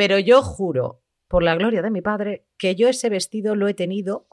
pero 0.00 0.18
yo 0.18 0.40
juro, 0.40 1.02
por 1.28 1.42
la 1.42 1.54
gloria 1.56 1.82
de 1.82 1.90
mi 1.90 2.00
padre, 2.00 2.46
que 2.56 2.74
yo 2.74 2.88
ese 2.88 3.10
vestido 3.10 3.54
lo 3.54 3.68
he 3.68 3.74
tenido, 3.74 4.26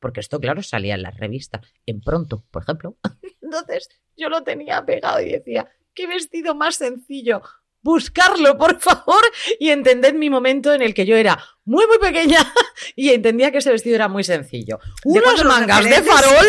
porque 0.00 0.18
esto, 0.18 0.40
claro, 0.40 0.60
salía 0.64 0.96
en 0.96 1.02
las 1.02 1.16
revistas, 1.16 1.60
en 1.86 2.00
pronto, 2.00 2.44
por 2.50 2.64
ejemplo. 2.64 2.96
Entonces 3.40 3.90
yo 4.16 4.28
lo 4.28 4.42
tenía 4.42 4.84
pegado 4.84 5.20
y 5.20 5.30
decía, 5.30 5.70
qué 5.94 6.08
vestido 6.08 6.56
más 6.56 6.74
sencillo. 6.74 7.42
Buscarlo, 7.80 8.58
por 8.58 8.80
favor, 8.80 9.22
y 9.60 9.70
entended 9.70 10.14
mi 10.14 10.30
momento 10.30 10.74
en 10.74 10.82
el 10.82 10.94
que 10.94 11.06
yo 11.06 11.14
era 11.14 11.38
muy, 11.64 11.86
muy 11.86 11.98
pequeña 11.98 12.40
y 12.96 13.10
entendía 13.10 13.52
que 13.52 13.58
ese 13.58 13.70
vestido 13.70 13.94
era 13.94 14.08
muy 14.08 14.24
sencillo. 14.24 14.80
Unas 15.04 15.44
mangas 15.44 15.84
de 15.84 16.02
farol 16.02 16.46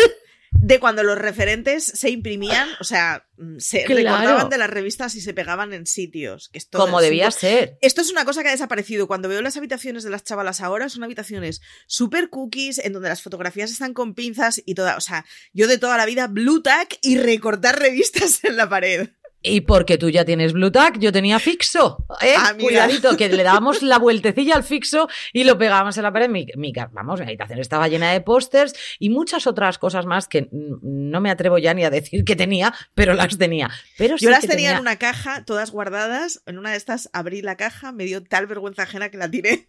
de 0.52 0.80
cuando 0.80 1.02
los 1.02 1.18
referentes 1.18 1.84
se 1.84 2.10
imprimían, 2.10 2.68
o 2.80 2.84
sea, 2.84 3.26
mm, 3.36 3.58
se 3.58 3.86
recordaban 3.86 4.48
de 4.48 4.58
las 4.58 4.70
revistas 4.70 5.14
y 5.14 5.20
se 5.20 5.34
pegaban 5.34 5.72
en 5.72 5.86
sitios. 5.86 6.48
Que 6.48 6.60
Como 6.72 7.00
debía 7.00 7.30
ser. 7.30 7.78
Esto 7.80 8.00
es 8.00 8.10
una 8.10 8.24
cosa 8.24 8.42
que 8.42 8.48
ha 8.48 8.52
desaparecido. 8.52 9.06
Cuando 9.06 9.28
veo 9.28 9.42
las 9.42 9.56
habitaciones 9.56 10.04
de 10.04 10.10
las 10.10 10.24
chavalas 10.24 10.60
ahora, 10.60 10.88
son 10.88 11.04
habitaciones 11.04 11.60
super 11.86 12.30
cookies, 12.30 12.78
en 12.78 12.92
donde 12.92 13.08
las 13.08 13.22
fotografías 13.22 13.70
están 13.70 13.94
con 13.94 14.14
pinzas 14.14 14.62
y 14.64 14.74
toda. 14.74 14.96
O 14.96 15.00
sea, 15.00 15.24
yo 15.52 15.66
de 15.68 15.78
toda 15.78 15.96
la 15.96 16.06
vida, 16.06 16.26
blue 16.26 16.62
tack 16.62 16.98
y 17.02 17.18
recortar 17.18 17.78
revistas 17.78 18.40
en 18.44 18.56
la 18.56 18.68
pared. 18.68 19.10
Y 19.42 19.60
porque 19.60 19.96
tú 19.96 20.10
ya 20.10 20.24
tienes 20.24 20.52
Blue 20.52 20.72
Tack, 20.72 20.98
yo 20.98 21.12
tenía 21.12 21.38
fixo. 21.38 22.04
¿eh? 22.20 22.34
Ah, 22.36 22.52
Cuidadito, 22.58 23.16
que 23.16 23.28
le 23.28 23.42
dábamos 23.44 23.82
la 23.82 23.98
vueltecilla 23.98 24.56
al 24.56 24.64
fixo 24.64 25.08
y 25.32 25.44
lo 25.44 25.56
pegábamos 25.56 25.96
en 25.96 26.02
la 26.02 26.12
pared. 26.12 26.28
Mi, 26.28 26.46
vamos, 26.92 27.20
mi 27.20 27.26
habitación 27.26 27.60
estaba 27.60 27.86
llena 27.88 28.12
de 28.12 28.20
pósters 28.20 28.74
y 28.98 29.10
muchas 29.10 29.46
otras 29.46 29.78
cosas 29.78 30.04
más 30.04 30.26
que 30.26 30.48
no 30.50 31.20
me 31.20 31.30
atrevo 31.30 31.58
ya 31.58 31.74
ni 31.74 31.84
a 31.84 31.90
decir 31.90 32.24
que 32.24 32.34
tenía, 32.34 32.74
pero 32.94 33.14
las 33.14 33.38
tenía. 33.38 33.70
Pero 33.96 34.16
yo 34.16 34.30
las 34.30 34.40
tenía, 34.40 34.56
tenía 34.56 34.72
en 34.72 34.80
una 34.80 34.96
caja, 34.96 35.44
todas 35.44 35.70
guardadas. 35.70 36.42
En 36.46 36.58
una 36.58 36.70
de 36.70 36.76
estas 36.76 37.08
abrí 37.12 37.42
la 37.42 37.56
caja, 37.56 37.92
me 37.92 38.04
dio 38.04 38.24
tal 38.24 38.46
vergüenza 38.46 38.82
ajena 38.82 39.10
que 39.10 39.18
la 39.18 39.30
tiré. 39.30 39.68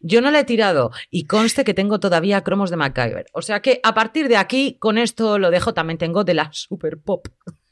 Yo 0.00 0.20
no 0.20 0.30
la 0.30 0.40
he 0.40 0.44
tirado 0.44 0.90
y 1.10 1.26
conste 1.26 1.64
que 1.64 1.74
tengo 1.74 2.00
todavía 2.00 2.42
cromos 2.42 2.70
de 2.70 2.76
MacGyver. 2.76 3.26
O 3.32 3.42
sea 3.42 3.60
que 3.60 3.80
a 3.82 3.94
partir 3.94 4.28
de 4.28 4.36
aquí, 4.36 4.76
con 4.78 4.98
esto 4.98 5.38
lo 5.38 5.50
dejo, 5.50 5.74
también 5.74 5.98
tengo 5.98 6.24
de 6.24 6.34
la 6.34 6.50
Super 6.52 6.98
Pop. 6.98 7.28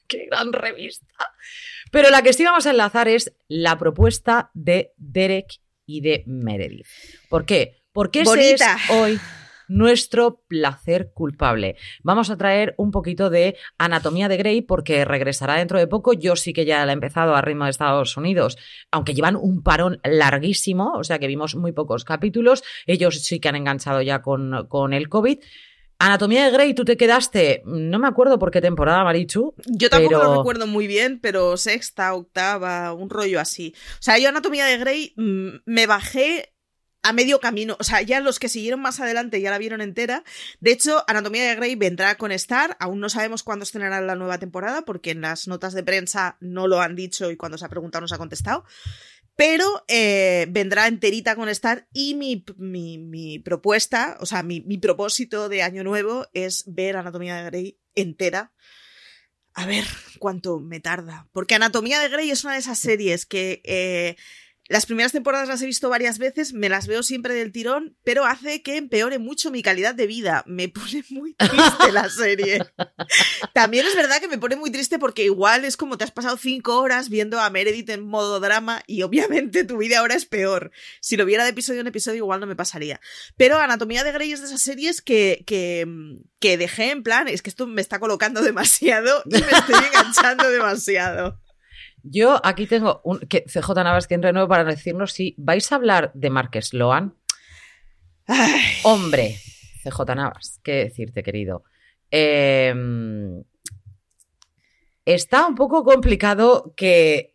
Qué 0.07 0.26
gran 0.26 0.52
revista. 0.52 1.07
Pero 1.90 2.11
la 2.11 2.22
que 2.22 2.32
sí 2.32 2.44
vamos 2.44 2.66
a 2.66 2.70
enlazar 2.70 3.09
es 3.09 3.34
la 3.48 3.78
propuesta 3.78 4.50
de 4.55 4.92
Derek 4.96 5.61
y 5.86 6.00
de 6.00 6.24
Meredith. 6.26 6.86
¿Por 7.28 7.44
qué? 7.44 7.82
Porque 7.92 8.22
ese 8.22 8.55
es 8.55 8.62
hoy 8.90 9.20
nuestro 9.68 10.42
placer 10.46 11.12
culpable. 11.12 11.76
Vamos 12.02 12.30
a 12.30 12.36
traer 12.36 12.74
un 12.76 12.90
poquito 12.90 13.30
de 13.30 13.57
Anatomía 13.78 14.28
de 14.28 14.36
Grey 14.36 14.62
porque 14.62 15.05
regresará 15.05 15.55
dentro 15.57 15.78
de 15.78 15.86
poco. 15.86 16.12
Yo 16.12 16.36
sí 16.36 16.52
que 16.52 16.64
ya 16.64 16.84
la 16.84 16.92
he 16.92 16.94
empezado 16.94 17.34
a 17.34 17.42
ritmo 17.42 17.64
de 17.64 17.70
Estados 17.70 18.16
Unidos, 18.16 18.59
aunque 18.90 19.14
llevan 19.14 19.36
un 19.36 19.62
parón 19.62 20.00
larguísimo, 20.05 20.92
o 20.94 21.05
sea 21.05 21.18
que 21.18 21.26
vimos 21.26 21.55
muy 21.55 21.72
pocos 21.72 22.05
capítulos. 22.05 22.62
Ellos 22.86 23.22
sí 23.22 23.40
que 23.40 23.48
han 23.48 23.57
enganchado 23.57 24.02
ya 24.02 24.22
con, 24.22 24.66
con 24.68 24.92
el 24.92 25.09
COVID. 25.09 25.38
Anatomía 25.99 26.45
de 26.45 26.51
Grey, 26.51 26.74
tú 26.74 26.84
te 26.84 26.97
quedaste, 26.97 27.62
no 27.64 27.99
me 27.99 28.09
acuerdo 28.09 28.38
por 28.38 28.51
qué 28.51 28.61
temporada, 28.61 29.05
Marichu. 29.05 29.55
Yo 29.66 29.88
tampoco 29.88 30.22
lo 30.22 30.36
recuerdo 30.38 30.66
muy 30.66 30.86
bien, 30.86 31.20
pero 31.20 31.57
sexta, 31.57 32.14
octava, 32.14 32.92
un 32.92 33.11
rollo 33.11 33.40
así. 33.40 33.74
O 33.95 34.03
sea, 34.03 34.18
yo 34.18 34.28
Anatomía 34.28 34.66
de 34.66 34.78
Grey 34.78 35.14
mm, 35.16 35.49
me 35.66 35.86
bajé 35.86 36.55
a 37.05 37.12
medio 37.12 37.38
camino. 37.38 37.76
O 37.78 37.84
sea, 37.84 38.03
ya 38.03 38.18
los 38.20 38.38
que 38.38 38.49
siguieron 38.49 38.80
más 38.80 38.99
adelante 38.99 39.40
ya 39.40 39.51
la 39.51 39.59
vieron 39.59 39.82
entera. 39.82 40.24
De 40.61 40.72
hecho, 40.72 41.05
Anatomía 41.07 41.45
de 41.45 41.55
Grey 41.55 41.76
vendrá 41.76 42.16
con 42.16 42.32
Star. 42.32 42.76
Aún 42.80 42.99
no 42.99 43.11
sabemos 43.11 43.42
cuándo 43.42 43.62
estrenará 43.62 44.01
la 44.01 44.14
nueva 44.14 44.38
temporada, 44.38 44.82
porque 44.82 45.11
en 45.11 45.20
las 45.20 45.47
notas 45.47 45.74
de 45.74 45.84
prensa 45.84 46.38
no 46.40 46.66
lo 46.66 46.80
han 46.80 46.97
dicho 46.97 47.30
y 47.30 47.36
cuando 47.36 47.59
se 47.59 47.66
ha 47.66 47.68
preguntado 47.68 48.01
no 48.01 48.09
se 48.09 48.14
ha 48.14 48.18
contestado 48.18 48.64
pero 49.37 49.85
eh, 49.89 50.47
vendrá 50.51 50.87
enterita 50.87 51.35
con 51.35 51.49
Star 51.49 51.89
y 51.93 52.14
mi, 52.14 52.45
mi, 52.57 53.39
propuesta, 53.41 54.16
o 54.20 54.26
sea, 54.26 54.43
mi, 54.43 54.61
mi, 54.61 54.78
propósito 54.78 55.49
de 55.49 55.62
año 55.62 55.82
nuevo 55.82 56.26
es 56.32 56.64
ver 56.66 56.97
Anatomía 56.97 57.37
de 57.37 57.45
Grey 57.45 57.78
entera. 57.95 58.53
A 59.57 59.66
ver 59.66 59.85
cuánto 60.18 60.59
me 60.59 60.80
tarda. 60.80 61.28
Porque 61.32 61.55
Anatomía 61.55 62.01
de 62.01 62.09
Grey 62.09 62.30
es 62.30 62.43
una 62.43 62.55
de 62.55 62.59
esas 62.59 62.78
series 62.78 63.24
que 63.24 63.62
eh, 63.64 64.16
las 64.67 64.87
primeras 64.87 65.12
temporadas 65.12 65.49
las 65.49 65.61
he 65.61 65.67
visto 65.67 65.91
varias 65.91 66.19
veces, 66.19 66.55
me 66.55 66.71
las 66.71 66.87
veo 66.87 67.03
siempre 67.03 67.35
del 67.35 67.53
tirón, 67.53 67.99
pero 68.03 68.25
hace 68.25 68.62
que 68.62 68.79
empeore 68.79 69.19
mucho 69.19 69.51
mi 69.51 69.62
calidad 69.62 69.95
de 69.95 70.07
vida. 70.07 70.43
Me 70.47 70.69
pone 70.69 71.05
muy 71.11 71.35
triste 71.39 71.93
la 71.93 72.09
serie. 72.09 72.65
También 73.53 73.87
es 73.87 73.95
verdad 73.95 74.21
que 74.21 74.29
me 74.29 74.39
pone 74.39 74.57
muy 74.57 74.71
triste 74.71 74.99
porque 74.99 75.25
igual 75.25 75.67
es 75.67 75.77
como 75.77 75.99
te 75.99 76.05
has 76.05 76.12
pasado 76.12 76.39
cinco 76.39 76.79
horas 76.79 77.11
viendo 77.11 77.41
a 77.41 77.51
Meredith 77.51 77.91
en 77.91 78.07
modo 78.07 78.41
drama 78.41 78.83
y 78.87 79.03
obviamente 79.03 79.65
tu 79.65 79.77
vida 79.77 79.99
ahora 79.99 80.15
es 80.15 80.25
peor. 80.25 80.71
Si 81.01 81.19
lo 81.19 81.27
viera 81.27 81.45
de 81.45 81.51
episodio 81.51 81.83
en 81.83 81.87
episodio 81.87 82.19
igual 82.19 82.41
no 82.41 82.47
me 82.47 82.57
pasaría. 82.57 83.01
Pero 83.37 83.59
Anatomía 83.59 84.03
de 84.03 84.12
Grey 84.12 84.33
es 84.33 84.41
de 84.41 84.47
esas 84.47 84.62
series 84.62 85.03
que, 85.03 85.45
que, 85.47 85.87
que 86.41 86.57
dejé 86.57 86.91
en 86.91 87.03
plan, 87.03 87.29
es 87.29 87.43
que 87.43 87.51
esto 87.51 87.67
me 87.67 87.83
está 87.83 87.99
colocando 87.99 88.41
demasiado 88.41 89.23
y 89.27 89.35
me 89.35 89.39
estoy 89.39 89.85
enganchando 89.89 90.49
demasiado. 90.51 91.43
Yo 92.07 92.38
aquí 92.44 92.66
tengo 92.66 93.00
un, 93.02 93.20
que 93.20 93.44
CJ 93.46 93.82
Navas 93.82 94.07
que 94.07 94.18
renuevo 94.18 94.46
para 94.46 94.64
decirnos 94.64 95.12
si 95.12 95.34
vais 95.38 95.72
a 95.72 95.76
hablar 95.76 96.12
de 96.12 96.28
Marques 96.28 96.68
Sloan. 96.68 97.16
Hombre, 98.84 99.38
CJ 99.82 100.14
Navas, 100.14 100.61
qué 100.62 100.84
decirte, 100.84 101.22
querido. 101.22 101.64
Em, 102.11 103.42
está 105.07 105.46
un 105.46 105.55
poco 105.55 105.82
complicado 105.82 106.74
que 106.76 107.32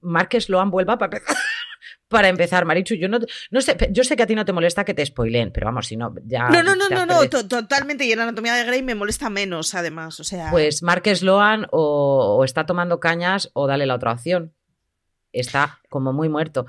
Marques 0.00 0.46
Sloan 0.46 0.70
vuelva 0.70 0.98
para 0.98 1.22
para 2.10 2.28
empezar, 2.28 2.64
Marichu, 2.64 2.96
yo 2.96 3.08
no, 3.08 3.20
no 3.50 3.60
sé, 3.60 3.76
yo 3.92 4.02
sé 4.02 4.16
que 4.16 4.24
a 4.24 4.26
ti 4.26 4.34
no 4.34 4.44
te 4.44 4.52
molesta 4.52 4.84
que 4.84 4.94
te 4.94 5.06
spoileen, 5.06 5.52
pero 5.52 5.66
vamos, 5.66 5.86
si 5.86 5.96
no, 5.96 6.12
ya. 6.24 6.48
No, 6.48 6.60
no, 6.60 6.74
no, 6.74 6.88
no, 6.88 7.06
no, 7.06 7.28
totalmente. 7.28 8.04
Y 8.04 8.10
en 8.10 8.18
Anatomía 8.18 8.54
de 8.54 8.64
Grey 8.64 8.82
me 8.82 8.96
molesta 8.96 9.30
menos, 9.30 9.76
además. 9.76 10.18
O 10.18 10.24
sea. 10.24 10.50
Pues 10.50 10.82
Mark 10.82 11.04
Sloan 11.06 11.68
o, 11.70 12.42
está 12.44 12.66
tomando 12.66 12.98
cañas 12.98 13.50
o 13.52 13.68
dale 13.68 13.86
la 13.86 13.94
otra 13.94 14.12
opción. 14.12 14.52
Está 15.32 15.78
como 15.88 16.12
muy 16.12 16.28
muerto. 16.28 16.66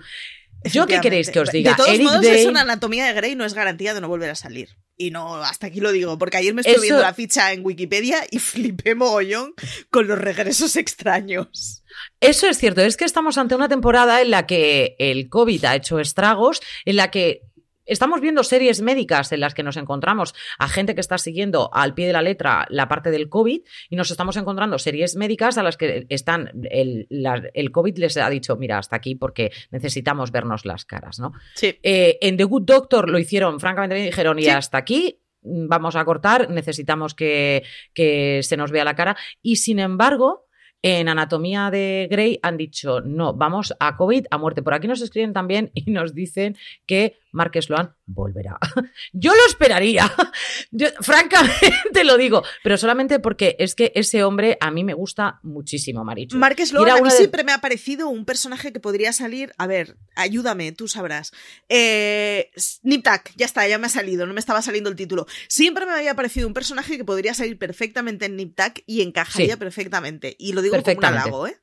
¿Yo 0.66 0.86
qué 0.86 1.00
queréis 1.02 1.30
que 1.30 1.40
os 1.40 1.52
diga? 1.52 1.72
De 1.72 1.78
todos 1.78 2.00
modos, 2.00 2.26
eso 2.26 2.50
en 2.50 2.58
Anatomía 2.58 3.06
de 3.06 3.14
Grey 3.14 3.36
no 3.36 3.46
es 3.46 3.54
garantía 3.54 3.94
de 3.94 4.02
no 4.02 4.08
volver 4.08 4.30
a 4.30 4.36
salir. 4.36 4.70
Y 4.98 5.10
no, 5.10 5.36
hasta 5.38 5.68
aquí 5.68 5.80
lo 5.80 5.92
digo, 5.92 6.18
porque 6.18 6.38
ayer 6.38 6.54
me 6.54 6.62
estuve 6.62 6.82
viendo 6.82 7.02
la 7.02 7.14
ficha 7.14 7.52
en 7.54 7.66
Wikipedia 7.66 8.24
y 8.30 8.40
flipé 8.40 8.94
mogollón 8.94 9.54
con 9.90 10.08
los 10.08 10.20
regresos 10.20 10.76
extraños. 10.76 11.84
Eso 12.20 12.48
es 12.48 12.58
cierto, 12.58 12.82
es 12.82 12.98
que 12.98 13.06
estamos 13.06 13.38
ante 13.38 13.56
una 13.56 13.68
temporada 13.68 14.22
en 14.22 14.30
la 14.30 14.46
que 14.46 14.96
el 15.00 15.30
COVID 15.30 15.66
ha 15.66 15.76
hecho 15.76 16.00
estragos, 16.00 16.62
en 16.86 16.98
la 16.98 17.10
que 17.10 17.42
Estamos 17.86 18.22
viendo 18.22 18.44
series 18.44 18.82
médicas 18.82 19.32
en 19.32 19.40
las 19.40 19.54
que 19.54 19.64
nos 19.64 19.76
encontramos 19.76 20.34
a 20.60 20.70
gente 20.70 20.94
que 20.94 21.02
está 21.02 21.18
siguiendo 21.18 21.70
al 21.74 21.94
pie 21.94 22.08
de 22.08 22.14
la 22.14 22.22
letra 22.22 22.68
la 22.70 22.88
parte 22.88 23.12
del 23.12 23.28
COVID 23.28 23.62
y 23.90 23.96
nos 23.96 24.12
estamos 24.12 24.38
encontrando 24.38 24.78
series 24.78 25.16
médicas 25.16 25.58
a 25.58 25.64
las 25.64 25.78
que 25.78 26.06
están 26.10 26.52
el, 26.70 27.08
el 27.54 27.72
COVID 27.72 27.98
les 27.98 28.18
ha 28.18 28.30
dicho, 28.30 28.56
mira, 28.56 28.78
hasta 28.78 28.96
aquí 28.96 29.16
porque 29.16 29.52
necesitamos 29.72 30.32
vernos 30.32 30.66
las 30.66 30.86
caras, 30.86 31.20
¿no? 31.20 31.34
Sí. 31.56 31.78
Eh, 31.82 32.20
en 32.22 32.38
The 32.38 32.44
Good 32.44 32.64
Doctor 32.64 33.10
lo 33.10 33.18
hicieron 33.18 33.60
francamente 33.60 33.96
bien, 33.96 34.06
dijeron, 34.06 34.38
y 34.38 34.48
hasta 34.48 34.78
aquí 34.78 35.20
vamos 35.42 35.96
a 35.96 36.06
cortar, 36.06 36.50
necesitamos 36.52 37.16
que, 37.16 37.64
que 37.94 38.42
se 38.44 38.58
nos 38.58 38.72
vea 38.72 38.86
la 38.86 38.96
cara 38.96 39.18
y 39.42 39.56
sin 39.56 39.80
embargo... 39.80 40.48
En 40.84 41.10
Anatomía 41.10 41.70
de 41.70 42.08
Grey 42.10 42.40
han 42.42 42.58
dicho, 42.58 43.02
no, 43.02 43.36
vamos 43.36 43.72
a 43.80 43.96
COVID, 43.98 44.26
a 44.32 44.40
muerte. 44.40 44.64
Por 44.64 44.74
aquí 44.74 44.88
nos 44.88 45.04
escriben 45.04 45.32
también 45.32 45.70
y 45.76 45.92
nos 45.92 46.16
dicen 46.16 46.58
que 46.88 47.20
Marques 47.32 47.66
Sloan 47.66 47.96
volverá. 48.06 48.58
Yo 49.14 49.34
lo 49.34 49.46
esperaría, 49.48 50.12
francamente 51.02 52.04
lo 52.04 52.18
digo, 52.18 52.44
pero 52.64 52.78
solamente 52.78 53.20
porque 53.20 53.56
es 53.60 53.76
que 53.76 53.92
ese 53.96 54.24
hombre 54.24 54.58
a 54.60 54.72
mí 54.72 54.84
me 54.84 54.94
gusta 54.94 55.40
muchísimo, 55.44 56.04
Marichu. 56.04 56.38
Marques 56.38 56.70
Sloan 56.70 56.90
a 56.90 57.02
mí 57.02 57.10
siempre 57.10 57.44
me 57.44 57.52
ha 57.52 57.60
parecido 57.60 58.10
un 58.10 58.26
personaje 58.26 58.72
que 58.74 58.80
podría 58.80 59.14
salir, 59.14 59.54
a 59.58 59.68
ver, 59.68 59.98
ayúdame, 60.16 60.72
tú 60.72 60.88
sabrás. 60.88 61.32
Eh, 61.70 62.52
Niptak, 62.84 63.34
ya 63.36 63.46
está, 63.46 63.68
ya 63.68 63.78
me 63.78 63.88
ha 63.88 63.90
salido, 63.90 64.26
no 64.26 64.34
me 64.34 64.40
estaba 64.40 64.62
saliendo 64.62 64.90
el 64.90 64.96
título. 64.96 65.26
Siempre 65.48 65.86
me 65.86 65.94
había 65.94 66.16
parecido 66.16 66.48
un 66.48 66.54
personaje 66.54 66.98
que 66.98 67.06
podría 67.06 67.34
salir 67.34 67.58
perfectamente 67.58 68.26
en 68.26 68.36
Niptak 68.36 68.84
y 68.86 69.02
encajaría 69.02 69.58
perfectamente. 69.58 70.36
Y 70.38 70.54
lo 70.54 70.62
digo 70.62 70.82
como 70.82 70.98
un 70.98 71.06
halago, 71.06 71.48
¿eh? 71.48 71.58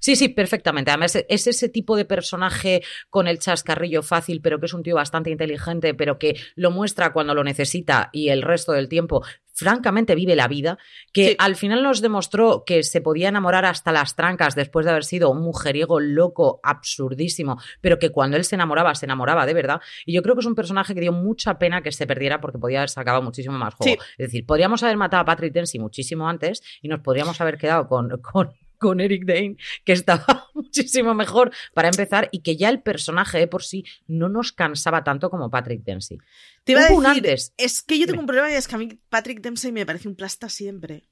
Sí, 0.00 0.16
sí, 0.16 0.28
perfectamente. 0.28 0.90
Además, 0.90 1.16
es 1.28 1.46
ese 1.46 1.68
tipo 1.68 1.96
de 1.96 2.04
personaje 2.04 2.82
con 3.10 3.28
el 3.28 3.38
chascarrillo 3.38 4.02
fácil, 4.02 4.40
pero 4.40 4.60
que 4.60 4.66
es 4.66 4.74
un 4.74 4.82
tío 4.82 4.96
bastante 4.96 5.30
inteligente, 5.30 5.94
pero 5.94 6.18
que 6.18 6.36
lo 6.54 6.70
muestra 6.70 7.12
cuando 7.12 7.34
lo 7.34 7.44
necesita 7.44 8.10
y 8.12 8.28
el 8.28 8.42
resto 8.42 8.72
del 8.72 8.88
tiempo 8.88 9.22
francamente 9.54 10.14
vive 10.14 10.34
la 10.34 10.48
vida, 10.48 10.78
que 11.12 11.36
al 11.38 11.56
final 11.56 11.82
nos 11.82 12.00
demostró 12.00 12.64
que 12.64 12.82
se 12.82 13.00
podía 13.00 13.28
enamorar 13.28 13.64
hasta 13.64 13.92
las 13.92 14.16
trancas 14.16 14.54
después 14.54 14.84
de 14.84 14.90
haber 14.90 15.04
sido 15.04 15.30
un 15.30 15.42
mujeriego 15.42 16.00
loco, 16.00 16.60
absurdísimo, 16.62 17.58
pero 17.80 17.98
que 17.98 18.10
cuando 18.10 18.36
él 18.36 18.44
se 18.44 18.54
enamoraba, 18.54 18.94
se 18.94 19.06
enamoraba 19.06 19.46
de 19.46 19.54
verdad. 19.54 19.80
Y 20.06 20.14
yo 20.14 20.22
creo 20.22 20.34
que 20.34 20.40
es 20.40 20.46
un 20.46 20.54
personaje 20.54 20.94
que 20.94 21.00
dio 21.00 21.12
mucha 21.12 21.58
pena 21.58 21.82
que 21.82 21.92
se 21.92 22.06
perdiera 22.06 22.40
porque 22.40 22.58
podía 22.58 22.78
haber 22.78 22.90
sacado 22.90 23.22
muchísimo 23.22 23.58
más 23.58 23.74
juego. 23.74 24.02
Es 24.18 24.26
decir, 24.28 24.46
podríamos 24.46 24.82
haber 24.82 24.96
matado 24.96 25.22
a 25.22 25.26
Patrick 25.26 25.52
Dempsey 25.52 25.80
muchísimo 25.80 26.28
antes 26.28 26.62
y 26.80 26.88
nos 26.88 27.00
podríamos 27.00 27.40
haber 27.40 27.58
quedado 27.58 27.86
con, 27.88 28.08
con 28.20 28.52
con 28.82 29.00
Eric 29.00 29.24
Dane, 29.24 29.56
que 29.84 29.92
estaba 29.92 30.50
muchísimo 30.54 31.14
mejor 31.14 31.52
para 31.72 31.88
empezar 31.88 32.28
y 32.32 32.40
que 32.40 32.56
ya 32.56 32.68
el 32.68 32.82
personaje 32.82 33.38
de 33.38 33.46
por 33.46 33.62
sí 33.62 33.84
no 34.06 34.28
nos 34.28 34.52
cansaba 34.52 35.04
tanto 35.04 35.30
como 35.30 35.50
Patrick 35.50 35.84
Dempsey. 35.84 36.18
Te 36.64 36.72
iba 36.72 36.82
a 36.82 37.14
decir, 37.14 37.26
es 37.56 37.82
que 37.82 37.98
yo 37.98 38.06
tengo 38.06 38.20
un 38.20 38.26
problema 38.26 38.50
y 38.50 38.54
es 38.54 38.68
que 38.68 38.74
a 38.74 38.78
mí 38.78 39.00
Patrick 39.08 39.40
Dempsey 39.40 39.72
me 39.72 39.86
parece 39.86 40.08
un 40.08 40.16
plasta 40.16 40.48
siempre. 40.48 41.04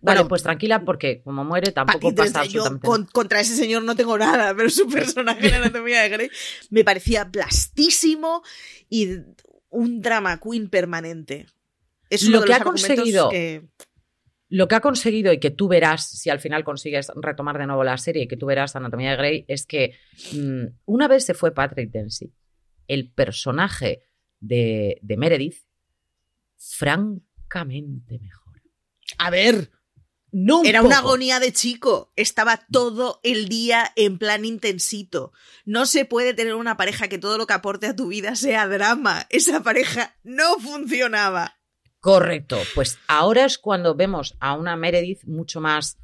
Bueno, 0.00 0.28
pues 0.28 0.42
tranquila, 0.42 0.84
porque 0.84 1.22
como 1.22 1.44
muere 1.44 1.72
tampoco 1.72 2.14
pasa 2.14 2.40
absolutamente 2.40 2.86
yo 2.86 3.06
contra 3.12 3.40
ese 3.40 3.56
señor 3.56 3.82
no 3.82 3.96
tengo 3.96 4.16
nada, 4.18 4.54
pero 4.56 4.70
su 4.70 4.86
personaje 4.88 5.48
en 5.48 5.54
Anatomía 5.54 6.02
de 6.02 6.08
Grey 6.10 6.30
me 6.70 6.84
parecía 6.84 7.30
plastísimo 7.30 8.42
y 8.88 9.08
un 9.70 10.00
drama 10.00 10.38
queen 10.38 10.68
permanente. 10.68 11.46
Es 12.10 12.28
lo 12.28 12.42
que 12.42 12.54
ha 12.54 12.60
conseguido 12.60 13.30
que 13.30 13.64
lo 14.48 14.68
que 14.68 14.74
ha 14.76 14.80
conseguido 14.80 15.32
y 15.32 15.40
que 15.40 15.50
tú 15.50 15.68
verás, 15.68 16.08
si 16.08 16.30
al 16.30 16.40
final 16.40 16.64
consigues 16.64 17.10
retomar 17.16 17.58
de 17.58 17.66
nuevo 17.66 17.84
la 17.84 17.98
serie 17.98 18.24
y 18.24 18.28
que 18.28 18.36
tú 18.36 18.46
verás 18.46 18.76
Anatomía 18.76 19.10
de 19.10 19.16
Grey, 19.16 19.44
es 19.48 19.66
que 19.66 19.96
mm, 20.32 20.66
una 20.84 21.08
vez 21.08 21.24
se 21.24 21.34
fue 21.34 21.52
Patrick 21.52 21.90
Dempsey, 21.90 22.32
el 22.86 23.10
personaje 23.10 24.04
de, 24.40 25.00
Meredith, 25.16 25.64
francamente 26.56 28.18
mejor. 28.18 28.62
A 29.18 29.30
ver, 29.30 29.70
no 30.32 30.64
Era 30.64 30.82
una 30.82 30.98
agonía 30.98 31.40
de 31.40 31.52
chico. 31.52 32.12
Estaba 32.14 32.60
todo 32.70 33.20
el 33.22 33.48
día 33.48 33.92
en 33.96 34.18
plan 34.18 34.44
intensito. 34.44 35.32
No 35.64 35.86
se 35.86 36.04
puede 36.04 36.34
tener 36.34 36.54
una 36.54 36.76
pareja 36.76 37.08
que 37.08 37.16
todo 37.16 37.38
lo 37.38 37.46
que 37.46 37.54
aporte 37.54 37.86
a 37.86 37.96
tu 37.96 38.08
vida 38.08 38.36
sea 38.36 38.68
drama. 38.68 39.26
Esa 39.30 39.62
pareja 39.62 40.14
no 40.24 40.58
funcionaba. 40.58 41.55
Correcto, 42.06 42.58
pues 42.76 43.00
ahora 43.08 43.46
es 43.46 43.58
cuando 43.58 43.96
vemos 43.96 44.36
a 44.38 44.54
una 44.54 44.76
Meredith 44.76 45.24
mucho 45.24 45.60
más... 45.60 45.98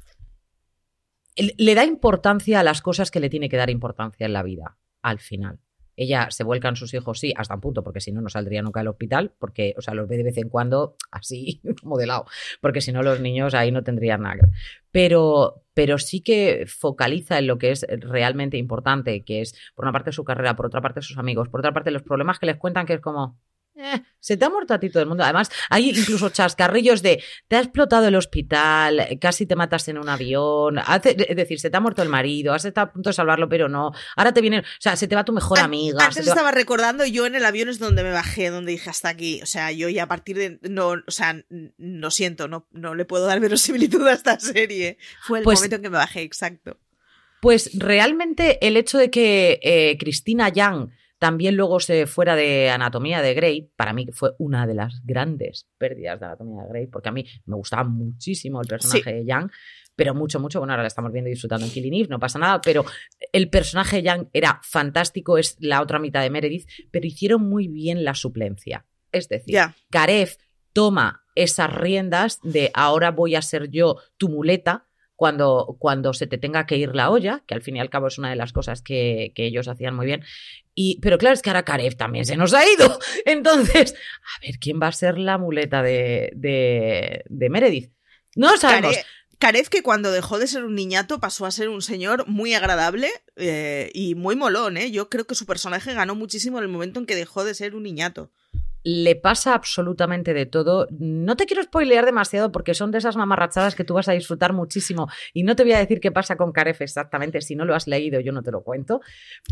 Le 1.37 1.75
da 1.75 1.85
importancia 1.85 2.59
a 2.59 2.63
las 2.63 2.81
cosas 2.81 3.09
que 3.09 3.21
le 3.21 3.29
tiene 3.29 3.47
que 3.47 3.55
dar 3.55 3.69
importancia 3.69 4.25
en 4.25 4.33
la 4.33 4.43
vida, 4.43 4.75
al 5.01 5.19
final. 5.19 5.59
Ella 5.95 6.27
se 6.29 6.43
vuelca 6.43 6.67
en 6.67 6.75
sus 6.75 6.93
hijos, 6.93 7.21
sí, 7.21 7.33
hasta 7.37 7.55
un 7.55 7.61
punto, 7.61 7.83
porque 7.85 8.01
si 8.01 8.11
no, 8.11 8.19
no 8.19 8.27
saldría 8.27 8.61
nunca 8.61 8.81
del 8.81 8.89
hospital, 8.89 9.31
porque, 9.39 9.75
o 9.77 9.81
sea, 9.81 9.93
los 9.93 10.09
ve 10.09 10.17
de 10.17 10.23
vez 10.23 10.37
en 10.37 10.49
cuando 10.49 10.97
así, 11.09 11.61
modelado, 11.83 12.25
porque 12.59 12.81
si 12.81 12.91
no, 12.91 13.01
los 13.01 13.21
niños 13.21 13.53
ahí 13.53 13.71
no 13.71 13.81
tendrían 13.81 14.23
nada. 14.23 14.49
Pero, 14.91 15.63
pero 15.73 15.97
sí 15.99 16.19
que 16.19 16.65
focaliza 16.67 17.39
en 17.39 17.47
lo 17.47 17.57
que 17.57 17.71
es 17.71 17.85
realmente 17.89 18.57
importante, 18.57 19.23
que 19.23 19.39
es, 19.39 19.55
por 19.73 19.85
una 19.85 19.93
parte, 19.93 20.11
su 20.11 20.25
carrera, 20.25 20.57
por 20.57 20.65
otra 20.65 20.81
parte, 20.81 21.01
sus 21.01 21.17
amigos, 21.17 21.47
por 21.47 21.61
otra 21.61 21.73
parte, 21.73 21.91
los 21.91 22.03
problemas 22.03 22.39
que 22.39 22.47
les 22.47 22.57
cuentan, 22.57 22.85
que 22.85 22.95
es 22.95 22.99
como, 22.99 23.39
eh, 23.75 24.03
se 24.19 24.37
te 24.37 24.45
ha 24.45 24.49
muerto 24.49 24.73
a 24.73 24.79
ti 24.79 24.89
todo 24.89 25.01
el 25.01 25.09
mundo. 25.09 25.23
Además, 25.23 25.49
hay 25.69 25.89
incluso 25.89 26.29
chascarrillos 26.29 27.01
de 27.01 27.23
te 27.47 27.55
ha 27.55 27.59
explotado 27.59 28.07
el 28.07 28.15
hospital, 28.15 29.17
casi 29.19 29.45
te 29.45 29.55
matas 29.55 29.87
en 29.87 29.97
un 29.97 30.07
avión. 30.09 30.77
es 30.77 31.35
decir, 31.35 31.59
se 31.59 31.69
te 31.69 31.77
ha 31.77 31.79
muerto 31.79 32.01
el 32.03 32.09
marido, 32.09 32.53
has 32.53 32.65
estado 32.65 32.87
a 32.87 32.93
punto 32.93 33.09
de 33.09 33.13
salvarlo, 33.13 33.49
pero 33.49 33.69
no. 33.69 33.91
Ahora 34.15 34.33
te 34.33 34.41
viene, 34.41 34.59
o 34.59 34.63
sea, 34.79 34.95
se 34.95 35.07
te 35.07 35.15
va 35.15 35.25
tu 35.25 35.33
mejor 35.33 35.59
amiga. 35.59 36.05
Antes 36.05 36.27
estaba 36.27 36.51
recordando, 36.51 37.05
yo 37.05 37.25
en 37.25 37.35
el 37.35 37.45
avión 37.45 37.69
es 37.69 37.79
donde 37.79 38.03
me 38.03 38.11
bajé, 38.11 38.49
donde 38.49 38.73
dije 38.73 38.89
hasta 38.89 39.09
aquí. 39.09 39.41
O 39.41 39.45
sea, 39.45 39.71
yo 39.71 39.89
ya 39.89 40.03
a 40.03 40.07
partir 40.07 40.37
de. 40.37 40.59
No, 40.69 40.89
o 40.89 41.11
sea, 41.11 41.43
lo 41.77 42.11
siento, 42.11 42.47
no, 42.47 42.67
no 42.71 42.95
le 42.95 43.05
puedo 43.05 43.25
dar 43.25 43.39
verosimilitud 43.39 44.05
a 44.07 44.13
esta 44.13 44.39
serie. 44.39 44.97
Fue 45.21 45.39
el 45.39 45.43
pues 45.43 45.59
momento 45.59 45.77
en 45.77 45.81
que 45.81 45.89
me 45.89 45.97
bajé, 45.97 46.21
exacto. 46.21 46.79
Pues 47.41 47.71
realmente 47.73 48.65
el 48.65 48.77
hecho 48.77 48.97
de 48.97 49.11
que 49.11 49.59
eh, 49.63 49.97
Cristina 49.99 50.47
Young 50.47 50.91
también 51.23 51.55
luego 51.55 51.79
se 51.79 52.05
fuera 52.05 52.35
de 52.35 52.69
Anatomía 52.69 53.21
de 53.21 53.33
Grey, 53.33 53.71
para 53.77 53.93
mí 53.93 54.07
fue 54.11 54.31
una 54.39 54.67
de 54.67 54.73
las 54.73 54.99
grandes 55.05 55.69
pérdidas 55.77 56.19
de 56.19 56.25
Anatomía 56.25 56.63
de 56.63 56.67
Grey, 56.67 56.87
porque 56.87 57.07
a 57.07 57.11
mí 57.13 57.25
me 57.45 57.55
gustaba 57.55 57.85
muchísimo 57.85 58.59
el 58.59 58.67
personaje 58.67 59.13
de 59.13 59.25
Young, 59.25 59.49
pero 59.95 60.13
mucho, 60.13 60.41
mucho, 60.41 60.59
bueno, 60.59 60.73
ahora 60.73 60.83
la 60.83 60.87
estamos 60.87 61.13
viendo 61.13 61.29
y 61.29 61.31
disfrutando 61.31 61.65
en 61.65 61.71
Killing 61.71 61.93
Eve, 61.93 62.07
no 62.09 62.19
pasa 62.19 62.39
nada, 62.39 62.59
pero 62.59 62.83
el 63.31 63.49
personaje 63.49 64.01
de 64.01 64.03
Young 64.03 64.27
era 64.33 64.59
fantástico, 64.63 65.37
es 65.37 65.55
la 65.61 65.81
otra 65.81 65.97
mitad 65.97 66.21
de 66.21 66.29
Meredith, 66.29 66.67
pero 66.91 67.07
hicieron 67.07 67.47
muy 67.47 67.69
bien 67.69 68.03
la 68.03 68.15
suplencia. 68.15 68.85
Es 69.13 69.29
decir, 69.29 69.57
Karev 69.91 70.35
toma 70.73 71.23
esas 71.35 71.73
riendas 71.73 72.39
de 72.43 72.69
ahora 72.73 73.11
voy 73.11 73.35
a 73.35 73.41
ser 73.41 73.69
yo 73.69 73.95
tu 74.17 74.27
muleta, 74.27 74.89
cuando, 75.15 75.77
cuando 75.79 76.13
se 76.13 76.27
te 76.27 76.37
tenga 76.37 76.65
que 76.65 76.75
ir 76.75 76.95
la 76.95 77.09
olla, 77.09 77.43
que 77.47 77.53
al 77.53 77.61
fin 77.61 77.77
y 77.77 77.79
al 77.79 77.89
cabo 77.89 78.07
es 78.07 78.17
una 78.17 78.29
de 78.29 78.35
las 78.35 78.51
cosas 78.51 78.81
que, 78.81 79.31
que 79.35 79.45
ellos 79.45 79.69
hacían 79.69 79.95
muy 79.95 80.05
bien. 80.05 80.23
Y, 80.75 80.99
pero 81.01 81.17
claro, 81.17 81.35
es 81.35 81.41
que 81.41 81.49
ahora 81.49 81.65
Karev 81.65 81.95
también 81.95 82.25
se 82.25 82.35
nos 82.35 82.53
ha 82.53 82.63
ido. 82.67 82.99
Entonces, 83.25 83.93
a 83.93 84.45
ver, 84.45 84.59
¿quién 84.59 84.79
va 84.81 84.87
a 84.87 84.91
ser 84.91 85.17
la 85.17 85.37
muleta 85.37 85.83
de, 85.83 86.31
de, 86.35 87.23
de 87.27 87.49
Meredith? 87.49 87.91
No 88.35 88.57
sabemos. 88.57 88.95
Karev 89.37 89.67
que 89.67 89.83
cuando 89.83 90.11
dejó 90.11 90.39
de 90.39 90.47
ser 90.47 90.63
un 90.63 90.73
niñato 90.73 91.19
pasó 91.19 91.45
a 91.45 91.51
ser 91.51 91.67
un 91.67 91.81
señor 91.81 92.27
muy 92.27 92.53
agradable 92.53 93.09
eh, 93.35 93.91
y 93.93 94.15
muy 94.15 94.35
molón, 94.35 94.77
¿eh? 94.77 94.89
Yo 94.89 95.09
creo 95.09 95.25
que 95.25 95.35
su 95.35 95.45
personaje 95.45 95.93
ganó 95.93 96.15
muchísimo 96.15 96.59
en 96.59 96.63
el 96.63 96.69
momento 96.69 96.99
en 96.99 97.05
que 97.05 97.15
dejó 97.15 97.43
de 97.43 97.53
ser 97.53 97.75
un 97.75 97.83
niñato 97.83 98.31
le 98.83 99.15
pasa 99.15 99.53
absolutamente 99.53 100.33
de 100.33 100.45
todo. 100.45 100.87
No 100.91 101.35
te 101.35 101.45
quiero 101.45 101.63
spoilear 101.63 102.05
demasiado 102.05 102.51
porque 102.51 102.73
son 102.73 102.91
de 102.91 102.97
esas 102.97 103.15
mamarrachadas 103.15 103.75
que 103.75 103.83
tú 103.83 103.93
vas 103.93 104.09
a 104.09 104.13
disfrutar 104.13 104.53
muchísimo. 104.53 105.07
Y 105.33 105.43
no 105.43 105.55
te 105.55 105.63
voy 105.63 105.73
a 105.73 105.79
decir 105.79 105.99
qué 105.99 106.11
pasa 106.11 106.35
con 106.35 106.51
Karef 106.51 106.81
exactamente. 106.81 107.41
Si 107.41 107.55
no 107.55 107.65
lo 107.65 107.75
has 107.75 107.87
leído, 107.87 108.19
yo 108.19 108.31
no 108.31 108.43
te 108.43 108.51
lo 108.51 108.63
cuento. 108.63 109.01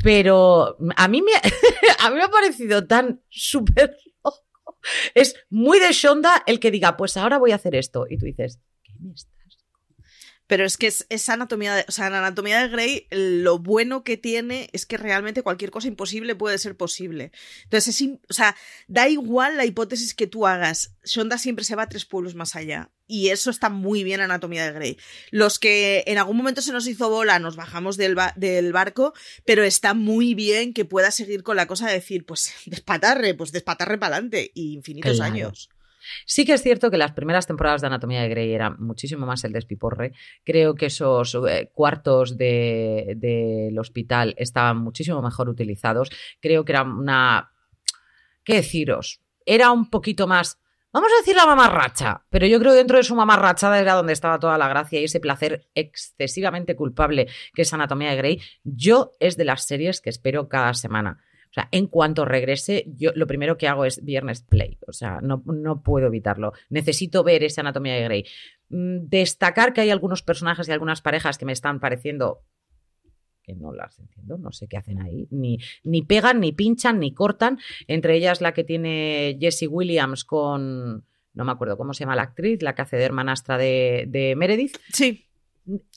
Pero 0.04 0.78
a 0.96 1.08
mí 1.08 1.22
me, 1.22 1.32
me 2.14 2.24
ha 2.24 2.28
parecido 2.30 2.86
tan 2.86 3.22
súper 3.30 3.96
loco. 4.24 4.80
Es 5.16 5.36
muy 5.50 5.80
de 5.80 5.92
Shonda 5.92 6.44
el 6.46 6.60
que 6.60 6.72
diga, 6.72 6.98
pues 6.98 7.18
ahora 7.18 7.38
voy 7.38 7.52
a 7.52 7.56
hacer 7.56 7.76
esto. 7.76 8.06
Y 8.10 8.18
tú 8.18 8.26
dices, 8.26 8.60
¿qué 8.84 8.94
me 9.00 9.14
estás 9.14 9.41
Pero 10.52 10.66
es 10.66 10.76
que 10.76 10.88
es, 10.88 11.30
anatomía 11.30 11.76
de, 11.76 11.86
o 11.88 11.94
sea, 11.94 12.08
en 12.08 12.14
anatomía 12.14 12.62
de 12.62 12.68
Grey 12.68 13.08
lo 13.10 13.60
bueno 13.60 14.04
que 14.04 14.18
tiene 14.18 14.70
es 14.74 14.86
que 14.86 14.98
realmente 14.98 15.44
cualquier 15.44 15.72
cosa 15.72 15.88
imposible 15.88 16.36
puede 16.36 16.58
ser 16.58 16.76
posible. 16.76 17.32
Entonces, 17.64 18.02
es, 18.02 18.10
o 18.30 18.34
sea, 18.34 18.58
da 18.90 19.08
igual 19.08 19.56
la 19.56 19.64
hipótesis 19.64 20.14
que 20.14 20.28
tú 20.28 20.46
hagas. 20.46 20.94
Shonda 21.06 21.38
siempre 21.38 21.64
se 21.64 21.78
va 21.78 21.84
a 21.84 21.88
tres 21.88 22.04
pueblos 22.04 22.36
más 22.36 22.58
allá. 22.58 22.92
Y 23.08 23.30
eso 23.30 23.50
está 23.50 23.70
muy 23.70 24.04
bien 24.04 24.20
en 24.20 24.26
Anatomía 24.26 24.66
de 24.66 24.74
Grey. 24.74 24.98
Los 25.30 25.58
que 25.58 26.04
en 26.06 26.18
algún 26.18 26.36
momento 26.36 26.62
se 26.62 26.74
nos 26.74 26.86
hizo 26.86 27.10
bola, 27.10 27.40
nos 27.40 27.56
bajamos 27.56 27.96
del, 27.96 28.18
del 28.36 28.74
barco, 28.74 29.14
pero 29.46 29.64
está 29.64 29.94
muy 29.94 30.36
bien 30.36 30.74
que 30.74 30.84
pueda 30.84 31.12
seguir 31.12 31.44
con 31.44 31.56
la 31.56 31.66
cosa 31.66 31.88
de 31.88 31.94
decir, 31.94 32.26
pues 32.26 32.54
despatarre, 32.66 33.36
pues 33.36 33.54
despatarre 33.54 33.98
para 33.98 34.18
adelante. 34.18 34.52
Y 34.54 34.74
infinitos 34.74 35.22
años. 35.22 35.70
Sí 36.26 36.46
que 36.46 36.54
es 36.54 36.62
cierto 36.62 36.92
que 36.92 36.98
las 36.98 37.12
primeras 37.12 37.48
temporadas 37.48 37.82
de 37.82 37.88
Anatomía 37.88 38.22
de 38.22 38.30
Grey 38.30 38.54
eran 38.54 38.76
muchísimo 38.80 39.26
más 39.26 39.44
el 39.44 39.54
despiporre. 39.54 40.14
Creo 40.44 40.76
que 40.76 40.88
esos 40.88 41.38
eh, 41.48 41.70
cuartos 41.74 42.38
del 42.38 43.78
hospital 43.78 44.34
estaban 44.38 44.78
muchísimo 44.78 45.22
mejor 45.22 45.50
utilizados. 45.50 46.10
Creo 46.40 46.66
que 46.66 46.72
era 46.72 46.84
una... 46.84 47.52
¿Qué 48.44 48.56
deciros? 48.56 49.22
Era 49.46 49.72
un 49.72 49.90
poquito 49.90 50.28
más... 50.28 50.58
Vamos 50.94 51.10
a 51.14 51.22
decir 51.22 51.38
la 51.38 51.46
mamarracha, 51.46 52.26
pero 52.30 52.46
yo 52.48 52.60
creo 52.60 52.74
que 52.74 52.80
dentro 52.80 52.98
de 52.98 53.04
su 53.04 53.16
mamarrachada 53.16 53.80
era 53.80 53.94
donde 53.94 54.12
estaba 54.12 54.40
toda 54.40 54.58
la 54.58 54.68
gracia 54.68 55.00
y 55.00 55.06
ese 55.06 55.22
placer 55.22 55.70
excesivamente 55.74 56.76
culpable 56.76 57.28
que 57.54 57.62
es 57.62 57.74
Anatomía 57.74 58.10
de 58.10 58.18
Grey. 58.18 58.42
Yo 58.66 59.12
es 59.22 59.38
de 59.38 59.46
las 59.46 59.66
series 59.66 60.02
que 60.02 60.10
espero 60.10 60.50
cada 60.50 60.74
semana. 60.74 61.24
O 61.52 61.54
sea, 61.54 61.68
en 61.72 61.88
cuanto 61.88 62.24
regrese, 62.24 62.86
yo 62.96 63.12
lo 63.14 63.28
primero 63.28 63.58
que 63.58 63.68
hago 63.68 63.84
es 63.84 64.04
viernes 64.06 64.42
play. 64.42 64.78
O 64.88 64.94
sea, 64.94 65.20
no, 65.22 65.44
no 65.46 65.84
puedo 65.84 66.08
evitarlo. 66.08 66.54
Necesito 66.70 67.26
ver 67.26 67.44
esa 67.44 67.60
anatomía 67.60 67.96
de 67.96 68.04
Grey. 68.04 68.26
Mm, 68.70 69.10
destacar 69.10 69.74
que 69.74 69.82
hay 69.82 69.90
algunos 69.90 70.24
personajes 70.24 70.70
y 70.70 70.72
algunas 70.72 71.02
parejas 71.02 71.38
que 71.38 71.46
me 71.46 71.52
están 71.52 71.82
pareciendo 71.82 72.46
que 73.44 73.56
no 73.56 73.74
las 73.74 74.00
entiendo, 74.00 74.38
no 74.38 74.52
sé 74.52 74.68
qué 74.68 74.78
hacen 74.78 75.02
ahí, 75.02 75.28
ni, 75.32 75.58
ni 75.84 76.04
pegan, 76.04 76.40
ni 76.40 76.52
pinchan, 76.52 77.00
ni 77.00 77.12
cortan, 77.12 77.60
entre 77.88 78.16
ellas 78.16 78.40
la 78.40 78.54
que 78.54 78.64
tiene 78.64 79.36
Jessie 79.42 79.68
Williams 79.68 80.24
con, 80.24 81.06
no 81.34 81.46
me 81.46 81.52
acuerdo 81.52 81.76
cómo 81.76 81.94
se 81.94 82.02
llama 82.02 82.16
la 82.16 82.22
actriz, 82.22 82.62
la 82.62 82.76
que 82.76 82.84
hace 82.84 82.98
de 82.98 83.04
hermanastra 83.04 83.58
de, 83.58 84.06
de 84.08 84.36
Meredith. 84.36 84.78
Sí. 84.94 85.28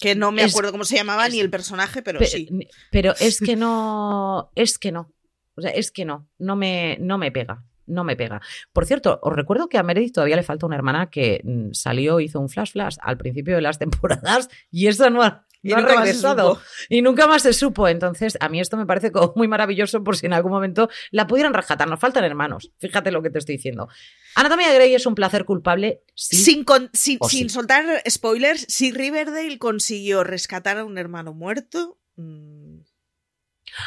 Que 0.01 0.15
no 0.15 0.31
me 0.31 0.43
acuerdo 0.43 0.73
cómo 0.73 0.85
se 0.85 0.97
llamaba 0.97 1.29
ni 1.29 1.41
el 1.41 1.51
personaje, 1.51 2.03
pero 2.03 2.25
sí. 2.25 2.49
Pero 2.91 3.15
es 3.19 3.41
que 3.45 3.57
no, 3.57 4.51
es 4.55 4.79
que 4.79 4.93
no. 4.93 5.13
O 5.57 5.61
sea, 5.61 5.71
es 5.71 5.91
que 5.91 6.05
no, 6.05 6.29
no 6.39 6.57
me, 6.57 6.97
no 7.01 7.19
me 7.19 7.31
pega. 7.31 7.65
No 7.87 8.05
me 8.05 8.17
pega. 8.17 8.41
Por 8.73 8.87
cierto, 8.87 9.19
os 9.23 9.33
recuerdo 9.35 9.69
que 9.69 9.79
a 9.79 9.83
Meredith 9.83 10.15
todavía 10.15 10.37
le 10.37 10.43
falta 10.43 10.67
una 10.67 10.77
hermana 10.77 11.11
que 11.11 11.41
mm, 11.45 11.73
salió, 11.73 12.21
hizo 12.21 12.41
un 12.41 12.49
flash 12.49 12.73
flash 12.73 12.97
al 13.01 13.19
principio 13.19 13.57
de 13.57 13.63
las 13.63 13.79
temporadas 13.79 14.49
y 14.71 14.87
eso 14.87 15.11
no 15.11 15.23
ha, 15.23 15.47
regresado. 15.63 16.61
Y 16.89 17.03
nunca 17.03 17.27
más 17.27 17.43
se 17.43 17.53
supo. 17.53 17.89
Entonces, 17.89 18.37
a 18.41 18.49
mí 18.49 18.61
esto 18.61 18.77
me 18.77 18.87
parece 18.87 19.13
como 19.13 19.33
muy 19.37 19.49
maravilloso 19.49 20.03
por 20.03 20.17
si 20.17 20.27
en 20.27 20.33
algún 20.33 20.53
momento 20.53 20.89
la 21.11 21.27
pudieran 21.27 21.55
rescatar. 21.55 21.89
Nos 21.89 22.01
faltan 22.01 22.25
hermanos. 22.25 22.71
Fíjate 22.79 23.11
lo 23.11 23.23
que 23.23 23.31
te 23.31 23.39
estoy 23.39 23.57
diciendo. 23.57 23.89
Anatomía 24.35 24.73
Grey 24.73 24.95
es 24.95 25.07
un 25.07 25.15
placer 25.15 25.45
culpable. 25.45 26.03
sin, 26.15 26.65
sin, 26.93 27.51
soltar 27.51 28.03
spoilers, 28.09 28.67
si 28.69 28.93
Riverdale 28.93 29.59
consiguió 29.59 30.25
rescatar 30.25 30.79
a 30.79 30.85
un 30.85 30.99
hermano 30.99 31.35
muerto. 31.35 31.99
Mm, 32.17 32.81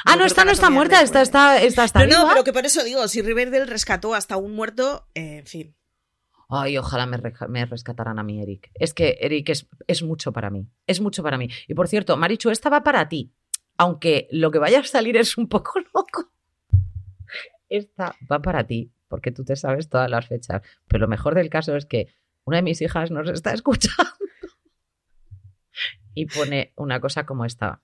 Ah, 0.05 0.15
no, 0.15 0.25
esta 0.25 0.45
no 0.45 0.51
está 0.51 0.69
muerta, 0.69 1.01
esta 1.01 1.21
está, 1.21 1.61
esta 1.61 1.83
está 1.83 2.05
no, 2.05 2.23
No, 2.23 2.29
pero 2.29 2.43
que 2.43 2.53
por 2.53 2.65
eso 2.65 2.83
digo, 2.83 3.07
si 3.07 3.21
Riverdale 3.21 3.65
rescató 3.65 4.13
hasta 4.13 4.37
un 4.37 4.53
muerto, 4.53 5.07
eh, 5.15 5.39
en 5.39 5.45
fin. 5.45 5.75
Ay, 6.49 6.77
ojalá 6.77 7.05
me, 7.05 7.17
me, 7.49 7.65
rescataran 7.65 8.19
a 8.19 8.23
mí, 8.23 8.41
Eric. 8.41 8.71
Es 8.73 8.93
que, 8.93 9.17
Eric, 9.19 9.49
es, 9.49 9.67
es, 9.85 10.01
mucho 10.03 10.31
para 10.31 10.49
mí. 10.49 10.67
Es 10.85 11.01
mucho 11.01 11.21
para 11.21 11.37
mí. 11.37 11.49
Y 11.67 11.73
por 11.73 11.89
cierto, 11.89 12.15
Marichu, 12.15 12.49
esta 12.49 12.69
va 12.69 12.83
para 12.83 13.09
ti. 13.09 13.33
Aunque 13.77 14.27
lo 14.31 14.49
que 14.49 14.59
vaya 14.59 14.79
a 14.79 14.83
salir 14.83 15.17
es 15.17 15.37
un 15.37 15.49
poco 15.49 15.73
loco. 15.93 16.31
Esta 17.69 18.15
va 18.31 18.41
para 18.41 18.65
ti, 18.65 18.93
porque 19.09 19.31
tú 19.31 19.43
te 19.43 19.57
sabes 19.57 19.89
todas 19.89 20.09
las 20.09 20.27
fechas. 20.27 20.61
Pero 20.87 21.01
lo 21.01 21.07
mejor 21.09 21.35
del 21.35 21.49
caso 21.49 21.75
es 21.75 21.85
que 21.85 22.07
una 22.45 22.57
de 22.57 22.63
mis 22.63 22.81
hijas 22.81 23.11
nos 23.11 23.29
está 23.29 23.53
escuchando. 23.53 24.11
Y 26.15 26.25
pone 26.25 26.73
una 26.75 26.99
cosa 26.99 27.27
como 27.27 27.45
esta. 27.45 27.83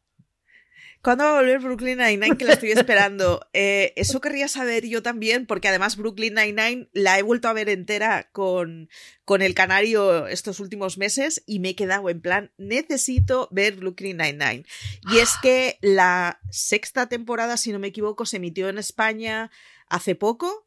¿Cuándo 1.04 1.26
va 1.26 1.32
a 1.32 1.42
volver 1.42 1.60
Brooklyn 1.60 1.98
Nine-Nine? 1.98 2.38
Que 2.38 2.46
la 2.46 2.54
estoy 2.54 2.72
esperando. 2.72 3.42
Eh, 3.56 3.94
eso 3.98 4.20
querría 4.20 4.48
saber 4.48 4.88
yo 4.88 5.04
también, 5.04 5.46
porque 5.46 5.68
además 5.68 5.96
Brooklyn 5.96 6.34
Nine-Nine 6.34 6.90
la 6.92 7.20
he 7.20 7.22
vuelto 7.22 7.48
a 7.48 7.54
ver 7.54 7.70
entera 7.70 8.30
con, 8.32 8.90
con 9.26 9.42
el 9.42 9.54
canario 9.54 10.28
estos 10.28 10.60
últimos 10.60 10.98
meses 10.98 11.44
y 11.46 11.60
me 11.60 11.70
he 11.70 11.76
quedado 11.76 12.10
en 12.10 12.20
plan, 12.20 12.52
necesito 12.58 13.48
ver 13.52 13.76
Brooklyn 13.76 14.18
Nine-Nine. 14.18 14.66
Y 15.12 15.20
es 15.20 15.34
que 15.42 15.78
la 15.82 16.40
sexta 16.50 17.08
temporada, 17.10 17.58
si 17.58 17.72
no 17.72 17.80
me 17.80 17.90
equivoco, 17.90 18.26
se 18.26 18.38
emitió 18.38 18.70
en 18.70 18.80
España 18.80 19.52
hace 19.88 20.16
poco. 20.16 20.63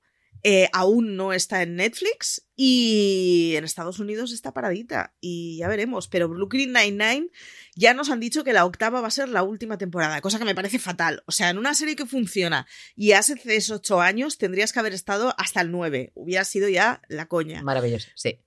Eh, 0.48 0.70
aún 0.72 1.16
no 1.16 1.32
está 1.32 1.64
en 1.64 1.74
Netflix 1.74 2.46
y 2.54 3.54
en 3.56 3.64
Estados 3.64 3.98
Unidos 3.98 4.30
está 4.30 4.54
paradita 4.54 5.12
y 5.20 5.56
ya 5.58 5.66
veremos. 5.66 6.06
Pero 6.06 6.28
Brooklyn 6.28 6.72
Nine-Nine 6.72 7.30
ya 7.74 7.94
nos 7.94 8.10
han 8.10 8.20
dicho 8.20 8.44
que 8.44 8.52
la 8.52 8.64
octava 8.64 9.00
va 9.00 9.08
a 9.08 9.10
ser 9.10 9.28
la 9.28 9.42
última 9.42 9.76
temporada, 9.76 10.20
cosa 10.20 10.38
que 10.38 10.44
me 10.44 10.54
parece 10.54 10.78
fatal. 10.78 11.24
O 11.26 11.32
sea, 11.32 11.50
en 11.50 11.58
una 11.58 11.74
serie 11.74 11.96
que 11.96 12.06
funciona 12.06 12.64
y 12.94 13.10
hace 13.10 13.34
esos 13.46 13.78
ocho 13.78 14.00
años 14.00 14.38
tendrías 14.38 14.72
que 14.72 14.78
haber 14.78 14.94
estado 14.94 15.34
hasta 15.36 15.60
el 15.62 15.72
nueve. 15.72 16.12
Hubiera 16.14 16.44
sido 16.44 16.68
ya 16.68 17.02
la 17.08 17.26
coña. 17.26 17.64
Maravilloso, 17.64 18.06
sí. 18.14 18.38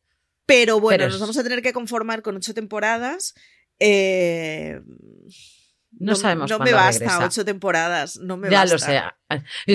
Pero 0.45 0.80
bueno, 0.80 1.10
nos 1.10 1.20
vamos 1.20 1.38
a 1.38 1.43
tener 1.43 1.62
que 1.62 1.74
conformar 1.74 2.22
con 2.22 2.38
ocho 2.38 2.54
temporadas. 2.54 3.34
Eh 3.78 4.80
no, 5.92 6.16
sabemos 6.16 6.50
No 6.52 6.60
me 6.60 6.72
basta 6.72 7.26
ocho 7.26 7.44
temporadas, 7.44 8.18
no 8.18 8.38
me 8.38 8.50
ya 8.50 8.66
lo 8.66 8.78
sé. 8.78 9.02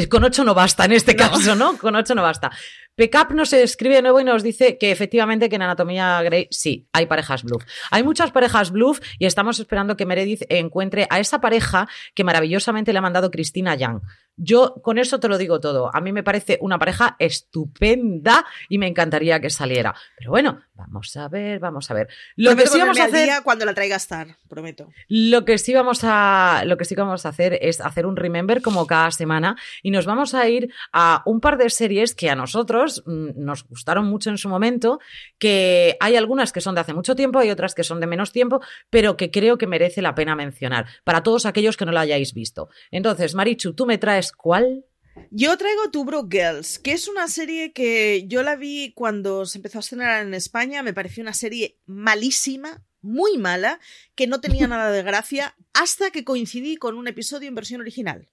Con 0.09 0.25
ocho 0.25 0.45
no 0.45 0.55
basta 0.55 0.85
en 0.85 0.93
este 0.93 1.17
caso, 1.17 1.55
¿no? 1.55 1.77
Con 1.77 1.97
ocho 1.97 2.15
no 2.15 2.23
basta. 2.23 2.51
Pickup 2.95 3.33
nos 3.33 3.53
escribe 3.53 3.97
de 3.97 4.03
nuevo 4.03 4.21
y 4.21 4.25
nos 4.25 4.43
dice 4.43 4.79
que 4.79 4.93
efectivamente 4.93 5.49
que 5.49 5.57
en 5.57 5.63
Anatomía 5.63 6.23
Grey 6.23 6.47
sí, 6.51 6.89
hay 6.93 7.07
parejas 7.07 7.43
bluff. 7.43 7.65
Hay 7.91 8.05
muchas 8.05 8.31
parejas 8.31 8.71
bluff 8.71 9.01
y 9.19 9.27
estamos 9.27 9.59
esperando 9.59 9.97
que 9.97 10.07
Meredith 10.07 10.45
encuentre 10.49 11.07
a 11.11 11.19
esa 11.19 11.41
pareja 11.41 11.89
que 12.15 12.23
maravillosamente 12.23 12.93
le 12.93 13.01
ha 13.01 13.03
mandado 13.03 13.31
Cristina 13.33 13.75
Young. 13.75 14.01
Yo 14.37 14.75
con 14.83 14.99
eso 14.99 15.21
te 15.21 15.29
lo 15.29 15.39
digo 15.39 15.61
todo. 15.61 15.91
A 15.95 16.01
mí 16.01 16.13
me 16.13 16.23
parece 16.23 16.59
una 16.61 16.79
pareja 16.79 17.17
estupenda 17.19 18.45
y 18.69 18.79
me 18.79 18.87
encantaría 18.87 19.41
que 19.41 19.51
saliera. 19.51 19.95
Pero 20.17 20.31
bueno, 20.31 20.61
vamos 20.75 21.17
a 21.17 21.29
ver, 21.29 21.61
vamos 21.61 21.91
a 21.91 21.95
ver. 21.95 22.09
Lo 22.37 22.57
que 22.57 22.67
sí 22.67 22.79
vamos 22.79 22.99
a 22.99 23.05
hacer 23.05 23.31
cuando 23.45 23.65
la 23.65 23.75
traiga 23.75 23.95
a 23.95 23.99
estar, 23.99 24.37
prometo. 24.49 24.89
Lo 25.09 25.45
que 25.45 25.59
sí 25.59 25.73
vamos 25.73 26.01
a 26.03 26.63
lo 26.67 26.77
que 26.77 26.85
sí 26.85 26.95
vamos 26.95 27.27
a 27.27 27.29
hacer 27.29 27.59
es 27.63 27.81
hacer 27.81 28.07
un 28.07 28.17
remember 28.17 28.61
como 28.61 28.87
cada 28.87 29.11
semana 29.11 29.57
y 29.83 29.91
nos 29.91 30.07
vamos 30.07 30.35
a 30.35 30.49
ir 30.49 30.73
a 30.93 31.23
un 31.27 31.41
par 31.41 31.57
de 31.57 31.71
series 31.71 32.15
que 32.15 32.31
a 32.31 32.35
nosotros 32.35 33.03
mm, 33.07 33.31
nos 33.37 33.67
gustaron 33.69 34.07
mucho 34.07 34.31
en 34.31 34.39
su 34.39 34.49
momento, 34.49 34.99
que 35.39 35.97
hay 36.01 36.17
algunas 36.17 36.53
que 36.53 36.61
son 36.61 36.75
de 36.75 36.81
hace 36.81 36.95
mucho 36.95 37.15
tiempo, 37.15 37.39
hay 37.39 37.51
otras 37.51 37.75
que 37.75 37.85
son 37.85 38.01
de 38.01 38.07
menos 38.07 38.33
tiempo, 38.33 38.61
pero 38.91 39.17
que 39.17 39.31
creo 39.31 39.59
que 39.59 39.67
merece 39.67 40.03
la 40.03 40.15
pena 40.15 40.35
mencionar 40.35 40.87
para 41.05 41.23
todos 41.23 41.47
aquellos 41.47 41.77
que 41.77 41.85
no 41.85 41.93
la 41.93 42.01
hayáis 42.01 42.35
visto. 42.35 42.69
Entonces, 42.91 43.35
Marichu, 43.35 43.75
tú 43.75 43.87
me 43.87 43.99
traes 43.99 44.24
cuál? 44.33 44.85
Yo 45.31 45.57
traigo 45.57 45.91
Two 45.91 46.05
Broke 46.05 46.39
Girls, 46.39 46.79
que 46.79 46.93
es 46.93 47.09
una 47.09 47.29
serie 47.29 47.73
que 47.73 48.27
yo 48.27 48.43
la 48.43 48.57
vi 48.57 48.93
cuando 48.95 49.47
se 49.47 49.59
empezó 49.59 49.79
a 49.79 49.81
estrenar 49.81 50.27
en 50.27 50.35
España. 50.35 50.83
Me 50.83 50.93
pareció 50.93 51.23
una 51.23 51.35
serie 51.35 51.79
malísima, 51.87 52.85
muy 53.01 53.39
mala, 53.39 53.81
que 54.15 54.27
no 54.27 54.41
tenía 54.41 54.67
nada 54.69 54.91
de 54.91 55.03
gracia, 55.03 55.57
hasta 55.73 56.11
que 56.11 56.25
coincidí 56.25 56.77
con 56.77 56.97
un 56.97 57.09
episodio 57.09 57.49
en 57.49 57.55
versión 57.55 57.81
original. 57.81 58.29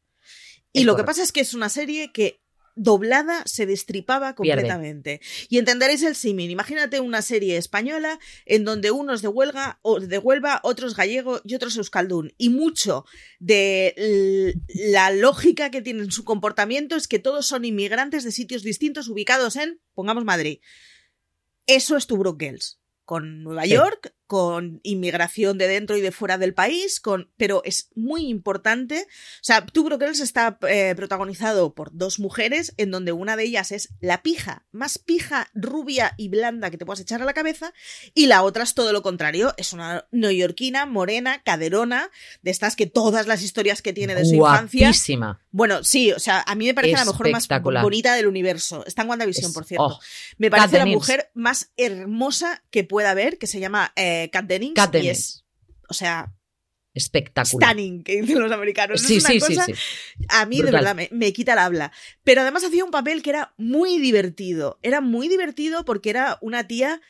Y 0.74 0.86
lo 0.86 0.96
que 0.96 1.04
pasa 1.04 1.22
es 1.22 1.32
que 1.32 1.42
es 1.42 1.54
una 1.54 1.70
serie 1.70 2.12
que 2.14 2.41
doblada 2.76 3.44
se 3.46 3.66
destripaba 3.66 4.36
completamente. 4.36 5.22
Y 5.50 5.58
entenderéis 5.58 6.04
el 6.04 6.16
símil. 6.16 6.50
Imagínate 6.52 7.00
una 7.00 7.22
serie 7.22 7.58
española 7.58 8.20
en 8.46 8.66
donde 8.66 8.92
unos 8.92 9.22
de 9.22 9.28
huelga 9.28 9.80
o 9.82 10.00
de 10.00 10.18
Huelva, 10.18 10.60
otros 10.64 10.96
gallego 10.96 11.42
y 11.44 11.56
otros 11.56 11.78
euskaldún. 11.78 12.34
Y 12.38 12.50
mucho 12.50 13.06
de 13.40 14.56
la 14.70 15.12
lógica 15.12 15.72
que 15.72 15.82
tienen 15.82 16.12
su 16.12 16.24
comportamiento 16.24 16.96
es 16.96 17.08
que 17.08 17.20
todos 17.20 17.46
son 17.46 17.66
inmigrantes 17.66 18.24
de 18.24 18.32
sitios 18.32 18.64
distintos 18.64 19.08
ubicados 19.10 19.56
en, 19.56 19.82
pongamos 19.94 20.26
Madrid. 20.26 20.60
Eso 21.68 21.98
es 21.98 22.08
tu 22.08 22.22
Girls 22.40 22.82
con 23.06 23.44
Nueva 23.44 23.66
York, 23.66 24.16
con 24.32 24.80
inmigración 24.84 25.58
de 25.58 25.68
dentro 25.68 25.98
y 25.98 26.02
de 26.02 26.14
fuera 26.14 26.38
del 26.38 26.54
país, 26.54 27.02
con, 27.02 27.30
pero 27.36 27.62
es 27.66 27.90
muy 27.96 28.30
importante. 28.30 29.06
O 29.06 29.44
sea, 29.44 29.66
Two 29.66 29.90
Girls 30.00 30.22
está 30.22 30.58
eh, 30.70 30.94
protagonizado 30.96 31.74
por 31.74 31.90
dos 31.92 32.18
mujeres, 32.18 32.74
en 32.78 32.92
donde 32.92 33.12
una 33.12 33.36
de 33.36 33.44
ellas 33.44 33.74
es 33.74 33.90
la 34.00 34.24
pija, 34.24 34.64
más 34.72 35.00
pija, 35.00 35.50
rubia 35.54 36.14
y 36.16 36.30
blanda 36.30 36.70
que 36.70 36.78
te 36.78 36.86
puedas 36.86 37.02
echar 37.02 37.22
a 37.22 37.26
la 37.26 37.34
cabeza, 37.34 37.74
y 38.14 38.28
la 38.28 38.44
otra 38.44 38.64
es 38.64 38.74
todo 38.74 38.94
lo 38.94 39.02
contrario, 39.02 39.54
es 39.58 39.74
una 39.74 40.08
neoyorquina, 40.12 40.86
morena, 40.86 41.44
caderona, 41.44 42.10
de 42.42 42.52
estas 42.52 42.78
que 42.78 42.86
todas 42.86 43.28
las 43.28 43.44
historias 43.44 43.82
que 43.82 43.92
tiene 43.92 44.16
de 44.16 44.24
su 44.24 44.36
infancia. 44.36 44.94
Bueno, 45.52 45.84
sí, 45.84 46.14
o 46.14 46.20
sea, 46.20 46.42
a 46.48 46.56
mí 46.56 46.68
me 46.68 46.74
parece 46.74 46.96
la 46.96 47.04
mejor 47.04 47.32
más 47.32 47.50
bonita 47.82 48.16
del 48.16 48.28
universo. 48.28 48.86
Está 48.86 49.02
en 49.02 49.10
WandaVision, 49.10 49.52
por 49.52 49.66
cierto. 49.66 49.88
Oh, 49.88 50.00
me 50.38 50.50
parece 50.50 50.78
la 50.78 50.86
mujer 50.86 51.32
más 51.34 51.72
hermosa 51.76 52.64
que 52.72 52.86
pueda 52.86 53.12
haber, 53.12 53.38
que 53.38 53.48
se 53.48 53.60
llama. 53.60 53.92
Eh, 53.98 54.21
Kat 54.30 54.46
Dennings. 54.46 54.76
Kat 54.76 54.92
Dennings. 54.92 55.44
o 55.90 55.94
sea, 55.94 56.34
espectacular. 56.94 57.72
Stunning, 57.72 58.04
que 58.04 58.22
dicen 58.22 58.40
los 58.40 58.52
americanos. 58.52 59.02
Sí, 59.02 59.18
es 59.18 59.24
una 59.24 59.34
sí, 59.34 59.40
cosa, 59.40 59.66
sí, 59.66 59.74
sí. 59.74 60.26
A 60.30 60.46
mí, 60.46 60.62
de 60.62 60.72
verdad, 60.72 60.96
me, 60.96 61.10
me, 61.12 61.34
quita 61.34 61.54
el 61.54 61.60
habla. 61.60 61.92
Pero 62.24 62.42
además 62.42 62.64
hacía 62.64 62.84
un 62.84 62.92
papel 62.92 63.22
que 63.22 63.30
era 63.30 63.54
muy 63.58 63.98
divertido. 63.98 64.80
Era 64.82 65.02
muy 65.02 65.28
divertido 65.28 65.86
porque 65.86 66.10
era 66.10 66.38
una 66.42 66.68
tía 66.68 67.02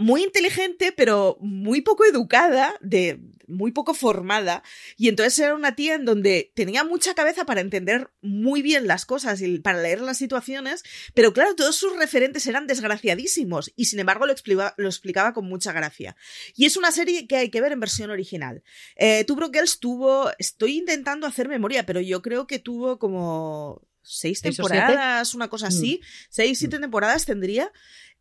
muy 0.00 0.22
inteligente, 0.22 0.92
pero 0.92 1.36
muy 1.40 1.82
poco 1.82 2.06
educada, 2.06 2.74
de 2.80 3.20
muy 3.46 3.70
poco 3.70 3.92
formada. 3.92 4.62
Y 4.96 5.08
entonces 5.08 5.38
era 5.38 5.54
una 5.54 5.74
tía 5.74 5.94
en 5.94 6.06
donde 6.06 6.52
tenía 6.54 6.84
mucha 6.84 7.12
cabeza 7.12 7.44
para 7.44 7.60
entender 7.60 8.10
muy 8.22 8.62
bien 8.62 8.86
las 8.86 9.04
cosas 9.04 9.42
y 9.42 9.58
para 9.58 9.82
leer 9.82 10.00
las 10.00 10.16
situaciones, 10.16 10.84
pero 11.12 11.34
claro, 11.34 11.54
todos 11.54 11.76
sus 11.76 11.94
referentes 11.98 12.46
eran 12.46 12.66
desgraciadísimos 12.66 13.72
y 13.76 13.84
sin 13.86 14.00
embargo 14.00 14.24
lo 14.24 14.32
explicaba, 14.32 14.72
lo 14.78 14.88
explicaba 14.88 15.34
con 15.34 15.44
mucha 15.44 15.72
gracia. 15.72 16.16
Y 16.56 16.64
es 16.64 16.78
una 16.78 16.92
serie 16.92 17.26
que 17.26 17.36
hay 17.36 17.50
que 17.50 17.60
ver 17.60 17.72
en 17.72 17.80
versión 17.80 18.10
original. 18.10 18.62
Eh, 18.96 19.26
Broke 19.28 19.58
Girls 19.58 19.80
tuvo, 19.80 20.30
estoy 20.38 20.78
intentando 20.78 21.26
hacer 21.26 21.46
memoria, 21.46 21.84
pero 21.84 22.00
yo 22.00 22.22
creo 22.22 22.46
que 22.46 22.58
tuvo 22.58 22.98
como 22.98 23.86
seis 24.00 24.40
temporadas, 24.40 25.34
una 25.34 25.48
cosa 25.48 25.66
así, 25.66 26.00
mm. 26.02 26.06
seis, 26.30 26.58
siete 26.58 26.78
mm. 26.78 26.80
temporadas 26.80 27.26
tendría. 27.26 27.70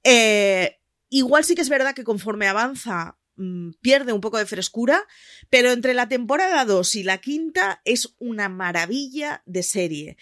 Eh, 0.04 0.79
Igual 1.10 1.44
sí 1.44 1.56
que 1.56 1.62
es 1.62 1.70
verdad 1.70 1.96
que 1.96 2.04
conforme 2.04 2.48
avanza 2.48 3.18
mmm, 3.36 3.72
pierde 3.82 4.14
un 4.14 4.22
poco 4.22 4.38
de 4.38 4.46
frescura, 4.46 5.06
pero 5.50 5.72
entre 5.72 5.94
la 5.94 6.08
temporada 6.08 6.66
2 6.66 6.96
y 6.96 7.04
la 7.04 7.18
quinta 7.20 7.82
es 7.86 8.16
una 8.20 8.50
maravilla 8.50 9.42
de 9.46 9.64
serie. 9.64 10.18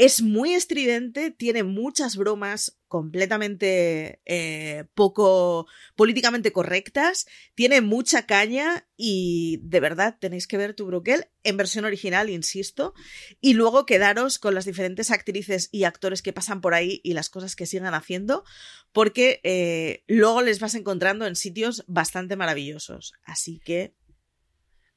Es 0.00 0.22
muy 0.22 0.54
estridente, 0.54 1.30
tiene 1.30 1.62
muchas 1.62 2.16
bromas 2.16 2.80
completamente 2.88 4.22
eh, 4.24 4.86
poco 4.94 5.66
políticamente 5.94 6.52
correctas, 6.52 7.26
tiene 7.54 7.82
mucha 7.82 8.24
caña 8.24 8.88
y 8.96 9.60
de 9.62 9.78
verdad 9.78 10.16
tenéis 10.18 10.46
que 10.46 10.56
ver 10.56 10.72
tu 10.72 10.86
broquel 10.86 11.26
en 11.42 11.58
versión 11.58 11.84
original, 11.84 12.30
insisto, 12.30 12.94
y 13.42 13.52
luego 13.52 13.84
quedaros 13.84 14.38
con 14.38 14.54
las 14.54 14.64
diferentes 14.64 15.10
actrices 15.10 15.68
y 15.70 15.84
actores 15.84 16.22
que 16.22 16.32
pasan 16.32 16.62
por 16.62 16.72
ahí 16.72 17.02
y 17.04 17.12
las 17.12 17.28
cosas 17.28 17.54
que 17.54 17.66
sigan 17.66 17.92
haciendo, 17.92 18.42
porque 18.92 19.42
eh, 19.44 20.02
luego 20.06 20.40
les 20.40 20.60
vas 20.60 20.74
encontrando 20.76 21.26
en 21.26 21.36
sitios 21.36 21.84
bastante 21.88 22.36
maravillosos. 22.36 23.12
Así 23.22 23.60
que 23.62 23.94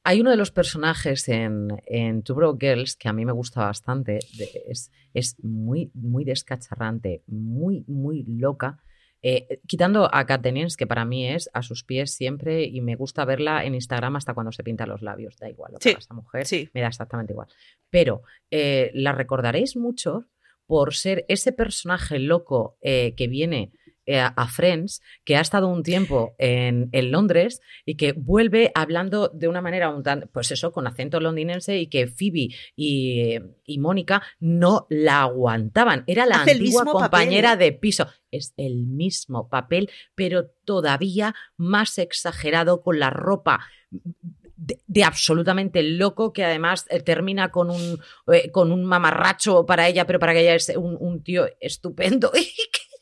hay 0.04 0.20
uno 0.20 0.30
de 0.30 0.36
los 0.36 0.50
personajes 0.50 1.28
en, 1.28 1.68
en 1.86 2.22
Two 2.22 2.36
Broke 2.36 2.66
Girls 2.66 2.94
que 2.94 3.08
a 3.08 3.14
mí 3.14 3.24
me 3.24 3.32
gusta 3.32 3.64
bastante. 3.64 4.18
es, 4.68 4.92
es 5.14 5.42
muy, 5.42 5.90
muy 5.94 6.24
descacharrante, 6.24 7.22
muy, 7.26 7.84
muy 7.88 8.22
loca. 8.24 8.82
Eh, 9.22 9.60
quitando 9.66 10.14
a 10.14 10.26
Katenians, 10.26 10.76
que 10.76 10.86
para 10.86 11.06
mí 11.06 11.26
es 11.26 11.48
a 11.54 11.62
sus 11.62 11.82
pies 11.82 12.12
siempre 12.12 12.64
y 12.64 12.82
me 12.82 12.94
gusta 12.94 13.24
verla 13.24 13.64
en 13.64 13.74
Instagram 13.74 14.16
hasta 14.16 14.34
cuando 14.34 14.52
se 14.52 14.62
pinta 14.62 14.86
los 14.86 15.00
labios. 15.00 15.38
Da 15.38 15.48
igual 15.48 15.72
lo 15.72 15.78
que 15.78 15.92
esta 15.92 16.12
mujer, 16.12 16.46
me 16.74 16.82
da 16.82 16.88
exactamente 16.88 17.32
igual. 17.32 17.48
Pero 17.88 18.22
eh, 18.50 18.90
la 18.92 19.12
recordaréis 19.12 19.74
mucho 19.74 20.26
por 20.66 20.94
ser 20.94 21.24
ese 21.28 21.52
personaje 21.52 22.18
loco 22.18 22.76
eh, 22.82 23.14
que 23.16 23.26
viene 23.26 23.72
a 24.06 24.48
Friends, 24.48 25.02
que 25.24 25.36
ha 25.36 25.40
estado 25.40 25.68
un 25.68 25.82
tiempo 25.82 26.34
en, 26.38 26.90
Londres 27.10 27.60
y 27.84 27.96
que 27.96 28.12
vuelve 28.12 28.70
hablando 28.74 29.28
de 29.28 29.48
una 29.48 29.60
manera 29.60 29.90
un 29.90 30.02
tan, 30.02 30.28
pues 30.32 30.50
eso, 30.50 30.72
con 30.72 30.86
acento 30.86 31.20
londinense 31.20 31.78
y 31.78 31.86
que 31.86 32.06
Phoebe 32.06 32.48
y, 32.76 33.78
Mónica 33.78 34.22
no 34.40 34.86
la 34.88 35.22
aguantaban. 35.22 36.04
Era 36.06 36.26
la 36.26 36.42
antigua 36.42 36.84
compañera 36.84 37.56
de 37.56 37.72
piso. 37.72 38.06
Es 38.30 38.54
el 38.56 38.86
mismo 38.86 39.48
papel, 39.48 39.90
pero 40.14 40.46
todavía 40.64 41.34
más 41.56 41.98
exagerado 41.98 42.80
con 42.80 42.98
la 42.98 43.10
ropa 43.10 43.60
de, 44.56 45.04
absolutamente 45.04 45.82
loco 45.82 46.32
que 46.32 46.44
además 46.44 46.86
eh, 46.88 47.00
termina 47.00 47.50
con 47.50 47.70
un, 47.70 48.00
eh, 48.32 48.50
con 48.50 48.72
un 48.72 48.84
mamarracho 48.84 49.66
para 49.66 49.88
ella, 49.88 50.06
pero 50.06 50.18
para 50.18 50.32
que 50.32 50.40
ella 50.40 50.54
es 50.54 50.72
un, 50.76 50.96
un 50.98 51.22
tío 51.22 51.46
estupendo 51.60 52.30
y 52.36 52.44
que 52.44 52.93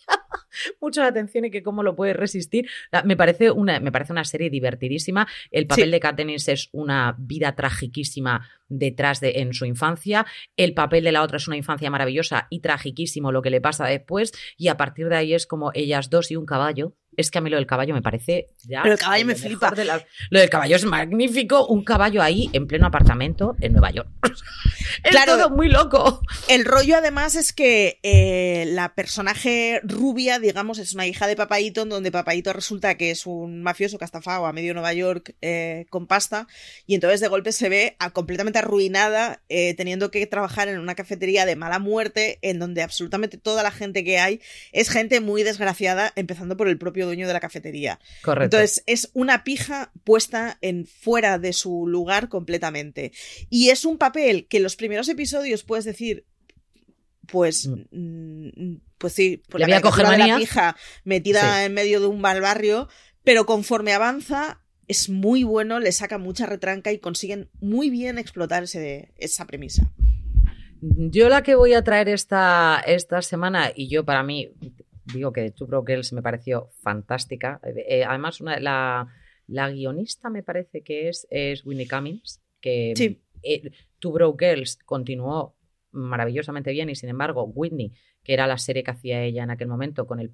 mucho 0.80 1.00
la 1.00 1.08
atención 1.08 1.44
y 1.44 1.50
que 1.50 1.62
cómo 1.62 1.82
lo 1.82 1.94
puede 1.94 2.12
resistir. 2.12 2.68
Me 3.04 3.16
parece 3.16 3.50
una, 3.50 3.80
me 3.80 3.92
parece 3.92 4.12
una 4.12 4.24
serie 4.24 4.50
divertidísima. 4.50 5.26
El 5.50 5.66
papel 5.66 5.90
de 5.90 6.00
Katniss 6.00 6.48
es 6.48 6.68
una 6.72 7.14
vida 7.18 7.54
tragiquísima 7.54 8.48
detrás 8.68 9.20
de 9.20 9.32
en 9.36 9.52
su 9.52 9.64
infancia. 9.64 10.26
El 10.56 10.74
papel 10.74 11.04
de 11.04 11.12
la 11.12 11.22
otra 11.22 11.36
es 11.36 11.48
una 11.48 11.56
infancia 11.56 11.90
maravillosa 11.90 12.46
y 12.50 12.60
tragiquísimo 12.60 13.32
lo 13.32 13.42
que 13.42 13.50
le 13.50 13.60
pasa 13.60 13.86
después. 13.86 14.32
Y 14.56 14.68
a 14.68 14.76
partir 14.76 15.08
de 15.08 15.16
ahí 15.16 15.34
es 15.34 15.46
como 15.46 15.70
ellas 15.74 16.10
dos 16.10 16.30
y 16.30 16.36
un 16.36 16.46
caballo 16.46 16.96
es 17.16 17.30
que 17.30 17.38
a 17.38 17.40
mí 17.40 17.50
lo 17.50 17.56
del 17.56 17.66
caballo 17.66 17.94
me 17.94 18.02
parece 18.02 18.50
ya. 18.66 18.82
Pero 18.82 18.94
el 18.94 19.00
caballo 19.00 19.26
me 19.26 19.34
flipa. 19.34 19.72
Lo 20.30 20.40
del 20.40 20.48
caballo 20.48 20.76
es 20.76 20.84
magnífico. 20.84 21.66
Un 21.66 21.84
caballo 21.84 22.22
ahí 22.22 22.48
en 22.52 22.66
pleno 22.66 22.86
apartamento 22.86 23.56
en 23.60 23.72
Nueva 23.72 23.90
York. 23.90 24.08
es 25.02 25.10
claro, 25.10 25.36
todo 25.36 25.50
muy 25.50 25.68
loco. 25.68 26.22
El 26.48 26.64
rollo, 26.64 26.96
además, 26.96 27.34
es 27.34 27.52
que 27.52 27.98
eh, 28.02 28.64
la 28.68 28.94
personaje 28.94 29.80
rubia, 29.82 30.38
digamos, 30.38 30.78
es 30.78 30.94
una 30.94 31.06
hija 31.06 31.26
de 31.26 31.36
Papaito, 31.36 31.84
donde 31.84 32.12
Papaito 32.12 32.52
resulta 32.52 32.96
que 32.96 33.10
es 33.10 33.26
un 33.26 33.62
mafioso 33.62 33.98
que 33.98 34.04
a 34.22 34.52
medio 34.52 34.74
Nueva 34.74 34.92
York 34.92 35.34
eh, 35.40 35.86
con 35.90 36.06
pasta. 36.06 36.46
Y 36.86 36.94
entonces 36.94 37.20
de 37.20 37.28
golpe 37.28 37.52
se 37.52 37.68
ve 37.68 37.96
completamente 38.12 38.58
arruinada, 38.58 39.42
eh, 39.48 39.74
teniendo 39.74 40.10
que 40.10 40.26
trabajar 40.26 40.68
en 40.68 40.78
una 40.78 40.94
cafetería 40.94 41.46
de 41.46 41.56
mala 41.56 41.78
muerte, 41.78 42.38
en 42.42 42.58
donde 42.58 42.82
absolutamente 42.82 43.38
toda 43.38 43.62
la 43.62 43.70
gente 43.70 44.04
que 44.04 44.18
hay 44.18 44.40
es 44.72 44.90
gente 44.90 45.20
muy 45.20 45.42
desgraciada, 45.42 46.12
empezando 46.16 46.56
por 46.56 46.68
el 46.68 46.78
propio 46.78 47.06
dueño 47.06 47.26
de 47.26 47.32
la 47.32 47.40
cafetería. 47.40 47.98
Correcto. 48.22 48.56
Entonces, 48.56 48.84
es 48.86 49.10
una 49.14 49.44
pija 49.44 49.90
puesta 50.04 50.58
en 50.60 50.86
fuera 50.86 51.38
de 51.38 51.52
su 51.52 51.86
lugar 51.86 52.28
completamente. 52.28 53.12
Y 53.50 53.70
es 53.70 53.84
un 53.84 53.98
papel 53.98 54.46
que 54.48 54.58
en 54.58 54.62
los 54.62 54.76
primeros 54.82 55.08
episodios 55.08 55.62
puedes 55.62 55.84
decir, 55.84 56.26
pues, 57.28 57.68
mm. 57.68 57.84
Mm, 57.92 58.80
pues 58.98 59.12
sí, 59.12 59.40
pues 59.48 59.60
la, 59.60 59.80
de 59.80 60.18
la 60.18 60.36
pija 60.38 60.76
metida 61.04 61.64
en 61.64 61.72
medio 61.72 62.00
de 62.00 62.08
un 62.08 62.20
mal 62.20 62.40
barrio, 62.40 62.88
pero 63.22 63.46
conforme 63.46 63.92
avanza 63.92 64.60
es 64.88 65.08
muy 65.08 65.44
bueno, 65.44 65.78
le 65.78 65.92
saca 65.92 66.18
mucha 66.18 66.46
retranca 66.46 66.90
y 66.90 66.98
consiguen 66.98 67.48
muy 67.60 67.90
bien 67.90 68.18
explotar 68.18 68.64
esa 68.64 69.46
premisa. 69.46 69.92
Yo 70.80 71.28
la 71.28 71.44
que 71.44 71.54
voy 71.54 71.74
a 71.74 71.84
traer 71.84 72.08
esta, 72.08 72.82
esta 72.84 73.22
semana, 73.22 73.70
y 73.72 73.88
yo 73.88 74.04
para 74.04 74.24
mí 74.24 74.50
digo 75.14 75.32
que 75.32 75.52
Two 75.52 75.68
Broke 75.68 75.92
Girls 75.92 76.12
me 76.12 76.22
pareció 76.22 76.70
fantástica. 76.82 77.60
Eh, 77.62 77.84
eh, 77.88 78.04
además, 78.04 78.40
una, 78.40 78.58
la, 78.58 79.06
la, 79.46 79.70
guionista 79.70 80.28
me 80.28 80.42
parece 80.42 80.82
que 80.82 81.08
es, 81.08 81.28
es 81.30 81.64
Winnie 81.64 81.86
Cummings, 81.86 82.42
que 82.60 82.94
sí. 82.96 83.22
Eh, 83.42 83.70
Two 83.98 84.12
Broke 84.12 84.46
Girls 84.46 84.78
continuó 84.84 85.56
maravillosamente 85.92 86.72
bien 86.72 86.90
y 86.90 86.94
sin 86.94 87.10
embargo 87.10 87.44
Whitney, 87.44 87.92
que 88.22 88.32
era 88.34 88.46
la 88.46 88.58
serie 88.58 88.82
que 88.82 88.90
hacía 88.90 89.22
ella 89.22 89.42
en 89.42 89.50
aquel 89.50 89.68
momento 89.68 90.06
con 90.06 90.20
el 90.20 90.30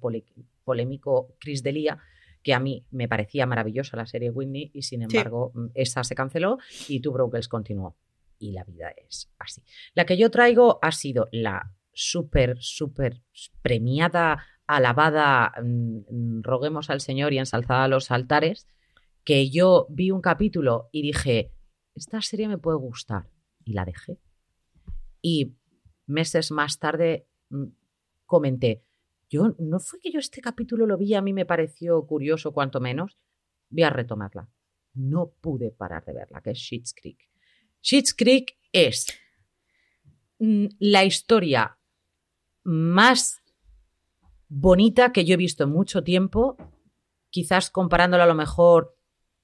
polémico 0.63 1.35
Chris 1.39 1.63
Delia, 1.63 1.99
que 2.41 2.53
a 2.53 2.59
mí 2.59 2.85
me 2.91 3.07
parecía 3.07 3.45
maravillosa 3.45 3.97
la 3.97 4.05
serie 4.05 4.29
Whitney 4.29 4.71
y 4.73 4.83
sin 4.83 5.01
embargo 5.01 5.51
mm, 5.53 5.67
esa 5.73 6.03
se 6.03 6.15
canceló 6.15 6.57
y 6.87 7.01
Two 7.01 7.11
Broke 7.11 7.33
Girls 7.33 7.47
continuó. 7.47 7.97
Y 8.41 8.53
la 8.53 8.63
vida 8.63 8.91
es 8.91 9.29
así. 9.37 9.61
La 9.93 10.05
que 10.05 10.17
yo 10.17 10.31
traigo 10.31 10.79
ha 10.81 10.93
sido 10.93 11.27
la 11.33 11.73
súper, 11.91 12.55
súper 12.61 13.21
premiada 13.61 14.45
alabada, 14.65 15.51
mm, 15.61 16.41
roguemos 16.43 16.89
al 16.89 17.01
Señor 17.01 17.33
y 17.33 17.39
ensalzada 17.39 17.83
a 17.83 17.87
los 17.89 18.11
altares, 18.11 18.67
que 19.25 19.49
yo 19.49 19.87
vi 19.89 20.11
un 20.11 20.21
capítulo 20.21 20.89
y 20.91 21.01
dije, 21.01 21.51
esta 21.99 22.21
serie 22.21 22.47
me 22.47 22.57
puede 22.57 22.77
gustar, 22.77 23.29
y 23.63 23.73
la 23.73 23.85
dejé. 23.85 24.19
Y 25.21 25.55
meses 26.07 26.51
más 26.51 26.79
tarde 26.79 27.27
mm, 27.49 27.65
comenté, 28.25 28.83
yo 29.29 29.55
no 29.59 29.79
fue 29.79 29.99
que 29.99 30.11
yo 30.11 30.19
este 30.19 30.41
capítulo 30.41 30.87
lo 30.87 30.97
vi, 30.97 31.13
a 31.13 31.21
mí 31.21 31.33
me 31.33 31.45
pareció 31.45 32.05
curioso, 32.07 32.51
cuanto 32.51 32.79
menos, 32.79 33.17
voy 33.69 33.83
a 33.83 33.89
retomarla. 33.91 34.49
No 34.93 35.31
pude 35.41 35.71
parar 35.71 36.03
de 36.05 36.13
verla, 36.13 36.41
que 36.41 36.51
es 36.51 36.57
Sheets 36.57 36.93
Creek. 36.93 37.29
Sheets 37.81 38.15
Creek 38.15 38.57
es 38.71 39.07
mm, 40.39 40.65
la 40.79 41.05
historia 41.05 41.77
más 42.63 43.43
bonita 44.47 45.11
que 45.11 45.25
yo 45.25 45.35
he 45.35 45.37
visto 45.37 45.63
en 45.63 45.69
mucho 45.69 46.03
tiempo, 46.03 46.57
quizás 47.29 47.69
comparándola 47.69 48.23
a 48.23 48.27
lo 48.27 48.35
mejor 48.35 48.98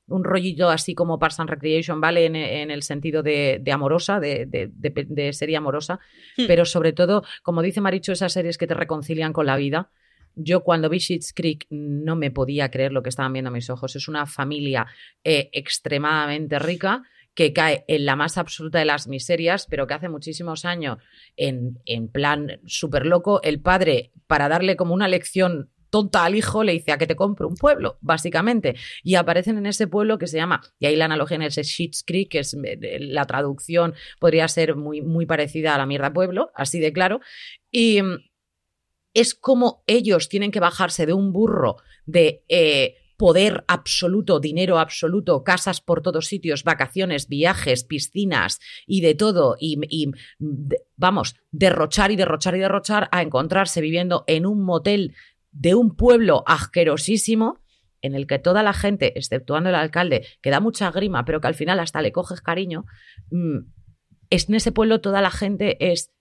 un 0.07 0.23
rollito 0.23 0.69
así 0.69 0.93
como 0.93 1.19
Parks 1.19 1.39
and 1.39 1.49
Recreation, 1.49 1.99
¿vale? 1.99 2.25
En, 2.25 2.35
el 2.71 2.83
sentido 2.83 3.23
de, 3.23 3.61
amorosa, 3.71 4.19
de, 4.19 5.29
serie 5.33 5.57
amorosa, 5.57 5.99
hmm. 6.37 6.43
pero 6.47 6.65
sobre 6.65 6.93
todo, 6.93 7.23
como 7.43 7.61
dice 7.61 7.81
Maricho, 7.81 8.11
esas 8.11 8.33
series 8.33 8.57
que 8.57 8.67
te 8.67 8.73
reconcilian 8.73 9.33
con 9.33 9.45
la 9.45 9.57
vida. 9.57 9.89
Yo 10.35 10.63
cuando 10.63 10.89
vi 10.89 10.99
Sheets 10.99 11.33
Creek 11.33 11.65
no 11.69 12.15
me 12.15 12.29
podía 12.29 12.69
creer 12.69 12.91
lo 12.91 13.01
que 13.01 13.09
estaban 13.09 13.31
viendo 13.31 13.51
mis 13.51 13.69
ojos. 13.69 13.95
Es 13.95 14.07
una 14.07 14.25
familia 14.25 14.85
eh, 15.23 15.49
extremadamente 15.53 16.59
rica 16.59 17.03
que 17.33 17.53
cae 17.53 17.83
en 17.87 18.05
la 18.05 18.15
más 18.15 18.37
absoluta 18.37 18.79
de 18.79 18.85
las 18.85 19.07
miserias, 19.07 19.67
pero 19.69 19.87
que 19.87 19.93
hace 19.93 20.09
muchísimos 20.09 20.65
años, 20.65 20.97
en, 21.35 21.79
en 21.85 22.07
plan 22.09 22.59
súper 22.65 23.05
loco, 23.05 23.41
el 23.43 23.61
padre, 23.61 24.11
para 24.27 24.47
darle 24.49 24.75
como 24.75 24.93
una 24.93 25.07
lección 25.07 25.69
tonta 25.95 26.25
al 26.25 26.35
hijo 26.35 26.61
le 26.61 26.73
dice 26.73 26.91
a 26.91 26.97
que 26.97 27.07
te 27.07 27.15
compre 27.15 27.47
un 27.47 27.55
pueblo, 27.55 27.97
básicamente. 28.01 28.75
Y 29.01 29.15
aparecen 29.15 29.57
en 29.57 29.65
ese 29.65 29.87
pueblo 29.87 30.17
que 30.17 30.27
se 30.27 30.35
llama, 30.35 30.59
y 30.77 30.87
ahí 30.87 30.97
la 30.97 31.05
analogía 31.05 31.35
en 31.35 31.43
ese 31.43 31.63
Sheets 31.63 32.03
Creek, 32.05 32.31
que 32.31 32.39
es 32.39 32.53
eh, 32.53 32.97
la 32.99 33.23
traducción, 33.23 33.93
podría 34.19 34.45
ser 34.49 34.75
muy, 34.75 35.01
muy 35.01 35.25
parecida 35.25 35.73
a 35.73 35.77
la 35.77 35.85
mierda 35.85 36.11
pueblo, 36.11 36.51
así 36.53 36.81
de 36.81 36.91
claro. 36.91 37.21
Y 37.71 38.01
mm, 38.01 38.17
es 39.13 39.35
como 39.35 39.85
ellos 39.87 40.27
tienen 40.27 40.51
que 40.51 40.59
bajarse 40.59 41.05
de 41.05 41.13
un 41.13 41.31
burro 41.31 41.77
de 42.05 42.43
eh, 42.49 42.97
poder 43.15 43.63
absoluto, 43.69 44.41
dinero 44.41 44.79
absoluto, 44.79 45.45
casas 45.45 45.79
por 45.79 46.01
todos 46.01 46.25
sitios, 46.25 46.65
vacaciones, 46.65 47.29
viajes, 47.29 47.85
piscinas 47.85 48.59
y 48.85 48.99
de 48.99 49.15
todo, 49.15 49.55
y, 49.57 49.79
vamos, 50.97 51.35
derrochar 51.51 52.11
y 52.11 52.17
derrochar 52.17 52.57
y 52.57 52.59
derrochar 52.59 53.07
a 53.13 53.21
encontrarse 53.21 53.79
viviendo 53.79 54.25
en 54.27 54.45
un 54.45 54.61
motel 54.61 55.15
de 55.55 55.73
un 55.73 55.95
pueblo 55.95 56.43
asquerosísimo 56.45 57.61
en 58.01 58.13
el 58.13 58.27
que 58.27 58.37
toda 58.37 58.61
la 58.61 58.73
gente, 58.73 59.17
exceptuando 59.17 59.69
el 59.69 59.75
alcalde, 59.75 60.27
que 60.41 60.51
da 60.51 60.59
mucha 60.59 60.91
grima, 60.91 61.25
pero 61.25 61.41
que 61.41 61.47
al 61.47 61.55
final 61.55 61.79
hasta 61.79 62.01
le 62.01 62.11
coges 62.11 62.41
cariño, 62.41 62.85
mm, 63.31 63.59
es, 64.29 64.49
en 64.49 64.55
ese 64.55 64.71
pueblo 64.71 65.01
toda 65.01 65.21
la 65.21 65.31
gente 65.31 65.91
es 65.91 66.11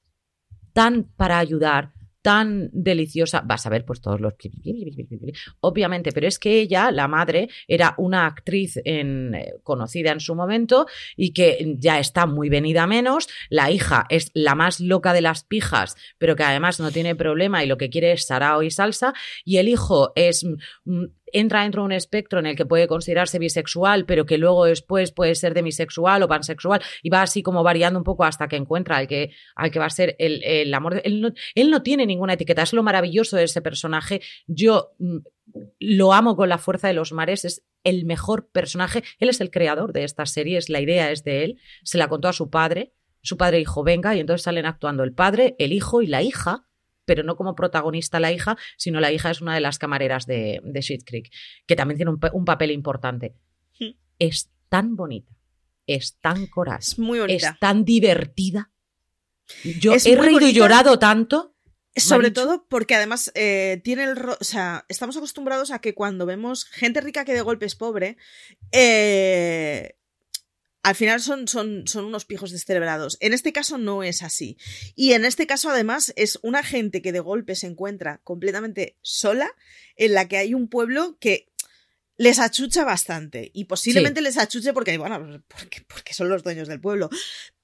tan 0.72 1.04
para 1.16 1.38
ayudar, 1.38 1.92
tan 2.24 2.70
deliciosa. 2.72 3.42
Vas 3.44 3.66
a 3.66 3.68
ver, 3.68 3.84
pues 3.84 4.00
todos 4.00 4.18
los. 4.18 4.32
Obviamente, 5.60 6.10
pero 6.10 6.26
es 6.26 6.38
que 6.38 6.58
ella, 6.58 6.90
la 6.90 7.06
madre, 7.06 7.50
era 7.68 7.94
una 7.98 8.24
actriz 8.24 8.80
eh, 8.82 9.52
conocida 9.62 10.10
en 10.10 10.20
su 10.20 10.34
momento 10.34 10.86
y 11.18 11.34
que 11.34 11.76
ya 11.78 11.98
está 11.98 12.24
muy 12.24 12.48
venida 12.48 12.86
menos. 12.86 13.28
La 13.50 13.70
hija 13.70 14.06
es 14.08 14.30
la 14.32 14.54
más 14.54 14.80
loca 14.80 15.12
de 15.12 15.20
las 15.20 15.44
pijas, 15.44 15.96
pero 16.16 16.34
que 16.34 16.44
además 16.44 16.80
no 16.80 16.90
tiene 16.90 17.14
problema 17.14 17.62
y 17.62 17.66
lo 17.66 17.76
que 17.76 17.90
quiere 17.90 18.12
es 18.12 18.24
sarao 18.24 18.62
y 18.62 18.70
salsa. 18.70 19.12
Y 19.44 19.58
el 19.58 19.68
hijo 19.68 20.12
es 20.16 20.46
mm, 20.86 21.04
entra 21.34 21.62
dentro 21.64 21.82
de 21.82 21.86
un 21.86 21.92
espectro 21.92 22.38
en 22.38 22.46
el 22.46 22.56
que 22.56 22.64
puede 22.64 22.86
considerarse 22.86 23.38
bisexual, 23.38 24.06
pero 24.06 24.24
que 24.24 24.38
luego 24.38 24.64
después 24.64 25.12
puede 25.12 25.34
ser 25.34 25.52
demisexual 25.52 26.22
o 26.22 26.28
pansexual, 26.28 26.80
y 27.02 27.10
va 27.10 27.22
así 27.22 27.42
como 27.42 27.62
variando 27.62 27.98
un 27.98 28.04
poco 28.04 28.24
hasta 28.24 28.48
que 28.48 28.56
encuentra 28.56 28.96
al 28.96 29.06
que, 29.06 29.32
al 29.56 29.70
que 29.70 29.78
va 29.78 29.86
a 29.86 29.90
ser 29.90 30.16
el, 30.18 30.72
amor. 30.72 31.02
Él 31.04 31.20
no, 31.20 31.32
él 31.54 31.70
no 31.70 31.82
tiene 31.82 32.06
ninguna 32.06 32.34
etiqueta, 32.34 32.62
es 32.62 32.72
lo 32.72 32.82
maravilloso 32.82 33.36
de 33.36 33.44
ese 33.44 33.60
personaje. 33.60 34.22
Yo 34.46 34.92
mm, 34.98 35.18
lo 35.80 36.12
amo 36.12 36.36
con 36.36 36.48
la 36.48 36.58
fuerza 36.58 36.88
de 36.88 36.94
los 36.94 37.12
mares, 37.12 37.44
es 37.44 37.64
el 37.82 38.04
mejor 38.04 38.48
personaje. 38.48 39.02
Él 39.18 39.28
es 39.28 39.40
el 39.40 39.50
creador 39.50 39.92
de 39.92 40.04
estas 40.04 40.30
series, 40.30 40.68
la 40.68 40.80
idea 40.80 41.10
es 41.10 41.24
de 41.24 41.44
él, 41.44 41.58
se 41.82 41.98
la 41.98 42.08
contó 42.08 42.28
a 42.28 42.32
su 42.32 42.48
padre. 42.48 42.92
Su 43.22 43.36
padre 43.36 43.58
dijo, 43.58 43.82
venga, 43.82 44.14
y 44.14 44.20
entonces 44.20 44.42
salen 44.42 44.66
actuando 44.66 45.02
el 45.02 45.14
padre, 45.14 45.56
el 45.58 45.72
hijo 45.72 46.02
y 46.02 46.06
la 46.06 46.22
hija, 46.22 46.66
pero 47.04 47.22
no 47.22 47.36
como 47.36 47.54
protagonista 47.54 48.20
la 48.20 48.32
hija, 48.32 48.56
sino 48.76 49.00
la 49.00 49.12
hija 49.12 49.30
es 49.30 49.40
una 49.40 49.54
de 49.54 49.60
las 49.60 49.78
camareras 49.78 50.26
de, 50.26 50.60
de 50.62 51.02
Creek, 51.04 51.30
que 51.66 51.76
también 51.76 51.96
tiene 51.96 52.12
un, 52.32 52.44
papel 52.44 52.70
importante. 52.70 53.34
Hmm. 53.78 53.92
Es 54.18 54.50
tan 54.68 54.96
bonita, 54.96 55.32
es 55.86 56.18
tan 56.20 56.46
coraz, 56.46 56.88
es, 56.88 56.98
muy 56.98 57.20
bonita. 57.20 57.50
es 57.50 57.58
tan 57.58 57.84
divertida. 57.84 58.70
Yo 59.80 59.94
he 59.94 60.16
reído 60.16 60.46
y 60.46 60.52
llorado 60.52 60.98
tanto. 60.98 61.52
Sobre 61.96 62.32
todo 62.32 62.66
porque 62.68 62.96
además 62.96 63.30
eh, 63.36 63.80
tiene 63.84 64.02
el... 64.02 64.18
O 64.18 64.36
sea, 64.40 64.84
estamos 64.88 65.16
acostumbrados 65.16 65.70
a 65.70 65.78
que 65.78 65.94
cuando 65.94 66.26
vemos 66.26 66.64
gente 66.64 67.00
rica 67.00 67.24
que 67.24 67.34
de 67.34 67.40
golpe 67.40 67.66
es 67.66 67.76
pobre, 67.76 68.16
eh, 68.72 69.96
al 70.84 70.94
final 70.94 71.20
son, 71.20 71.48
son, 71.48 71.88
son 71.88 72.04
unos 72.04 72.26
pijos 72.26 72.50
descerebrados. 72.50 73.16
En 73.20 73.32
este 73.32 73.54
caso 73.54 73.78
no 73.78 74.02
es 74.02 74.22
así. 74.22 74.58
Y 74.94 75.12
en 75.14 75.24
este 75.24 75.46
caso, 75.46 75.70
además, 75.70 76.12
es 76.14 76.38
una 76.42 76.62
gente 76.62 77.00
que 77.00 77.10
de 77.10 77.20
golpe 77.20 77.56
se 77.56 77.66
encuentra 77.66 78.20
completamente 78.22 78.98
sola, 79.00 79.50
en 79.96 80.12
la 80.12 80.28
que 80.28 80.36
hay 80.36 80.52
un 80.52 80.68
pueblo 80.68 81.16
que 81.18 81.48
les 82.18 82.38
achucha 82.38 82.84
bastante. 82.84 83.50
Y 83.54 83.64
posiblemente 83.64 84.20
les 84.20 84.36
achuche 84.36 84.74
porque, 84.74 84.98
bueno, 84.98 85.42
porque, 85.48 85.80
porque, 85.88 86.12
son 86.12 86.28
los 86.28 86.42
dueños 86.42 86.68
del 86.68 86.82
pueblo. 86.82 87.08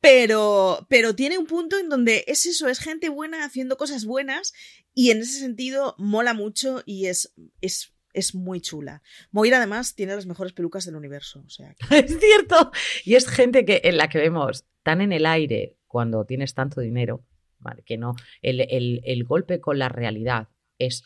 Pero, 0.01 0.87
pero 0.89 1.15
tiene 1.15 1.37
un 1.37 1.47
punto 1.47 1.79
en 1.79 1.91
donde 1.91 2.25
es 2.27 2.47
eso, 2.47 2.69
es 2.69 2.79
gente 2.79 3.11
buena 3.11 3.45
haciendo 3.45 3.77
cosas 3.77 4.07
buenas. 4.07 4.55
Y 4.95 5.11
en 5.11 5.19
ese 5.19 5.41
sentido 5.41 5.95
mola 5.99 6.33
mucho 6.33 6.83
y 6.87 7.07
es, 7.07 7.35
es 7.61 7.93
es 8.13 8.35
muy 8.35 8.61
chula. 8.61 9.03
Moira 9.31 9.59
además 9.59 9.95
tiene 9.95 10.15
las 10.15 10.27
mejores 10.27 10.53
pelucas 10.53 10.85
del 10.85 10.97
universo. 10.97 11.43
O 11.47 11.51
sea 11.51 11.75
Es 11.91 12.19
cierto. 12.19 12.73
Y 13.05 13.15
es 13.15 13.29
gente 13.29 13.65
que, 13.65 13.81
en 13.85 13.97
la 13.97 14.09
que 14.09 14.19
vemos 14.19 14.65
tan 14.83 15.01
en 15.01 15.13
el 15.13 15.27
aire 15.27 15.77
cuando 15.87 16.25
tienes 16.25 16.55
tanto 16.55 16.81
dinero, 16.81 17.25
¿vale? 17.59 17.83
que 17.85 17.99
no, 17.99 18.15
el, 18.43 19.01
el 19.05 19.25
golpe 19.25 19.61
con 19.61 19.79
la 19.79 19.89
realidad 19.89 20.49
es 20.79 21.03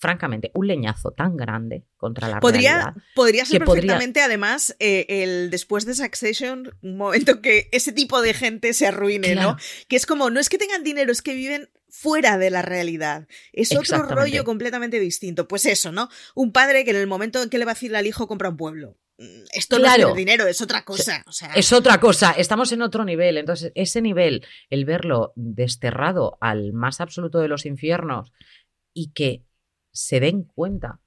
francamente, 0.00 0.50
un 0.54 0.66
leñazo 0.66 1.10
tan 1.10 1.36
grande 1.36 1.84
contra 1.96 2.26
la 2.28 2.40
podría, 2.40 2.72
realidad. 2.72 3.02
Podría 3.14 3.44
ser 3.44 3.64
perfectamente, 3.64 4.22
además, 4.22 4.74
eh, 4.80 5.04
el 5.08 5.50
después 5.50 5.84
de 5.84 5.94
Succession, 5.94 6.74
un 6.82 6.96
momento 6.96 7.42
que 7.42 7.68
ese 7.70 7.92
tipo 7.92 8.22
de 8.22 8.32
gente 8.32 8.72
se 8.72 8.86
arruine, 8.86 9.34
¿no? 9.34 9.58
Que 9.88 9.96
es 9.96 10.06
como, 10.06 10.30
no 10.30 10.40
es 10.40 10.48
que 10.48 10.56
tengan 10.56 10.82
dinero, 10.82 11.12
es 11.12 11.20
que 11.20 11.34
viven 11.34 11.68
fuera 11.90 12.38
de 12.38 12.50
la 12.50 12.62
realidad. 12.62 13.26
Es 13.52 13.76
otro 13.76 14.02
rollo 14.02 14.44
completamente 14.44 15.00
distinto. 15.00 15.48
Pues 15.48 15.66
eso, 15.66 15.92
¿no? 15.92 16.08
Un 16.34 16.52
padre 16.52 16.84
que 16.84 16.90
en 16.90 16.96
el 16.96 17.06
momento 17.06 17.42
en 17.42 17.50
que 17.50 17.58
le 17.58 17.64
va 17.64 17.72
a 17.72 17.74
decir 17.74 17.94
al 17.94 18.06
hijo 18.06 18.26
compra 18.26 18.48
un 18.48 18.56
pueblo. 18.56 18.96
Mm, 19.18 19.44
esto 19.52 19.78
no 19.78 19.86
es 19.86 20.16
dinero, 20.16 20.46
es 20.46 20.62
otra 20.62 20.84
cosa. 20.84 21.24
Es 21.54 21.72
otra 21.72 22.00
cosa, 22.00 22.32
estamos 22.32 22.72
en 22.72 22.80
otro 22.80 23.04
nivel. 23.04 23.36
Entonces, 23.36 23.70
ese 23.74 24.00
nivel, 24.00 24.46
el 24.70 24.86
verlo 24.86 25.32
desterrado 25.36 26.38
al 26.40 26.72
más 26.72 27.00
absoluto 27.00 27.38
de 27.40 27.48
los 27.48 27.66
infiernos 27.66 28.32
y 28.94 29.12
que 29.12 29.44
se 29.92 30.20
den 30.20 30.44
cuenta 30.44 31.00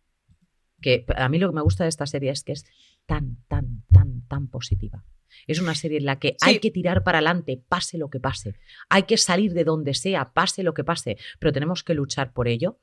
que 0.80 1.06
a 1.16 1.28
mí 1.30 1.40
lo 1.40 1.50
que 1.50 1.56
me 1.56 1.62
gusta 1.62 1.86
de 1.86 1.90
esta 1.90 2.06
serie 2.06 2.30
es 2.30 2.44
que 2.44 2.52
es 2.52 2.66
tan, 3.08 3.38
tan, 3.48 3.84
tan, 3.92 4.28
tan 4.28 4.48
positiva. 4.48 5.04
Es 5.48 5.60
una 5.60 5.76
serie 5.76 5.98
en 5.98 6.06
la 6.06 6.20
que 6.20 6.36
hay 6.42 6.60
que 6.60 6.72
tirar 6.72 7.04
para 7.04 7.20
adelante, 7.20 7.62
pase 7.68 7.98
lo 7.98 8.10
que 8.10 8.20
pase. 8.20 8.56
Hay 8.90 9.04
que 9.04 9.18
salir 9.18 9.54
de 9.54 9.64
donde 9.64 9.94
sea, 9.94 10.34
pase 10.34 10.64
lo 10.64 10.74
que 10.74 10.84
pase, 10.84 11.18
pero 11.40 11.52
tenemos 11.52 11.84
que 11.84 11.94
luchar 11.94 12.34
por 12.34 12.48
ello. 12.48 12.80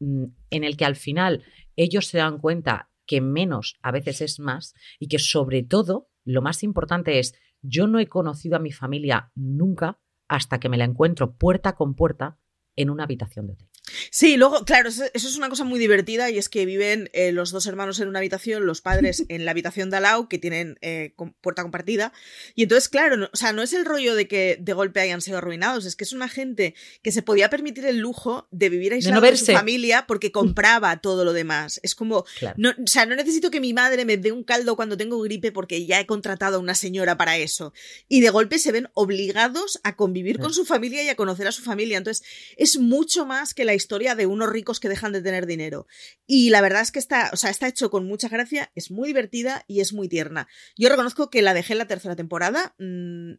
Mm, 0.00 0.24
en 0.50 0.64
el 0.64 0.76
que 0.76 0.84
al 0.84 0.96
final 0.96 1.44
ellos 1.76 2.06
se 2.06 2.18
dan 2.18 2.38
cuenta 2.38 2.90
que 3.06 3.20
menos 3.20 3.78
a 3.82 3.90
veces 3.90 4.20
es 4.20 4.40
más 4.40 4.74
y 4.98 5.08
que 5.08 5.18
sobre 5.18 5.62
todo 5.62 6.08
lo 6.24 6.42
más 6.42 6.62
importante 6.62 7.18
es 7.18 7.34
yo 7.62 7.86
no 7.86 7.98
he 7.98 8.06
conocido 8.06 8.56
a 8.56 8.60
mi 8.60 8.72
familia 8.72 9.32
nunca 9.34 10.00
hasta 10.28 10.60
que 10.60 10.68
me 10.68 10.78
la 10.78 10.84
encuentro 10.84 11.36
puerta 11.36 11.74
con 11.74 11.94
puerta 11.94 12.38
en 12.76 12.88
una 12.88 13.04
habitación 13.04 13.46
de 13.46 13.54
hotel. 13.54 13.69
Sí, 14.10 14.36
luego, 14.36 14.64
claro, 14.64 14.88
eso 14.88 15.04
es 15.12 15.36
una 15.36 15.48
cosa 15.48 15.64
muy 15.64 15.78
divertida 15.78 16.30
y 16.30 16.38
es 16.38 16.48
que 16.48 16.66
viven 16.66 17.10
eh, 17.12 17.32
los 17.32 17.50
dos 17.50 17.66
hermanos 17.66 18.00
en 18.00 18.08
una 18.08 18.18
habitación, 18.18 18.66
los 18.66 18.80
padres 18.80 19.24
en 19.28 19.44
la 19.44 19.50
habitación 19.52 19.90
de 19.90 19.96
al 19.98 20.28
que 20.28 20.38
tienen 20.38 20.78
eh, 20.80 21.14
puerta 21.40 21.62
compartida. 21.62 22.12
Y 22.54 22.64
entonces, 22.64 22.88
claro, 22.88 23.16
no, 23.16 23.28
o 23.32 23.36
sea, 23.36 23.52
no 23.52 23.62
es 23.62 23.72
el 23.72 23.84
rollo 23.84 24.14
de 24.14 24.26
que 24.26 24.56
de 24.60 24.72
golpe 24.72 25.00
hayan 25.00 25.20
sido 25.20 25.38
arruinados, 25.38 25.84
es 25.84 25.96
que 25.96 26.04
es 26.04 26.12
una 26.12 26.28
gente 26.28 26.74
que 27.02 27.12
se 27.12 27.22
podía 27.22 27.50
permitir 27.50 27.84
el 27.86 27.98
lujo 27.98 28.48
de 28.50 28.68
vivir 28.68 28.92
aislado 28.92 29.20
de, 29.20 29.36
su 29.36 29.46
familia 29.46 30.06
porque 30.06 30.32
compraba 30.32 30.96
todo 31.00 31.24
lo 31.24 31.32
demás. 31.32 31.80
Es 31.82 31.94
como, 31.94 32.24
no, 32.56 32.70
o 32.70 32.86
sea, 32.86 33.06
no 33.06 33.14
necesito 33.16 33.50
que 33.50 33.60
mi 33.60 33.72
madre 33.72 34.04
me 34.04 34.16
dé 34.16 34.32
un 34.32 34.44
caldo 34.44 34.76
cuando 34.76 34.96
tengo 34.96 35.20
gripe 35.20 35.52
porque 35.52 35.86
ya 35.86 36.00
he 36.00 36.06
contratado 36.06 36.56
a 36.56 36.60
una 36.60 36.74
señora 36.74 37.16
para 37.16 37.36
eso. 37.36 37.72
Y 38.08 38.20
de 38.20 38.30
golpe 38.30 38.58
se 38.58 38.72
ven 38.72 38.88
obligados 38.94 39.80
a 39.84 39.96
convivir 39.96 40.38
con 40.38 40.52
su 40.52 40.64
familia 40.64 41.02
y 41.02 41.08
a 41.08 41.16
conocer 41.16 41.46
a 41.46 41.52
su 41.52 41.62
familia. 41.62 41.98
Entonces, 41.98 42.26
es 42.56 42.78
mucho 42.78 43.26
más 43.26 43.54
que 43.54 43.64
la 43.64 43.74
historia 43.80 44.14
de 44.14 44.26
unos 44.26 44.50
ricos 44.50 44.78
que 44.78 44.88
dejan 44.88 45.12
de 45.12 45.22
tener 45.22 45.46
dinero. 45.46 45.86
Y 46.26 46.50
la 46.50 46.60
verdad 46.60 46.82
es 46.82 46.92
que 46.92 46.98
está, 46.98 47.30
o 47.32 47.36
sea, 47.36 47.50
está 47.50 47.66
hecho 47.66 47.90
con 47.90 48.06
mucha 48.06 48.28
gracia, 48.28 48.70
es 48.74 48.90
muy 48.90 49.08
divertida 49.08 49.64
y 49.66 49.80
es 49.80 49.92
muy 49.92 50.08
tierna. 50.08 50.48
Yo 50.76 50.88
reconozco 50.88 51.30
que 51.30 51.42
la 51.42 51.54
dejé 51.54 51.72
en 51.72 51.78
la 51.78 51.86
tercera 51.86 52.16
temporada. 52.16 52.74
Mm, 52.78 53.34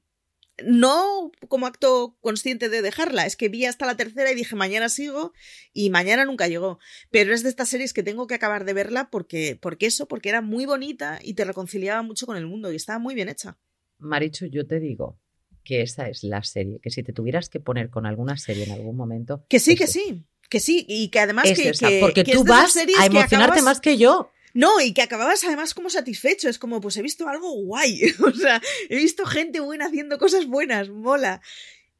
no 0.65 1.31
como 1.47 1.65
acto 1.65 2.17
consciente 2.21 2.69
de 2.69 2.81
dejarla, 2.81 3.25
es 3.25 3.35
que 3.35 3.49
vi 3.49 3.65
hasta 3.65 3.85
la 3.85 3.95
tercera 3.95 4.31
y 4.31 4.35
dije 4.35 4.55
mañana 4.55 4.89
sigo 4.89 5.33
y 5.73 5.89
mañana 5.89 6.25
nunca 6.25 6.47
llegó. 6.47 6.79
Pero 7.09 7.33
es 7.33 7.43
de 7.43 7.49
estas 7.49 7.69
series 7.69 7.93
que 7.93 8.03
tengo 8.03 8.27
que 8.27 8.35
acabar 8.35 8.65
de 8.65 8.73
verla 8.73 9.09
porque, 9.09 9.57
porque 9.61 9.87
eso, 9.87 10.07
porque 10.07 10.29
era 10.29 10.41
muy 10.41 10.65
bonita 10.65 11.19
y 11.23 11.33
te 11.33 11.45
reconciliaba 11.45 12.01
mucho 12.01 12.25
con 12.25 12.37
el 12.37 12.47
mundo 12.47 12.71
y 12.71 12.75
estaba 12.75 12.99
muy 12.99 13.15
bien 13.15 13.29
hecha. 13.29 13.57
Marichu, 13.97 14.47
yo 14.47 14.67
te 14.67 14.79
digo, 14.79 15.19
que 15.63 15.81
esa 15.81 16.09
es 16.09 16.23
la 16.23 16.43
serie, 16.43 16.79
que 16.81 16.89
si 16.89 17.03
te 17.03 17.13
tuvieras 17.13 17.49
que 17.49 17.59
poner 17.59 17.89
con 17.89 18.05
alguna 18.05 18.37
serie 18.37 18.63
en 18.63 18.71
algún 18.71 18.95
momento. 18.95 19.45
Que 19.47 19.59
sí, 19.59 19.75
que 19.75 19.87
sí, 19.87 20.25
que 20.51 20.59
sí, 20.59 20.85
y 20.87 21.07
que 21.07 21.19
además 21.19 21.45
que, 21.45 21.99
Porque 22.01 22.25
tú 22.25 22.43
vas 22.43 22.75
a 22.75 23.05
emocionarte 23.05 23.61
más 23.61 23.79
que 23.79 23.97
yo. 23.97 24.31
No, 24.53 24.81
y 24.81 24.93
que 24.93 25.01
acababas 25.01 25.45
además 25.45 25.73
como 25.73 25.89
satisfecho, 25.89 26.49
es 26.49 26.59
como, 26.59 26.81
pues 26.81 26.97
he 26.97 27.01
visto 27.01 27.27
algo 27.29 27.49
guay, 27.53 28.13
o 28.19 28.31
sea, 28.31 28.61
he 28.89 28.97
visto 28.97 29.25
gente 29.25 29.61
buena 29.61 29.85
haciendo 29.85 30.17
cosas 30.17 30.45
buenas, 30.47 30.89
mola. 30.89 31.41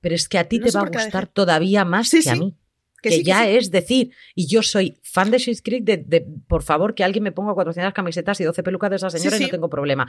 Pero 0.02 0.16
es 0.16 0.28
que 0.28 0.38
a 0.38 0.50
ti 0.50 0.60
te 0.60 0.70
va 0.72 0.82
a 0.82 0.90
gustar 0.90 1.28
todavía 1.28 1.86
más 1.86 2.12
que 2.12 2.30
a 2.30 2.36
mí. 2.36 2.58
Que, 3.02 3.24
ya 3.24 3.50
es 3.50 3.72
decir, 3.72 4.12
y 4.36 4.46
yo 4.48 4.62
soy 4.62 5.00
fan 5.02 5.32
de 5.32 5.40
Schitt's 5.40 5.64
Creek, 5.64 5.86
de, 5.86 6.28
por 6.48 6.62
favor 6.62 6.94
que 6.94 7.04
alguien 7.04 7.24
me 7.24 7.32
ponga 7.32 7.54
400 7.56 7.94
camisetas 7.94 8.40
y 8.42 8.44
12 8.44 8.62
pelucas 8.62 8.92
de 8.92 8.96
esa 8.98 9.10
señora 9.10 9.38
y 9.38 9.40
no 9.40 9.48
tengo 9.48 9.70
problema 9.70 10.08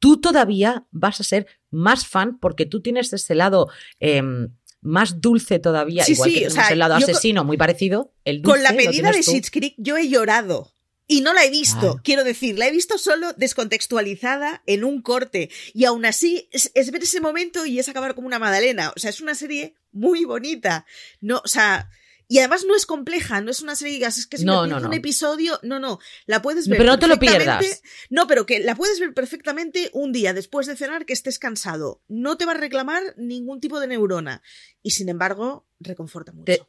tú 0.00 0.18
todavía 0.20 0.86
vas 0.90 1.20
a 1.20 1.24
ser 1.24 1.46
más 1.70 2.06
fan 2.06 2.38
porque 2.40 2.66
tú 2.66 2.80
tienes 2.80 3.12
ese 3.12 3.34
lado 3.36 3.68
em, 4.00 4.48
más 4.82 5.20
dulce 5.20 5.58
todavía, 5.58 6.04
igual 6.08 6.32
que 6.32 6.48
el 6.70 6.78
lado 6.78 6.94
asesino 6.94 7.44
muy 7.44 7.56
parecido, 7.56 8.12
el 8.24 8.42
Con 8.42 8.62
la 8.62 8.72
medida 8.72 9.10
de 9.12 9.22
Schitt's 9.22 9.50
Creek 9.50 9.74
yo 9.76 9.96
he 9.96 10.08
llorado. 10.08 10.72
Y 11.06 11.22
no 11.22 11.34
la 11.34 11.44
he 11.44 11.50
visto, 11.50 12.00
quiero 12.04 12.22
decir, 12.22 12.56
la 12.56 12.68
he 12.68 12.70
visto 12.70 12.96
solo 12.96 13.32
descontextualizada 13.32 14.62
en 14.66 14.84
un 14.84 15.02
corte. 15.02 15.50
Y 15.74 15.84
aún 15.84 16.04
así, 16.04 16.48
es, 16.52 16.70
ver 16.92 17.02
ese 17.02 17.20
momento 17.20 17.66
y 17.66 17.80
es 17.80 17.88
acabar 17.88 18.14
como 18.14 18.28
una 18.28 18.38
magdalena. 18.38 18.92
O 18.94 19.00
sea, 19.00 19.10
es 19.10 19.20
una 19.20 19.34
serie 19.34 19.74
muy 19.90 20.24
bonita. 20.24 20.86
No, 21.20 21.42
o 21.44 21.48
sea, 21.48 21.90
y 22.30 22.38
además 22.38 22.64
no 22.64 22.76
es 22.76 22.86
compleja, 22.86 23.40
no 23.40 23.50
es 23.50 23.60
una 23.60 23.74
serie 23.74 24.06
es 24.06 24.24
que 24.28 24.38
si 24.38 24.44
no, 24.44 24.62
me 24.62 24.68
no, 24.68 24.76
un 24.76 24.92
episodio, 24.92 25.58
no, 25.64 25.80
no, 25.80 25.98
la 26.26 26.40
puedes 26.40 26.68
ver. 26.68 26.78
Pero 26.78 26.92
no 26.92 26.98
te 27.00 27.08
lo 27.08 27.18
pierdas. 27.18 27.82
No, 28.08 28.28
pero 28.28 28.46
que 28.46 28.60
la 28.60 28.76
puedes 28.76 29.00
ver 29.00 29.12
perfectamente 29.14 29.90
un 29.94 30.12
día 30.12 30.32
después 30.32 30.68
de 30.68 30.76
cenar 30.76 31.06
que 31.06 31.12
estés 31.12 31.40
cansado. 31.40 32.04
No 32.06 32.36
te 32.36 32.46
va 32.46 32.52
a 32.52 32.56
reclamar 32.56 33.02
ningún 33.16 33.60
tipo 33.60 33.80
de 33.80 33.88
neurona. 33.88 34.42
Y 34.80 34.92
sin 34.92 35.08
embargo, 35.08 35.66
reconforta 35.80 36.30
mucho. 36.30 36.68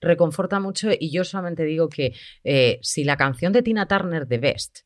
reconforta 0.00 0.60
mucho 0.60 0.88
y 0.98 1.10
yo 1.10 1.24
solamente 1.24 1.64
digo 1.64 1.90
que 1.90 2.14
eh, 2.42 2.78
si 2.80 3.04
la 3.04 3.18
canción 3.18 3.52
de 3.52 3.62
Tina 3.62 3.86
Turner 3.86 4.26
de 4.26 4.38
Best 4.38 4.78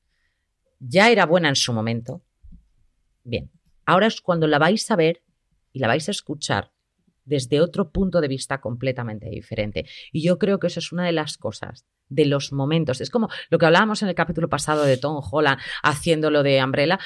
ya 0.80 1.08
era 1.08 1.24
buena 1.24 1.50
en 1.50 1.56
su 1.56 1.72
momento, 1.72 2.24
bien, 3.22 3.52
ahora 3.86 4.08
es 4.08 4.20
cuando 4.20 4.48
la 4.48 4.58
vais 4.58 4.90
a 4.90 4.96
ver 4.96 5.22
y 5.72 5.78
la 5.78 5.86
vais 5.86 6.08
a 6.08 6.10
escuchar 6.10 6.72
desde 7.24 7.60
otro 7.60 7.90
punto 7.90 8.20
de 8.20 8.28
vista 8.28 8.60
completamente 8.60 9.28
diferente. 9.28 9.86
Y 10.12 10.22
yo 10.22 10.38
creo 10.38 10.58
que 10.58 10.68
eso 10.68 10.80
es 10.80 10.92
una 10.92 11.04
de 11.04 11.12
las 11.12 11.38
cosas, 11.38 11.86
de 12.08 12.26
los 12.26 12.52
momentos. 12.52 13.00
Es 13.00 13.10
como 13.10 13.28
lo 13.50 13.58
que 13.58 13.66
hablábamos 13.66 14.02
en 14.02 14.08
el 14.08 14.14
capítulo 14.14 14.48
pasado 14.48 14.84
de 14.84 14.96
Tom 14.96 15.22
Holland 15.30 15.60
haciendo 15.82 16.30
lo 16.30 16.42
de 16.42 16.62
Umbrella. 16.62 16.98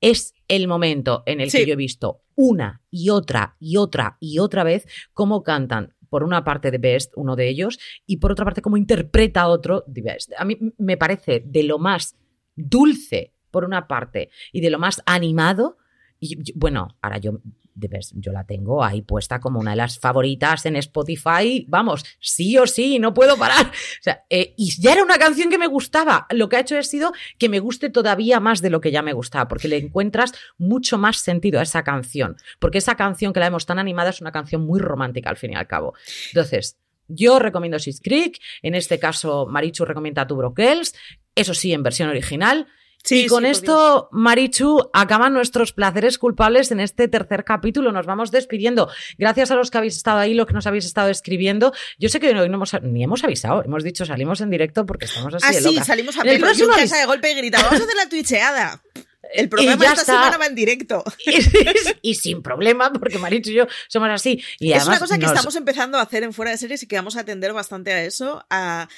Es 0.00 0.34
el 0.48 0.68
momento 0.68 1.22
en 1.26 1.40
el 1.40 1.50
que 1.50 1.66
yo 1.66 1.74
he 1.74 1.76
visto 1.76 2.22
una 2.34 2.82
y 2.90 3.10
otra 3.10 3.56
y 3.60 3.76
otra 3.76 4.16
y 4.20 4.38
otra 4.38 4.64
vez 4.64 4.86
cómo 5.12 5.42
cantan 5.42 5.94
por 6.12 6.24
una 6.24 6.44
parte 6.44 6.70
de 6.70 6.76
Best, 6.76 7.12
uno 7.16 7.36
de 7.36 7.48
ellos, 7.48 7.78
y 8.04 8.18
por 8.18 8.32
otra 8.32 8.44
parte 8.44 8.60
cómo 8.60 8.76
interpreta 8.76 9.48
otro 9.48 9.82
de 9.86 10.02
Best. 10.02 10.32
A 10.36 10.44
mí 10.44 10.58
me 10.76 10.98
parece 10.98 11.42
de 11.46 11.62
lo 11.62 11.78
más 11.78 12.16
dulce, 12.54 13.32
por 13.50 13.64
una 13.64 13.88
parte, 13.88 14.28
y 14.52 14.60
de 14.60 14.68
lo 14.68 14.78
más 14.78 15.02
animado. 15.06 15.78
Y 16.20 16.52
bueno, 16.54 16.98
ahora 17.00 17.16
yo 17.16 17.40
yo 17.74 18.32
la 18.32 18.44
tengo 18.44 18.84
ahí 18.84 19.02
puesta 19.02 19.40
como 19.40 19.60
una 19.60 19.72
de 19.72 19.76
las 19.76 19.98
favoritas 19.98 20.66
en 20.66 20.76
Spotify, 20.76 21.64
vamos, 21.68 22.04
sí 22.20 22.58
o 22.58 22.66
sí, 22.66 22.98
no 22.98 23.14
puedo 23.14 23.36
parar. 23.36 23.70
Eh, 24.30 24.54
y 24.56 24.70
ya 24.80 24.92
era 24.92 25.02
una 25.02 25.18
canción 25.18 25.50
que 25.50 25.58
me 25.58 25.66
gustaba. 25.66 26.26
Lo 26.30 26.48
que 26.48 26.56
ha 26.56 26.60
hecho 26.60 26.78
ha 26.78 26.82
sido 26.82 27.12
que 27.38 27.48
me 27.48 27.60
guste 27.60 27.90
todavía 27.90 28.40
más 28.40 28.62
de 28.62 28.70
lo 28.70 28.80
que 28.80 28.90
ya 28.90 29.02
me 29.02 29.12
gustaba, 29.12 29.46
porque 29.48 29.68
le 29.68 29.76
encuentras 29.76 30.32
mucho 30.58 30.96
más 30.96 31.18
sentido 31.18 31.60
a 31.60 31.62
esa 31.62 31.82
canción. 31.82 32.36
Porque 32.58 32.78
esa 32.78 32.96
canción 32.96 33.32
que 33.32 33.40
la 33.40 33.46
vemos 33.46 33.66
tan 33.66 33.78
animada 33.78 34.10
es 34.10 34.20
una 34.20 34.32
canción 34.32 34.64
muy 34.64 34.80
romántica 34.80 35.30
al 35.30 35.36
fin 35.36 35.52
y 35.52 35.56
al 35.56 35.66
cabo. 35.66 35.94
Entonces, 36.28 36.78
yo 37.08 37.38
recomiendo 37.38 37.78
Six 37.78 38.00
Creek, 38.02 38.40
en 38.62 38.74
este 38.74 38.98
caso 38.98 39.46
Marichu 39.46 39.84
recomienda 39.84 40.26
Two 40.26 40.54
Girls, 40.56 40.94
eso 41.34 41.54
sí, 41.54 41.72
en 41.72 41.82
versión 41.82 42.08
original 42.08 42.66
y 43.10 43.26
con 43.26 43.44
esto, 43.44 44.08
Marichu, 44.12 44.90
acaban 44.92 45.32
nuestros 45.32 45.72
placeres 45.72 46.18
culpables 46.18 46.70
en 46.70 46.80
este 46.80 47.08
tercer 47.08 47.44
capítulo. 47.44 47.92
Nos 47.92 48.06
vamos 48.06 48.30
despidiendo. 48.30 48.88
Gracias 49.18 49.50
a 49.50 49.56
los 49.56 49.70
que 49.70 49.78
habéis 49.78 49.96
estado 49.96 50.18
ahí, 50.18 50.34
los 50.34 50.46
que 50.46 50.54
nos 50.54 50.66
habéis 50.66 50.84
estado 50.84 51.08
escribiendo. 51.08 51.72
Yo 51.98 52.08
sé 52.08 52.20
que 52.20 52.28
hoy 52.28 52.48
no 52.48 52.54
hemos, 52.54 52.72
ni 52.82 53.02
hemos 53.02 53.24
avisado. 53.24 53.64
Hemos 53.64 53.82
dicho 53.82 54.06
salimos 54.06 54.40
en 54.40 54.50
directo 54.50 54.86
porque 54.86 55.06
estamos 55.06 55.34
así. 55.34 55.46
Ah, 55.46 55.52
sí, 55.52 55.78
salimos 55.84 56.16
a 56.18 56.22
pelo. 56.22 56.52
Y 56.52 56.66
casa 56.66 56.98
de 56.98 57.06
golpe 57.06 57.32
y 57.32 57.34
gritamos, 57.34 57.66
vamos 57.66 57.80
a 57.80 57.84
hacer 57.84 57.96
la 57.96 58.08
twitcheada. 58.08 58.82
El 59.34 59.48
programa 59.48 59.86
esta 59.86 60.04
semana 60.04 60.36
va 60.36 60.46
en 60.46 60.54
directo. 60.54 61.04
Y, 62.02 62.14
sin 62.14 62.42
problema, 62.42 62.92
porque 62.92 63.18
Marichu 63.18 63.50
y 63.50 63.54
yo 63.54 63.66
somos 63.88 64.10
así. 64.10 64.42
Y 64.58 64.72
es 64.72 64.86
una 64.86 64.98
cosa 64.98 65.18
que 65.18 65.26
estamos 65.26 65.54
empezando 65.56 65.98
a 65.98 66.02
hacer 66.02 66.22
en 66.22 66.32
Fuera 66.32 66.50
de 66.50 66.58
Series 66.58 66.82
y 66.82 66.86
que 66.86 66.96
vamos 66.96 67.16
a 67.16 67.20
atender 67.20 67.52
bastante 67.52 67.92
a 67.92 68.04
eso, 68.04 68.44
a 68.50 68.88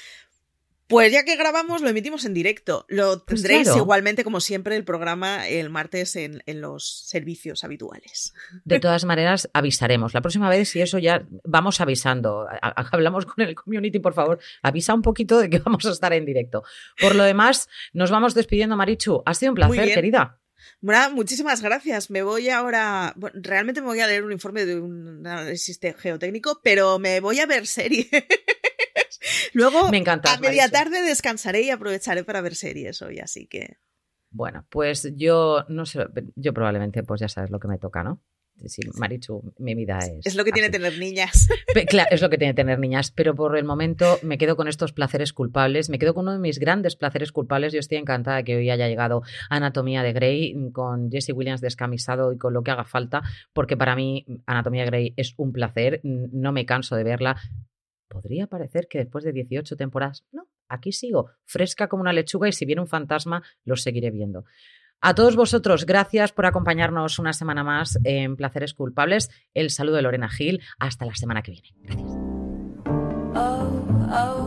pues 0.87 1.11
ya 1.11 1.23
que 1.23 1.35
grabamos, 1.35 1.81
lo 1.81 1.89
emitimos 1.89 2.25
en 2.25 2.33
directo. 2.33 2.85
Lo 2.89 3.25
pues 3.25 3.41
tendréis 3.41 3.75
igualmente, 3.75 4.23
como 4.23 4.39
siempre, 4.39 4.75
el 4.75 4.83
programa 4.83 5.47
el 5.47 5.69
martes 5.69 6.15
en, 6.15 6.43
los 6.45 7.07
servicios 7.07 7.63
habituales. 7.63 8.33
De 8.63 8.79
todas 8.79 9.03
maneras, 9.03 9.49
avisaremos. 9.53 10.13
La 10.13 10.21
próxima 10.21 10.49
vez, 10.49 10.69
si 10.69 10.81
eso 10.81 10.99
ya 10.99 11.25
vamos 11.43 11.81
avisando. 11.81 12.47
Hablamos 12.61 13.25
con 13.25 13.43
el 13.43 13.55
community, 13.55 13.99
por 13.99 14.13
favor. 14.13 14.39
Avisa 14.61 14.93
un 14.93 15.01
poquito 15.01 15.39
de 15.39 15.49
que 15.49 15.59
vamos 15.65 15.85
a 15.85 15.91
estar 15.91 16.13
en 16.13 16.25
directo. 16.25 16.63
Por 16.99 17.15
lo 17.15 17.23
demás, 17.23 17.67
nos 17.93 18.11
vamos 18.11 18.35
despidiendo, 18.35 18.77
Marichu. 18.77 19.23
Ha 19.25 19.33
sido 19.33 19.51
un 19.51 19.55
placer, 19.55 19.93
querida. 19.93 20.39
Bueno, 20.81 21.11
muchísimas 21.11 21.61
gracias. 21.61 22.11
Me 22.11 22.21
voy 22.21 22.49
ahora. 22.49 23.15
realmente 23.33 23.81
me 23.81 23.87
voy 23.87 24.01
a 24.01 24.07
leer 24.07 24.23
un 24.23 24.31
informe 24.31 24.65
de 24.65 24.79
un 24.79 25.25
análisis 25.25 25.79
geotécnico, 25.97 26.59
pero 26.63 26.99
me 26.99 27.19
voy 27.21 27.39
a 27.39 27.47
ver 27.47 27.65
serie. 27.65 28.07
Luego, 29.53 29.89
Me 29.89 29.97
encanta, 29.97 30.33
a 30.33 30.39
media 30.39 30.69
tarde 30.69 31.01
descansaré 31.01 31.61
y 31.61 31.69
aprovecharé 31.69 32.23
para 32.23 32.41
ver 32.41 32.55
series 32.55 33.01
hoy, 33.01 33.19
así 33.19 33.47
que. 33.47 33.77
Bueno, 34.29 34.65
pues 34.69 35.13
yo 35.15 35.65
no 35.69 35.85
sé, 35.85 36.05
yo 36.35 36.53
probablemente, 36.53 37.03
pues 37.03 37.21
ya 37.21 37.29
sabes 37.29 37.51
lo 37.51 37.59
que 37.59 37.67
me 37.67 37.77
toca, 37.77 38.03
¿no? 38.03 38.21
Sí, 38.63 38.81
Marichu, 38.97 39.53
mi 39.59 39.75
vida 39.75 39.99
es. 39.99 40.25
Es 40.25 40.35
lo 40.35 40.45
que 40.45 40.51
tiene 40.51 40.69
tener 40.69 40.97
niñas. 40.97 41.47
Claro, 41.87 42.09
es 42.09 42.21
lo 42.21 42.29
que 42.29 42.37
tiene 42.37 42.53
tener 42.53 42.79
niñas, 42.79 43.11
pero 43.11 43.35
por 43.35 43.57
el 43.57 43.65
momento 43.65 44.17
me 44.23 44.37
quedo 44.37 44.55
con 44.55 44.69
estos 44.69 44.93
placeres 44.93 45.33
culpables, 45.33 45.89
me 45.89 45.99
quedo 45.99 46.13
con 46.13 46.23
uno 46.23 46.31
de 46.31 46.39
mis 46.39 46.57
grandes 46.57 46.95
placeres 46.95 47.33
culpables. 47.33 47.73
Yo 47.73 47.79
estoy 47.79 47.97
encantada 47.97 48.43
que 48.43 48.55
hoy 48.55 48.69
haya 48.69 48.87
llegado 48.87 49.23
Anatomía 49.49 50.01
de 50.01 50.13
Grey 50.13 50.71
con 50.71 51.11
Jesse 51.11 51.31
Williams 51.33 51.59
descamisado 51.59 52.31
y 52.31 52.37
con 52.37 52.53
lo 52.53 52.63
que 52.63 52.71
haga 52.71 52.85
falta, 52.85 53.23
porque 53.51 53.75
para 53.75 53.97
mí 53.97 54.25
Anatomía 54.45 54.83
de 54.83 54.87
Grey 54.87 55.13
es 55.17 55.33
un 55.35 55.51
placer, 55.51 55.99
no 56.03 56.53
me 56.53 56.65
canso 56.65 56.95
de 56.95 57.03
verla 57.03 57.35
podría 58.07 58.47
parecer 58.47 58.87
que 58.87 58.99
después 58.99 59.23
de 59.23 59.33
18 59.33 59.75
temporadas, 59.75 60.25
no, 60.31 60.47
aquí 60.67 60.91
sigo, 60.91 61.31
fresca 61.45 61.87
como 61.87 62.01
una 62.01 62.13
lechuga 62.13 62.47
y 62.47 62.51
si 62.51 62.65
viene 62.65 62.81
un 62.81 62.87
fantasma, 62.87 63.43
lo 63.63 63.75
seguiré 63.75 64.11
viendo. 64.11 64.45
A 65.01 65.13
todos 65.13 65.35
vosotros, 65.35 65.85
gracias 65.85 66.31
por 66.31 66.45
acompañarnos 66.45 67.19
una 67.19 67.33
semana 67.33 67.63
más 67.63 67.99
en 68.03 68.35
Placeres 68.35 68.73
Culpables. 68.73 69.29
El 69.53 69.69
saludo 69.69 69.97
de 69.97 70.01
Lorena 70.01 70.29
Gil. 70.29 70.61
Hasta 70.79 71.05
la 71.05 71.15
semana 71.15 71.43
que 71.43 71.51
viene. 71.51 71.69
Gracias. 71.81 72.11
Oh, 73.37 73.85
oh, 74.11 74.45